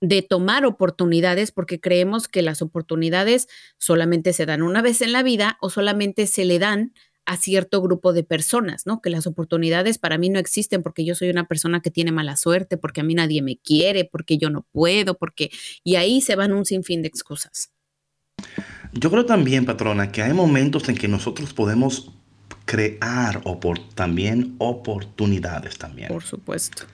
de 0.00 0.22
tomar 0.22 0.64
oportunidades 0.64 1.50
porque 1.50 1.80
creemos 1.80 2.28
que 2.28 2.42
las 2.42 2.62
oportunidades 2.62 3.48
solamente 3.78 4.32
se 4.32 4.46
dan 4.46 4.62
una 4.62 4.82
vez 4.82 5.02
en 5.02 5.12
la 5.12 5.22
vida 5.22 5.58
o 5.60 5.70
solamente 5.70 6.26
se 6.26 6.44
le 6.44 6.58
dan 6.58 6.92
a 7.28 7.36
cierto 7.36 7.82
grupo 7.82 8.14
de 8.14 8.24
personas, 8.24 8.86
¿no? 8.86 9.02
Que 9.02 9.10
las 9.10 9.26
oportunidades 9.26 9.98
para 9.98 10.16
mí 10.16 10.30
no 10.30 10.38
existen 10.38 10.82
porque 10.82 11.04
yo 11.04 11.14
soy 11.14 11.28
una 11.28 11.46
persona 11.46 11.82
que 11.82 11.90
tiene 11.90 12.10
mala 12.10 12.36
suerte, 12.36 12.78
porque 12.78 13.02
a 13.02 13.04
mí 13.04 13.14
nadie 13.14 13.42
me 13.42 13.58
quiere, 13.58 14.08
porque 14.10 14.38
yo 14.38 14.48
no 14.48 14.66
puedo, 14.72 15.18
porque... 15.18 15.50
Y 15.84 15.96
ahí 15.96 16.22
se 16.22 16.36
van 16.36 16.54
un 16.54 16.64
sinfín 16.64 17.02
de 17.02 17.08
excusas. 17.08 17.70
Yo 18.94 19.10
creo 19.10 19.26
también, 19.26 19.66
patrona, 19.66 20.10
que 20.10 20.22
hay 20.22 20.32
momentos 20.32 20.88
en 20.88 20.96
que 20.96 21.06
nosotros 21.06 21.52
podemos 21.52 22.12
crear 22.64 23.42
también 23.94 24.54
oportunidades 24.56 25.76
también. 25.76 26.08
Por 26.08 26.22
supuesto. 26.24 26.84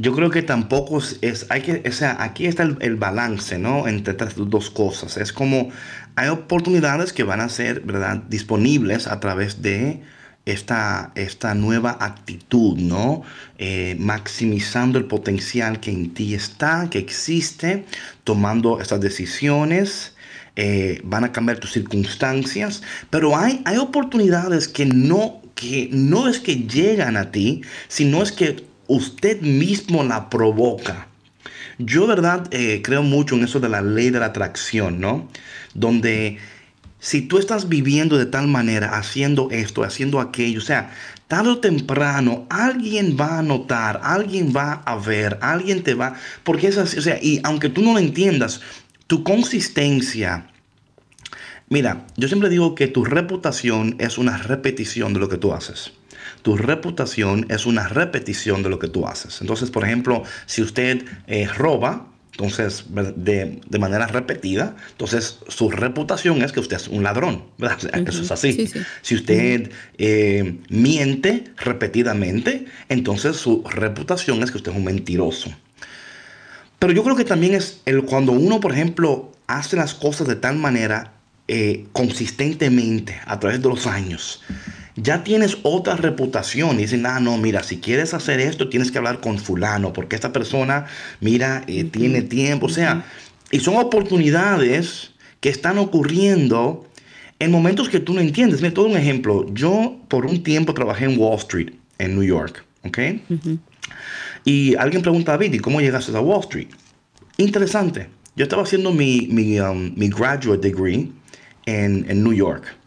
Yo 0.00 0.14
creo 0.14 0.30
que 0.30 0.42
tampoco 0.42 1.00
es, 1.22 1.46
hay 1.50 1.62
que, 1.62 1.82
o 1.88 1.92
sea, 1.92 2.22
aquí 2.22 2.46
está 2.46 2.62
el, 2.62 2.96
balance, 2.96 3.58
¿no? 3.58 3.88
Entre 3.88 4.12
estas 4.12 4.34
dos 4.36 4.70
cosas. 4.70 5.16
Es 5.16 5.32
como 5.32 5.70
hay 6.14 6.28
oportunidades 6.28 7.12
que 7.12 7.24
van 7.24 7.40
a 7.40 7.48
ser, 7.48 7.80
¿verdad? 7.80 8.22
Disponibles 8.28 9.08
a 9.08 9.18
través 9.18 9.60
de 9.60 10.00
esta, 10.46 11.10
esta 11.16 11.54
nueva 11.54 11.96
actitud, 12.00 12.78
¿no? 12.78 13.22
Eh, 13.58 13.96
maximizando 13.98 14.98
el 14.98 15.06
potencial 15.06 15.80
que 15.80 15.90
en 15.90 16.14
ti 16.14 16.34
está, 16.34 16.88
que 16.90 16.98
existe, 16.98 17.84
tomando 18.22 18.80
estas 18.80 19.00
decisiones, 19.00 20.14
eh, 20.54 21.00
van 21.04 21.24
a 21.24 21.32
cambiar 21.32 21.58
tus 21.58 21.72
circunstancias, 21.72 22.82
pero 23.10 23.36
hay, 23.36 23.62
hay 23.64 23.78
oportunidades 23.78 24.68
que 24.68 24.86
no, 24.86 25.42
que 25.54 25.88
no 25.92 26.28
es 26.28 26.38
que 26.38 26.54
llegan 26.54 27.16
a 27.16 27.32
ti, 27.32 27.62
sino 27.88 28.22
es 28.22 28.30
que 28.32 28.67
usted 28.88 29.40
mismo 29.40 30.02
la 30.02 30.28
provoca. 30.28 31.06
Yo, 31.78 32.08
verdad, 32.08 32.48
eh, 32.50 32.82
creo 32.82 33.04
mucho 33.04 33.36
en 33.36 33.44
eso 33.44 33.60
de 33.60 33.68
la 33.68 33.82
ley 33.82 34.10
de 34.10 34.18
la 34.18 34.26
atracción, 34.26 35.00
¿no? 35.00 35.28
Donde 35.74 36.38
si 36.98 37.22
tú 37.22 37.38
estás 37.38 37.68
viviendo 37.68 38.18
de 38.18 38.26
tal 38.26 38.48
manera, 38.48 38.98
haciendo 38.98 39.48
esto, 39.52 39.84
haciendo 39.84 40.18
aquello, 40.18 40.58
o 40.58 40.62
sea, 40.62 40.90
tarde 41.28 41.50
o 41.50 41.58
temprano 41.58 42.46
alguien 42.50 43.16
va 43.18 43.38
a 43.38 43.42
notar, 43.42 44.00
alguien 44.02 44.52
va 44.56 44.82
a 44.84 44.96
ver, 44.96 45.38
alguien 45.40 45.84
te 45.84 45.94
va, 45.94 46.14
porque 46.42 46.66
es 46.66 46.78
así, 46.78 46.98
o 46.98 47.02
sea, 47.02 47.18
y 47.22 47.40
aunque 47.44 47.68
tú 47.68 47.82
no 47.82 47.92
lo 47.92 48.00
entiendas, 48.00 48.60
tu 49.06 49.22
consistencia. 49.22 50.48
Mira, 51.68 52.06
yo 52.16 52.28
siempre 52.28 52.48
digo 52.48 52.74
que 52.74 52.88
tu 52.88 53.04
reputación 53.04 53.94
es 53.98 54.18
una 54.18 54.38
repetición 54.38 55.12
de 55.12 55.20
lo 55.20 55.28
que 55.28 55.36
tú 55.36 55.52
haces. 55.52 55.92
Tu 56.48 56.56
reputación 56.56 57.44
es 57.50 57.66
una 57.66 57.88
repetición 57.88 58.62
de 58.62 58.70
lo 58.70 58.78
que 58.78 58.88
tú 58.88 59.06
haces. 59.06 59.42
Entonces, 59.42 59.70
por 59.70 59.84
ejemplo, 59.84 60.22
si 60.46 60.62
usted 60.62 61.04
eh, 61.26 61.46
roba, 61.46 62.06
entonces, 62.32 62.86
de, 62.88 63.60
manera 63.78 64.06
repetida, 64.06 64.74
entonces 64.92 65.40
su 65.48 65.70
reputación 65.70 66.40
es 66.40 66.52
que 66.52 66.60
usted 66.60 66.78
es 66.78 66.88
un 66.88 67.02
ladrón, 67.02 67.44
¿verdad? 67.58 68.08
Eso 68.08 68.22
es 68.22 68.30
así. 68.30 68.66
Si 69.02 69.14
usted 69.14 69.70
eh, 69.98 70.56
miente 70.70 71.44
repetidamente, 71.58 72.64
entonces 72.88 73.36
su 73.36 73.62
reputación 73.64 74.42
es 74.42 74.50
que 74.50 74.56
usted 74.56 74.72
es 74.72 74.78
un 74.78 74.84
mentiroso. 74.84 75.50
Pero 76.78 76.94
yo 76.94 77.04
creo 77.04 77.14
que 77.14 77.26
también 77.26 77.52
es 77.52 77.82
el, 77.84 78.04
cuando 78.04 78.32
uno, 78.32 78.58
por 78.58 78.72
ejemplo, 78.72 79.32
hace 79.48 79.76
las 79.76 79.92
cosas 79.92 80.26
de 80.26 80.36
tal 80.36 80.56
manera 80.56 81.12
eh, 81.46 81.86
consistentemente 81.92 83.20
a 83.26 83.38
través 83.38 83.60
de 83.62 83.68
los 83.68 83.86
años, 83.86 84.42
ya 85.00 85.24
tienes 85.24 85.58
otra 85.62 85.96
reputación 85.96 86.78
y 86.78 86.82
dicen, 86.82 87.06
ah, 87.06 87.20
no, 87.20 87.36
mira, 87.36 87.62
si 87.62 87.78
quieres 87.78 88.14
hacer 88.14 88.40
esto, 88.40 88.68
tienes 88.68 88.90
que 88.90 88.98
hablar 88.98 89.20
con 89.20 89.38
fulano, 89.38 89.92
porque 89.92 90.16
esta 90.16 90.32
persona, 90.32 90.86
mira, 91.20 91.62
eh, 91.66 91.84
tiene 91.84 92.22
tiempo, 92.22 92.66
o 92.66 92.70
sea, 92.70 93.04
y 93.50 93.60
son 93.60 93.76
oportunidades 93.76 95.12
que 95.40 95.48
están 95.48 95.78
ocurriendo 95.78 96.86
en 97.38 97.50
momentos 97.50 97.88
que 97.88 98.00
tú 98.00 98.12
no 98.14 98.20
entiendes. 98.20 98.60
Mira, 98.60 98.74
todo 98.74 98.86
un 98.86 98.96
ejemplo, 98.96 99.46
yo 99.52 99.96
por 100.08 100.26
un 100.26 100.42
tiempo 100.42 100.74
trabajé 100.74 101.04
en 101.04 101.18
Wall 101.18 101.38
Street, 101.38 101.70
en 101.98 102.14
New 102.14 102.24
York, 102.24 102.64
¿ok? 102.84 102.98
Y 104.44 104.74
alguien 104.76 105.02
pregunta 105.02 105.32
a 105.32 105.36
David, 105.36 105.60
cómo 105.60 105.80
llegaste 105.80 106.16
a 106.16 106.20
Wall 106.20 106.40
Street? 106.40 106.68
Interesante. 107.36 108.08
Yo 108.34 108.44
estaba 108.44 108.62
haciendo 108.62 108.92
mi, 108.92 109.28
mi, 109.30 109.60
um, 109.60 109.92
mi 109.96 110.08
graduate 110.08 110.60
degree 110.60 111.10
en, 111.66 112.06
en, 112.08 112.22
New 112.22 112.32
York. 112.32 112.77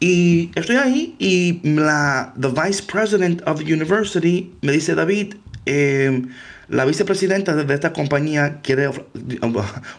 Y 0.00 0.50
estoy 0.54 0.76
ahí 0.76 1.14
y 1.18 1.60
la 1.62 2.32
the 2.40 2.48
vice 2.48 2.82
president 2.82 3.42
of 3.46 3.58
the 3.58 3.64
university 3.64 4.50
me 4.62 4.72
dice, 4.72 4.94
David, 4.94 5.34
eh, 5.66 6.22
la 6.68 6.86
vicepresidenta 6.86 7.54
de 7.54 7.74
esta 7.74 7.92
compañía 7.92 8.60
quiere 8.62 8.88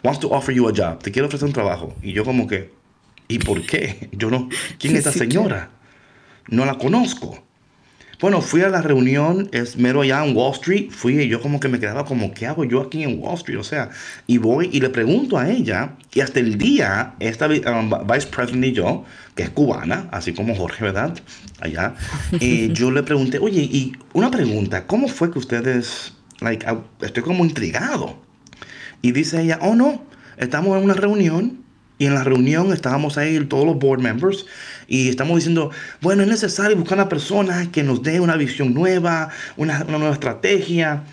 wants 0.04 0.20
to 0.20 0.30
offer 0.32 0.54
you 0.54 0.68
a 0.68 0.74
job, 0.76 1.04
te 1.04 1.12
quiere 1.12 1.28
ofrecer 1.28 1.48
un 1.48 1.54
trabajo. 1.54 1.96
Y 2.02 2.14
yo 2.14 2.26
como 2.26 2.48
que, 2.48 2.72
¿y 3.28 3.38
por 3.40 3.62
qué? 3.64 4.10
Yo 4.12 4.32
no, 4.32 4.50
¿quién 4.80 4.94
es 4.98 5.06
esta 5.06 5.12
señora? 5.12 5.70
No 6.48 6.66
la 6.66 6.80
conozco. 6.80 7.44
Bueno, 8.22 8.40
fui 8.42 8.62
a 8.62 8.70
la 8.70 8.84
reunión, 8.84 9.50
es 9.52 9.78
mero 9.78 10.02
allá 10.02 10.24
en 10.24 10.38
Wall 10.38 10.54
Street, 10.54 10.92
fui 10.92 11.20
y 11.20 11.28
yo 11.28 11.42
como 11.42 11.60
que 11.60 11.68
me 11.68 11.80
quedaba 11.80 12.06
como, 12.06 12.32
¿qué 12.36 12.46
hago 12.46 12.64
yo 12.66 12.80
aquí 12.80 13.02
en 13.02 13.20
Wall 13.20 13.34
Street? 13.34 13.58
O 13.58 13.64
sea, 13.64 13.90
y 14.28 14.38
voy 14.38 14.70
y 14.72 14.80
le 14.80 14.92
pregunto 14.92 15.40
a 15.40 15.50
ella, 15.50 15.94
y 16.14 16.20
hasta 16.20 16.40
el 16.40 16.60
día, 16.60 17.16
esta 17.20 17.48
um, 17.48 17.90
Vice 18.08 18.28
President 18.28 18.66
y 18.66 18.74
yo, 18.74 19.06
que 19.34 19.42
es 19.42 19.50
cubana, 19.50 20.08
así 20.12 20.34
como 20.34 20.54
Jorge, 20.54 20.84
¿verdad? 20.84 21.18
Allá, 21.62 21.96
eh, 22.40 22.70
yo 22.74 22.92
le 22.92 23.02
pregunté, 23.02 23.40
oye, 23.40 23.62
y 23.62 23.94
una 24.14 24.30
pregunta, 24.30 24.86
¿cómo 24.86 25.08
fue 25.08 25.32
que 25.32 25.40
ustedes, 25.40 26.14
like, 26.42 26.64
estoy 27.02 27.24
como 27.24 27.44
intrigado? 27.44 28.22
Y 29.02 29.14
dice 29.14 29.42
ella, 29.42 29.58
oh 29.64 29.74
no, 29.74 30.06
estamos 30.38 30.78
en 30.78 30.84
una 30.84 30.94
reunión 30.94 31.61
y 32.02 32.08
en 32.08 32.16
la 32.16 32.24
reunión 32.24 32.74
estábamos 32.74 33.20
ahí 33.20 33.40
todos 33.46 33.64
los 33.64 33.78
board 33.78 34.02
members 34.02 34.48
y 34.88 35.10
estamos 35.10 35.36
diciendo, 35.36 35.70
bueno, 36.02 36.24
es 36.24 36.30
necesario 36.30 36.76
buscar 36.76 36.98
una 36.98 37.08
persona 37.08 37.72
que 37.72 37.84
nos 37.84 38.02
dé 38.02 38.20
una 38.20 38.38
visión 38.38 38.74
nueva, 38.74 39.30
una, 39.56 39.84
nueva 39.84 40.12
estrategia. 40.12 41.04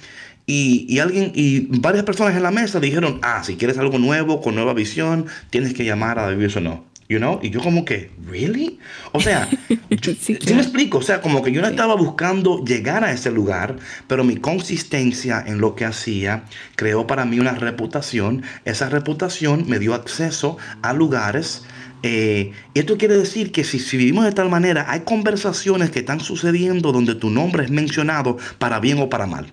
Y, 0.46 0.86
y, 0.88 0.98
alguien, 1.00 1.30
y 1.34 1.66
varias 1.78 2.04
personas 2.06 2.34
en 2.34 2.42
la 2.42 2.50
mesa 2.50 2.80
dijeron, 2.80 3.18
ah, 3.20 3.44
si 3.44 3.56
quieres 3.56 3.76
algo 3.76 3.98
nuevo, 3.98 4.40
con 4.40 4.54
nueva 4.54 4.72
visión, 4.72 5.26
tienes 5.50 5.74
que 5.74 5.84
llamar 5.84 6.18
a 6.18 6.22
David 6.22 6.56
no. 6.62 6.86
You 7.08 7.18
know? 7.18 7.40
Y 7.42 7.48
yo 7.48 7.60
como 7.60 7.86
que, 7.86 8.10
¿really? 8.26 8.78
O 9.12 9.20
sea, 9.20 9.48
yo, 9.90 10.12
sí, 10.14 10.36
me 10.54 10.60
explico? 10.60 10.98
O 10.98 11.02
sea, 11.02 11.22
como 11.22 11.42
que 11.42 11.52
yo 11.52 11.62
no 11.62 11.68
estaba 11.68 11.94
buscando 11.96 12.62
llegar 12.64 13.02
a 13.02 13.12
ese 13.12 13.30
lugar, 13.30 13.76
pero 14.06 14.24
mi 14.24 14.36
consistencia 14.36 15.42
en 15.46 15.58
lo 15.58 15.74
que 15.74 15.86
hacía 15.86 16.44
creó 16.76 17.06
para 17.06 17.24
mí 17.24 17.40
una 17.40 17.52
reputación. 17.52 18.42
Esa 18.66 18.90
reputación 18.90 19.64
me 19.68 19.78
dio 19.78 19.94
acceso 19.94 20.58
a 20.82 20.92
lugares 20.92 21.64
Eh, 22.04 22.52
esto 22.74 22.96
quiere 22.96 23.16
decir 23.16 23.50
que 23.50 23.64
si, 23.64 23.96
vivimos 23.96 24.24
de 24.24 24.30
tal 24.30 24.48
manera, 24.48 24.86
hay 24.88 25.00
conversaciones 25.00 25.90
que 25.90 25.98
están 25.98 26.20
sucediendo 26.20 26.92
donde 26.92 27.16
tu 27.16 27.28
nombre 27.28 27.64
es 27.64 27.70
mencionado 27.70 28.38
para 28.60 28.78
bien 28.78 29.00
o 29.00 29.08
para 29.08 29.26
mal. 29.26 29.50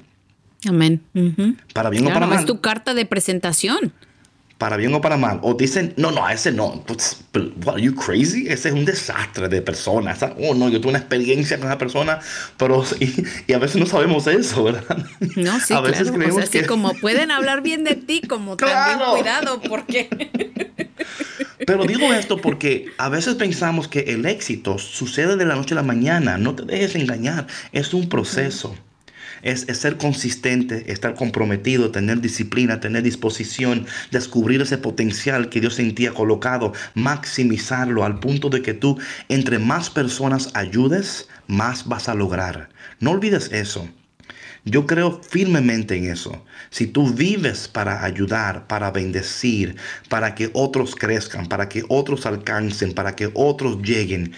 Amén. 0.67 1.01
Para 1.73 1.89
bien 1.89 2.05
o 2.05 2.13
para 2.13 2.27
mal. 2.27 2.37
Es 2.37 2.45
tu 2.45 2.61
carta 2.61 2.93
de 2.93 3.07
presentación 3.07 3.93
para 4.57 4.77
bien 4.77 4.93
o 4.93 5.01
para 5.01 5.17
mal, 5.17 5.39
o 5.41 5.53
dicen, 5.53 5.93
no, 5.97 6.11
no, 6.11 6.27
ese 6.29 6.51
no, 6.51 6.81
pues, 6.87 7.23
what, 7.65 7.73
are 7.73 7.81
you 7.81 7.93
crazy? 7.93 8.47
Ese 8.47 8.69
es 8.69 8.73
un 8.73 8.85
desastre 8.85 9.49
de 9.49 9.61
persona. 9.61 10.15
Oh, 10.39 10.53
no, 10.53 10.69
yo 10.69 10.79
tuve 10.79 10.91
una 10.91 10.99
experiencia 10.99 11.57
con 11.57 11.67
esa 11.67 11.77
persona, 11.77 12.19
pero 12.57 12.83
y, 13.47 13.53
a 13.53 13.57
veces 13.57 13.75
no 13.77 13.85
sabemos 13.85 14.27
eso, 14.27 14.63
¿verdad? 14.63 15.05
No, 15.35 15.59
sí, 15.59 15.73
a 15.75 15.81
veces 15.81 16.03
claro. 16.03 16.17
creemos 16.17 16.49
que... 16.49 16.65
como 16.65 16.93
pueden 17.01 17.31
hablar 17.31 17.61
bien 17.61 17.83
de 17.83 17.95
ti, 17.95 18.21
como 18.21 18.55
también 18.55 18.99
cuidado, 19.11 19.61
porque... 19.61 20.09
Pero 21.65 21.85
digo 21.85 22.13
esto 22.13 22.37
porque 22.37 22.91
a 22.97 23.09
veces 23.09 23.35
pensamos 23.35 23.87
que 23.87 24.01
el 24.01 24.25
éxito 24.25 24.77
sucede 24.77 25.35
de 25.35 25.45
la 25.45 25.55
noche 25.55 25.73
a 25.73 25.77
la 25.77 25.83
mañana. 25.83 26.37
No 26.37 26.53
te 26.53 26.63
dejes 26.63 26.95
engañar, 26.95 27.47
es 27.71 27.93
un 27.93 28.07
proceso 28.07 28.75
es, 29.45 29.61
ser 29.77 29.97
consistente, 29.97 30.91
estar 30.91 31.13
comprometido, 31.15 31.91
tener 31.91 32.19
disciplina, 32.19 32.79
tener 32.79 33.03
disposición, 33.03 33.85
descubrir 34.11 34.61
ese 34.61 34.77
potencial 34.77 35.49
que 35.49 35.61
Dios 35.61 35.79
en 35.79 35.95
ti 35.95 36.07
ha 36.07 36.13
colocado, 36.13 36.73
maximizarlo 36.95 38.03
al 38.03 38.19
punto 38.19 38.49
de 38.49 38.61
que 38.61 38.73
tú 38.73 38.97
entre 39.29 39.59
más 39.59 39.89
personas 39.89 40.49
ayudes, 40.55 41.29
más 41.47 41.87
vas 41.87 42.09
a 42.09 42.15
lograr. 42.15 42.69
No 42.99 43.11
olvides 43.11 43.51
eso. 43.51 43.87
Yo 44.67 44.87
creo 44.87 45.21
firmemente 45.21 45.95
en 45.95 46.05
eso. 46.11 46.43
Si 46.71 46.87
tú 46.87 47.13
vives 47.13 47.67
para 47.67 48.03
ayudar, 48.03 48.65
para 48.65 48.89
bendecir, 48.89 49.75
para 50.09 50.33
que 50.33 50.49
otros 50.53 50.95
crezcan, 50.95 51.45
para 51.45 51.69
que 51.69 51.83
otros 51.87 52.25
alcancen, 52.25 52.93
para 52.93 53.15
que 53.15 53.29
otros 53.35 53.79
lleguen, 53.83 54.33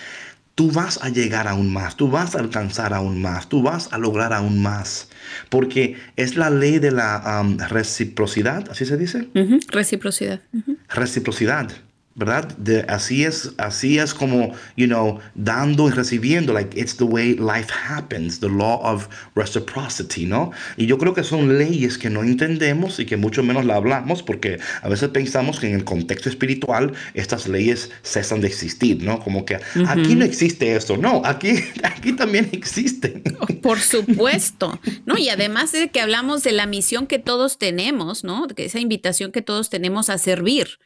tú 0.57 0.71
vas 0.71 0.99
a 1.03 1.09
llegar 1.09 1.47
aún 1.47 1.71
más, 1.71 1.95
tú 1.97 2.09
vas 2.09 2.35
a 2.35 2.39
alcanzar 2.39 2.91
aún 2.95 3.21
más, 3.21 3.47
tú 3.47 3.61
vas 3.61 3.93
a 3.93 3.99
lograr 3.99 4.33
aún 4.33 4.59
más. 4.59 5.07
Porque 5.49 5.97
es 6.15 6.35
la 6.35 6.49
ley 6.49 6.79
de 6.79 6.89
la 6.89 7.45
reciprocidad, 7.69 8.67
¿así 8.71 8.83
se 8.87 8.97
dice? 8.97 9.29
Reciprocidad. 9.69 10.41
Reciprocidad. 10.89 11.69
¿Verdad? 12.17 12.47
De, 12.57 12.81
así 12.89 13.23
es, 13.23 13.51
así 13.57 13.99
es 13.99 14.11
como, 14.11 14.51
you 14.75 14.87
know, 14.87 15.19
dando 15.35 15.87
y 15.87 15.91
recibiendo, 15.91 16.51
like 16.51 16.77
it's 16.77 16.97
the 16.97 17.03
way 17.03 17.35
life 17.35 17.71
happens, 17.71 18.39
the 18.39 18.49
law 18.49 18.81
of 18.83 19.07
reciprocity, 19.35 20.25
¿no? 20.25 20.51
Y 20.77 20.87
yo 20.87 20.97
creo 20.97 21.13
que 21.13 21.23
son 21.23 21.59
leyes 21.59 21.99
que 21.99 22.09
no 22.09 22.23
entendemos 22.23 22.99
y 22.99 23.05
que 23.05 23.17
mucho 23.17 23.43
menos 23.43 23.65
la 23.65 23.75
hablamos 23.75 24.23
porque 24.23 24.59
a 24.81 24.89
veces 24.89 25.09
pensamos 25.09 25.59
que 25.59 25.67
en 25.67 25.75
el 25.75 25.83
contexto 25.83 26.27
espiritual 26.27 26.91
estas 27.13 27.47
leyes 27.47 27.91
cesan 28.01 28.41
de 28.41 28.47
existir, 28.47 29.03
¿no? 29.03 29.19
Como 29.19 29.45
que 29.45 29.59
aquí 29.87 30.15
no 30.15 30.25
existe 30.25 30.75
esto, 30.75 30.97
no, 30.97 31.21
aquí, 31.23 31.53
aquí 31.83 32.13
también 32.13 32.49
existe. 32.51 33.21
Por 33.61 33.79
supuesto, 33.79 34.79
¿no? 35.05 35.19
Y 35.19 35.29
además 35.29 35.71
de 35.71 35.89
que 35.89 36.01
hablamos 36.01 36.41
de 36.41 36.53
la 36.53 36.65
misión 36.65 37.05
que 37.05 37.19
todos 37.19 37.59
tenemos, 37.59 38.23
¿no? 38.23 38.47
Que 38.47 38.65
esa 38.65 38.79
invitación 38.79 39.31
que 39.31 39.43
todos 39.43 39.69
tenemos 39.69 40.09
a 40.09 40.17
servir 40.17 40.79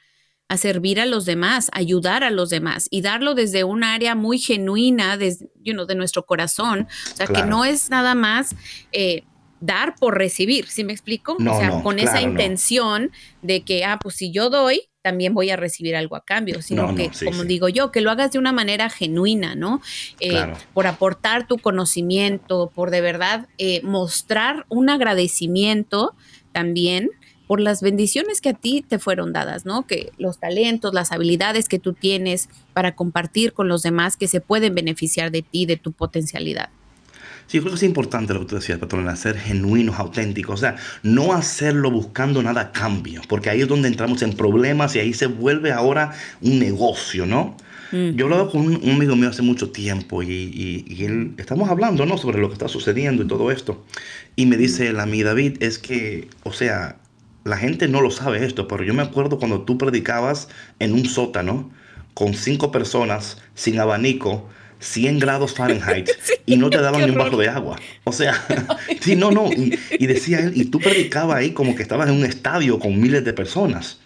a 0.52 0.58
servir 0.58 1.00
a 1.00 1.06
los 1.06 1.24
demás, 1.24 1.70
ayudar 1.72 2.26
a 2.26 2.30
los 2.30 2.50
demás 2.50 2.90
y 2.92 3.00
darlo 3.00 3.36
desde 3.36 3.64
un 3.64 3.86
área 3.86 4.16
muy 4.16 4.38
genuina 4.38 5.16
desde, 5.16 5.48
de 5.64 5.96
nuestro 5.96 6.26
corazón. 6.26 6.90
O 7.14 7.16
sea, 7.16 7.26
que 7.26 7.44
no 7.44 7.64
es 7.64 7.90
nada 7.90 8.16
más 8.16 8.54
eh, 8.92 9.24
dar 9.62 9.96
por 9.96 10.18
recibir, 10.18 10.68
¿sí 10.68 10.84
me 10.84 10.92
explico? 10.92 11.38
o 11.40 11.58
sea, 11.58 11.82
con 11.82 12.00
esa 12.00 12.22
intención 12.22 13.12
de 13.42 13.62
que, 13.62 13.86
ah, 13.86 13.98
pues 13.98 14.16
si 14.16 14.34
yo 14.34 14.50
doy, 14.50 14.90
también 15.02 15.34
voy 15.34 15.52
a 15.52 15.56
recibir 15.56 15.96
algo 15.96 16.18
a 16.18 16.26
cambio, 16.26 16.62
sino 16.62 16.96
que, 16.96 17.10
como 17.24 17.46
digo 17.46 17.70
yo, 17.70 17.90
que 17.94 18.02
lo 18.02 18.12
hagas 18.12 18.34
de 18.34 18.40
una 18.40 18.52
manera 18.52 18.90
genuina, 18.90 19.56
¿no? 19.56 19.82
Eh, 20.20 20.52
por 20.74 20.86
aportar 20.86 21.48
tu 21.48 21.60
conocimiento, 21.60 22.70
por 22.76 22.92
de 22.92 23.00
verdad 23.00 23.48
eh, 23.58 23.80
mostrar 23.84 24.66
un 24.68 24.90
agradecimiento 24.90 26.14
también 26.52 27.10
por 27.52 27.60
las 27.60 27.82
bendiciones 27.82 28.40
que 28.40 28.48
a 28.48 28.54
ti 28.54 28.82
te 28.88 28.98
fueron 28.98 29.34
dadas, 29.34 29.66
¿no? 29.66 29.86
Que 29.86 30.14
los 30.18 30.40
talentos, 30.40 30.94
las 30.94 31.12
habilidades 31.12 31.68
que 31.68 31.80
tú 31.80 31.92
tienes 31.92 32.48
para 32.72 32.96
compartir 32.96 33.52
con 33.52 33.68
los 33.68 33.84
demás 33.84 34.16
que 34.16 34.30
se 34.30 34.40
pueden 34.40 34.74
beneficiar 34.74 35.32
de 35.32 35.42
ti, 35.42 35.66
de 35.66 35.76
tu 35.76 35.92
potencialidad. 35.92 36.70
Sí, 37.48 37.58
yo 37.58 37.64
creo 37.64 37.74
que 37.74 37.76
es 37.76 37.84
importante 37.84 38.34
lo 38.34 38.40
que 38.40 38.46
tú 38.46 38.56
decías, 38.56 38.80
patrona, 38.80 39.18
ser 39.18 39.38
genuinos, 39.38 40.00
auténticos. 40.00 40.54
O 40.54 40.58
sea, 40.62 40.78
no 41.04 41.34
hacerlo 41.34 41.92
buscando 41.92 42.42
nada 42.42 42.62
a 42.62 42.72
cambio, 42.72 43.22
porque 43.28 43.50
ahí 43.50 43.60
es 43.60 43.68
donde 43.68 43.90
entramos 43.90 44.22
en 44.22 44.32
problemas 44.32 44.96
y 44.96 45.00
ahí 45.00 45.14
se 45.14 45.26
vuelve 45.26 45.74
ahora 45.74 46.14
un 46.40 46.58
negocio, 46.58 47.26
¿no? 47.26 47.58
Mm. 47.92 48.12
Yo 48.12 48.28
hablaba 48.28 48.50
con 48.50 48.62
un, 48.62 48.90
amigo 48.90 49.18
mío 49.18 49.28
hace 49.28 49.42
mucho 49.42 49.72
tiempo 49.72 50.24
y, 50.24 50.86
y, 50.88 51.04
él, 51.04 51.34
estamos 51.38 51.70
hablando, 51.70 52.06
¿no? 52.06 52.18
Sobre 52.18 52.40
lo 52.40 52.48
que 52.48 52.54
está 52.54 52.70
sucediendo 52.70 53.24
y 53.24 53.28
todo 53.28 53.52
esto. 53.52 53.86
Y 54.38 54.46
me 54.46 54.56
dice 54.56 54.88
él 54.88 55.02
a 55.02 55.06
mí, 55.06 55.22
David, 55.22 55.62
es 55.62 55.80
que, 55.80 56.30
o 56.44 56.54
sea, 56.54 57.01
la 57.44 57.58
gente 57.58 57.88
no 57.88 58.02
lo 58.02 58.12
sabe 58.12 58.46
esto, 58.46 58.68
pero 58.68 58.84
yo 58.84 58.94
me 58.94 59.02
acuerdo 59.02 59.40
cuando 59.40 59.62
tú 59.62 59.78
predicabas 59.78 60.48
en 60.80 60.94
un 60.94 61.06
sótano 61.06 61.72
con 62.14 62.34
cinco 62.34 62.72
personas 62.72 63.42
sin 63.56 63.80
abanico, 63.80 64.48
100 64.80 65.20
grados 65.20 65.54
Fahrenheit 65.54 66.10
y 66.46 66.58
no 66.58 66.70
te 66.70 66.82
daban 66.82 67.02
ni 67.06 67.12
un 67.12 67.18
vaso 67.18 67.38
de 67.38 67.50
agua. 67.50 67.80
O 68.04 68.12
sea, 68.12 68.44
sí, 69.02 69.16
no, 69.16 69.32
no. 69.32 69.50
Y, 69.52 70.06
decía 70.06 70.40
él, 70.40 70.54
y 70.56 70.66
tú 70.66 70.80
predicabas 70.80 71.38
ahí 71.38 71.52
como 71.52 71.76
que 71.76 71.84
estabas 71.84 72.10
en 72.10 72.16
un 72.16 72.26
estadio 72.26 72.80
con 72.80 73.00
miles 73.00 73.24
de 73.24 73.34
personas. 73.34 74.00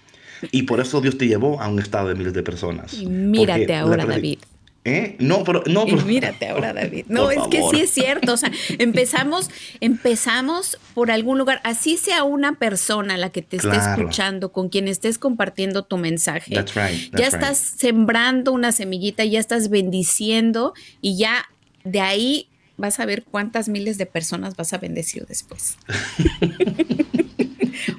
Y 0.52 0.64
por 0.64 0.80
eso 0.80 1.02
Dios 1.02 1.18
te 1.18 1.28
llevó 1.28 1.62
a 1.62 1.68
un 1.68 1.80
estado 1.80 2.10
de 2.10 2.16
miles 2.16 2.34
de 2.34 2.44
personas. 2.44 2.94
Y 2.94 3.08
mírate 3.08 3.74
ahora, 3.74 4.06
David. 4.06 4.40
¿Eh? 4.88 5.16
No, 5.18 5.44
pero 5.44 5.64
no. 5.66 5.88
Y 5.88 5.96
mírate 5.96 6.48
ahora, 6.48 6.72
David. 6.72 7.06
No, 7.10 7.32
es 7.32 7.42
que 7.50 7.64
sí 7.72 7.82
es 7.82 7.90
cierto. 7.90 8.34
O 8.34 8.38
sea, 8.38 8.52
empezamos, 8.78 9.50
empezamos 9.82 10.78
por 10.94 11.10
algún 11.10 11.40
lugar. 11.40 11.60
Así 11.64 11.98
sea 11.98 12.24
una 12.24 12.60
persona 12.60 13.18
la 13.18 13.32
que 13.32 13.42
te 13.42 13.58
esté 13.58 13.76
escuchando, 13.76 14.52
con 14.52 14.70
quien 14.70 14.88
estés 14.88 15.18
compartiendo 15.18 15.84
tu 15.84 15.98
mensaje. 15.98 16.54
ya 16.54 17.28
estás 17.28 17.58
sembrando 17.58 18.52
una 18.52 18.72
semillita, 18.72 19.26
ya 19.26 19.40
estás 19.40 19.70
bendiciendo 19.70 20.76
y 21.02 21.18
ya 21.18 21.46
de 21.84 22.02
ahí 22.02 22.50
vas 22.78 23.00
a 23.00 23.06
ver 23.06 23.24
cuántas 23.24 23.70
miles 23.70 23.98
de 23.98 24.06
personas 24.06 24.56
vas 24.56 24.74
a 24.74 24.78
bendecir 24.78 25.26
después. 25.26 25.78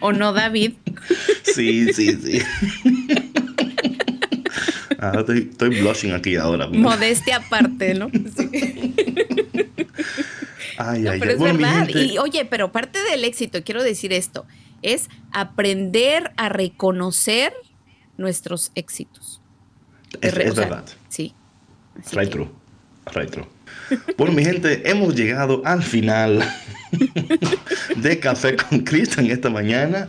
¿O 0.01 0.13
no, 0.13 0.33
David? 0.33 0.75
Sí, 1.43 1.93
sí, 1.93 2.17
sí. 2.23 2.39
Ah, 5.15 5.25
estoy, 5.29 5.81
blushing 5.81 6.13
aquí 6.13 6.37
ahora. 6.37 6.69
Modestia 6.69 7.37
aparte, 7.37 7.95
¿no? 7.95 8.11
Ay, 10.79 11.07
ay, 11.07 11.21
pero 11.21 11.33
es 11.33 11.41
verdad. 11.41 11.89
Y 11.89 12.19
oye, 12.19 12.45
pero 12.45 12.73
parte 12.73 12.99
del 13.03 13.25
éxito, 13.25 13.63
quiero 13.65 13.83
decir 13.83 14.13
esto, 14.13 14.47
es 14.83 15.09
aprender 15.33 16.33
a 16.37 16.49
reconocer 16.49 17.53
nuestros 18.17 18.73
éxitos. 18.75 19.41
Es, 20.21 20.35
verdad. 20.35 20.85
Sí. 21.09 21.35
Right 22.13 22.31
true. 22.31 22.49
Right 23.15 23.31
true. 23.31 23.47
Bueno, 24.17 24.35
mi 24.35 24.45
gente, 24.45 24.89
hemos 24.91 25.15
llegado 25.15 25.63
al 25.65 25.83
final 25.83 26.45
de 27.97 28.19
Café 28.21 28.57
con 28.57 28.81
Cristo 28.81 29.21
en 29.21 29.31
esta 29.31 29.51
mañana 29.51 30.09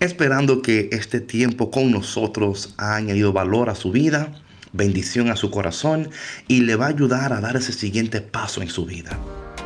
esperando 0.00 0.62
que 0.62 0.88
este 0.92 1.20
tiempo 1.20 1.70
con 1.70 1.90
nosotros 1.90 2.74
ha 2.76 2.96
añadido 2.96 3.32
valor 3.32 3.68
a 3.70 3.74
su 3.74 3.90
vida, 3.90 4.32
bendición 4.72 5.30
a 5.30 5.36
su 5.36 5.50
corazón 5.50 6.10
y 6.46 6.60
le 6.60 6.76
va 6.76 6.86
a 6.86 6.90
ayudar 6.90 7.32
a 7.32 7.40
dar 7.40 7.56
ese 7.56 7.72
siguiente 7.72 8.20
paso 8.20 8.62
en 8.62 8.68
su 8.68 8.86
vida. 8.86 9.18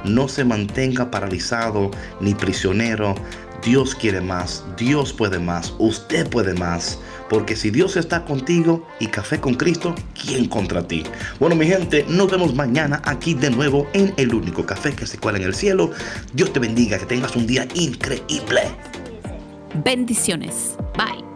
No 0.05 0.29
se 0.29 0.45
mantenga 0.45 1.11
paralizado 1.11 1.91
ni 2.21 2.35
prisionero. 2.35 3.15
Dios 3.63 3.95
quiere 3.95 4.21
más, 4.21 4.65
Dios 4.77 5.13
puede 5.13 5.39
más, 5.39 5.73
usted 5.79 6.29
puede 6.29 6.55
más. 6.55 6.99
Porque 7.31 7.55
si 7.55 7.71
Dios 7.71 7.97
está 7.97 8.25
contigo 8.25 8.87
y 8.99 9.07
café 9.07 9.41
con 9.41 9.55
Cristo, 9.55 9.95
¿quién 10.21 10.49
contra 10.49 10.87
ti? 10.87 11.05
Bueno, 11.39 11.55
mi 11.55 11.67
gente, 11.67 12.05
nos 12.09 12.31
vemos 12.31 12.55
mañana 12.55 13.01
aquí 13.05 13.35
de 13.35 13.51
nuevo 13.51 13.89
en 13.93 14.13
el 14.17 14.35
único 14.35 14.67
café 14.67 14.93
que 14.93 15.07
se 15.07 15.19
cuela 15.19 15.39
en 15.39 15.45
el 15.45 15.55
cielo. 15.55 15.93
Dios 16.35 16.53
te 16.53 16.59
bendiga, 16.59 16.99
que 16.99 17.07
tengas 17.07 17.37
un 17.37 17.47
día 17.47 17.67
increíble. 17.75 18.63
Bendiciones. 19.75 20.77
Bye. 20.97 21.32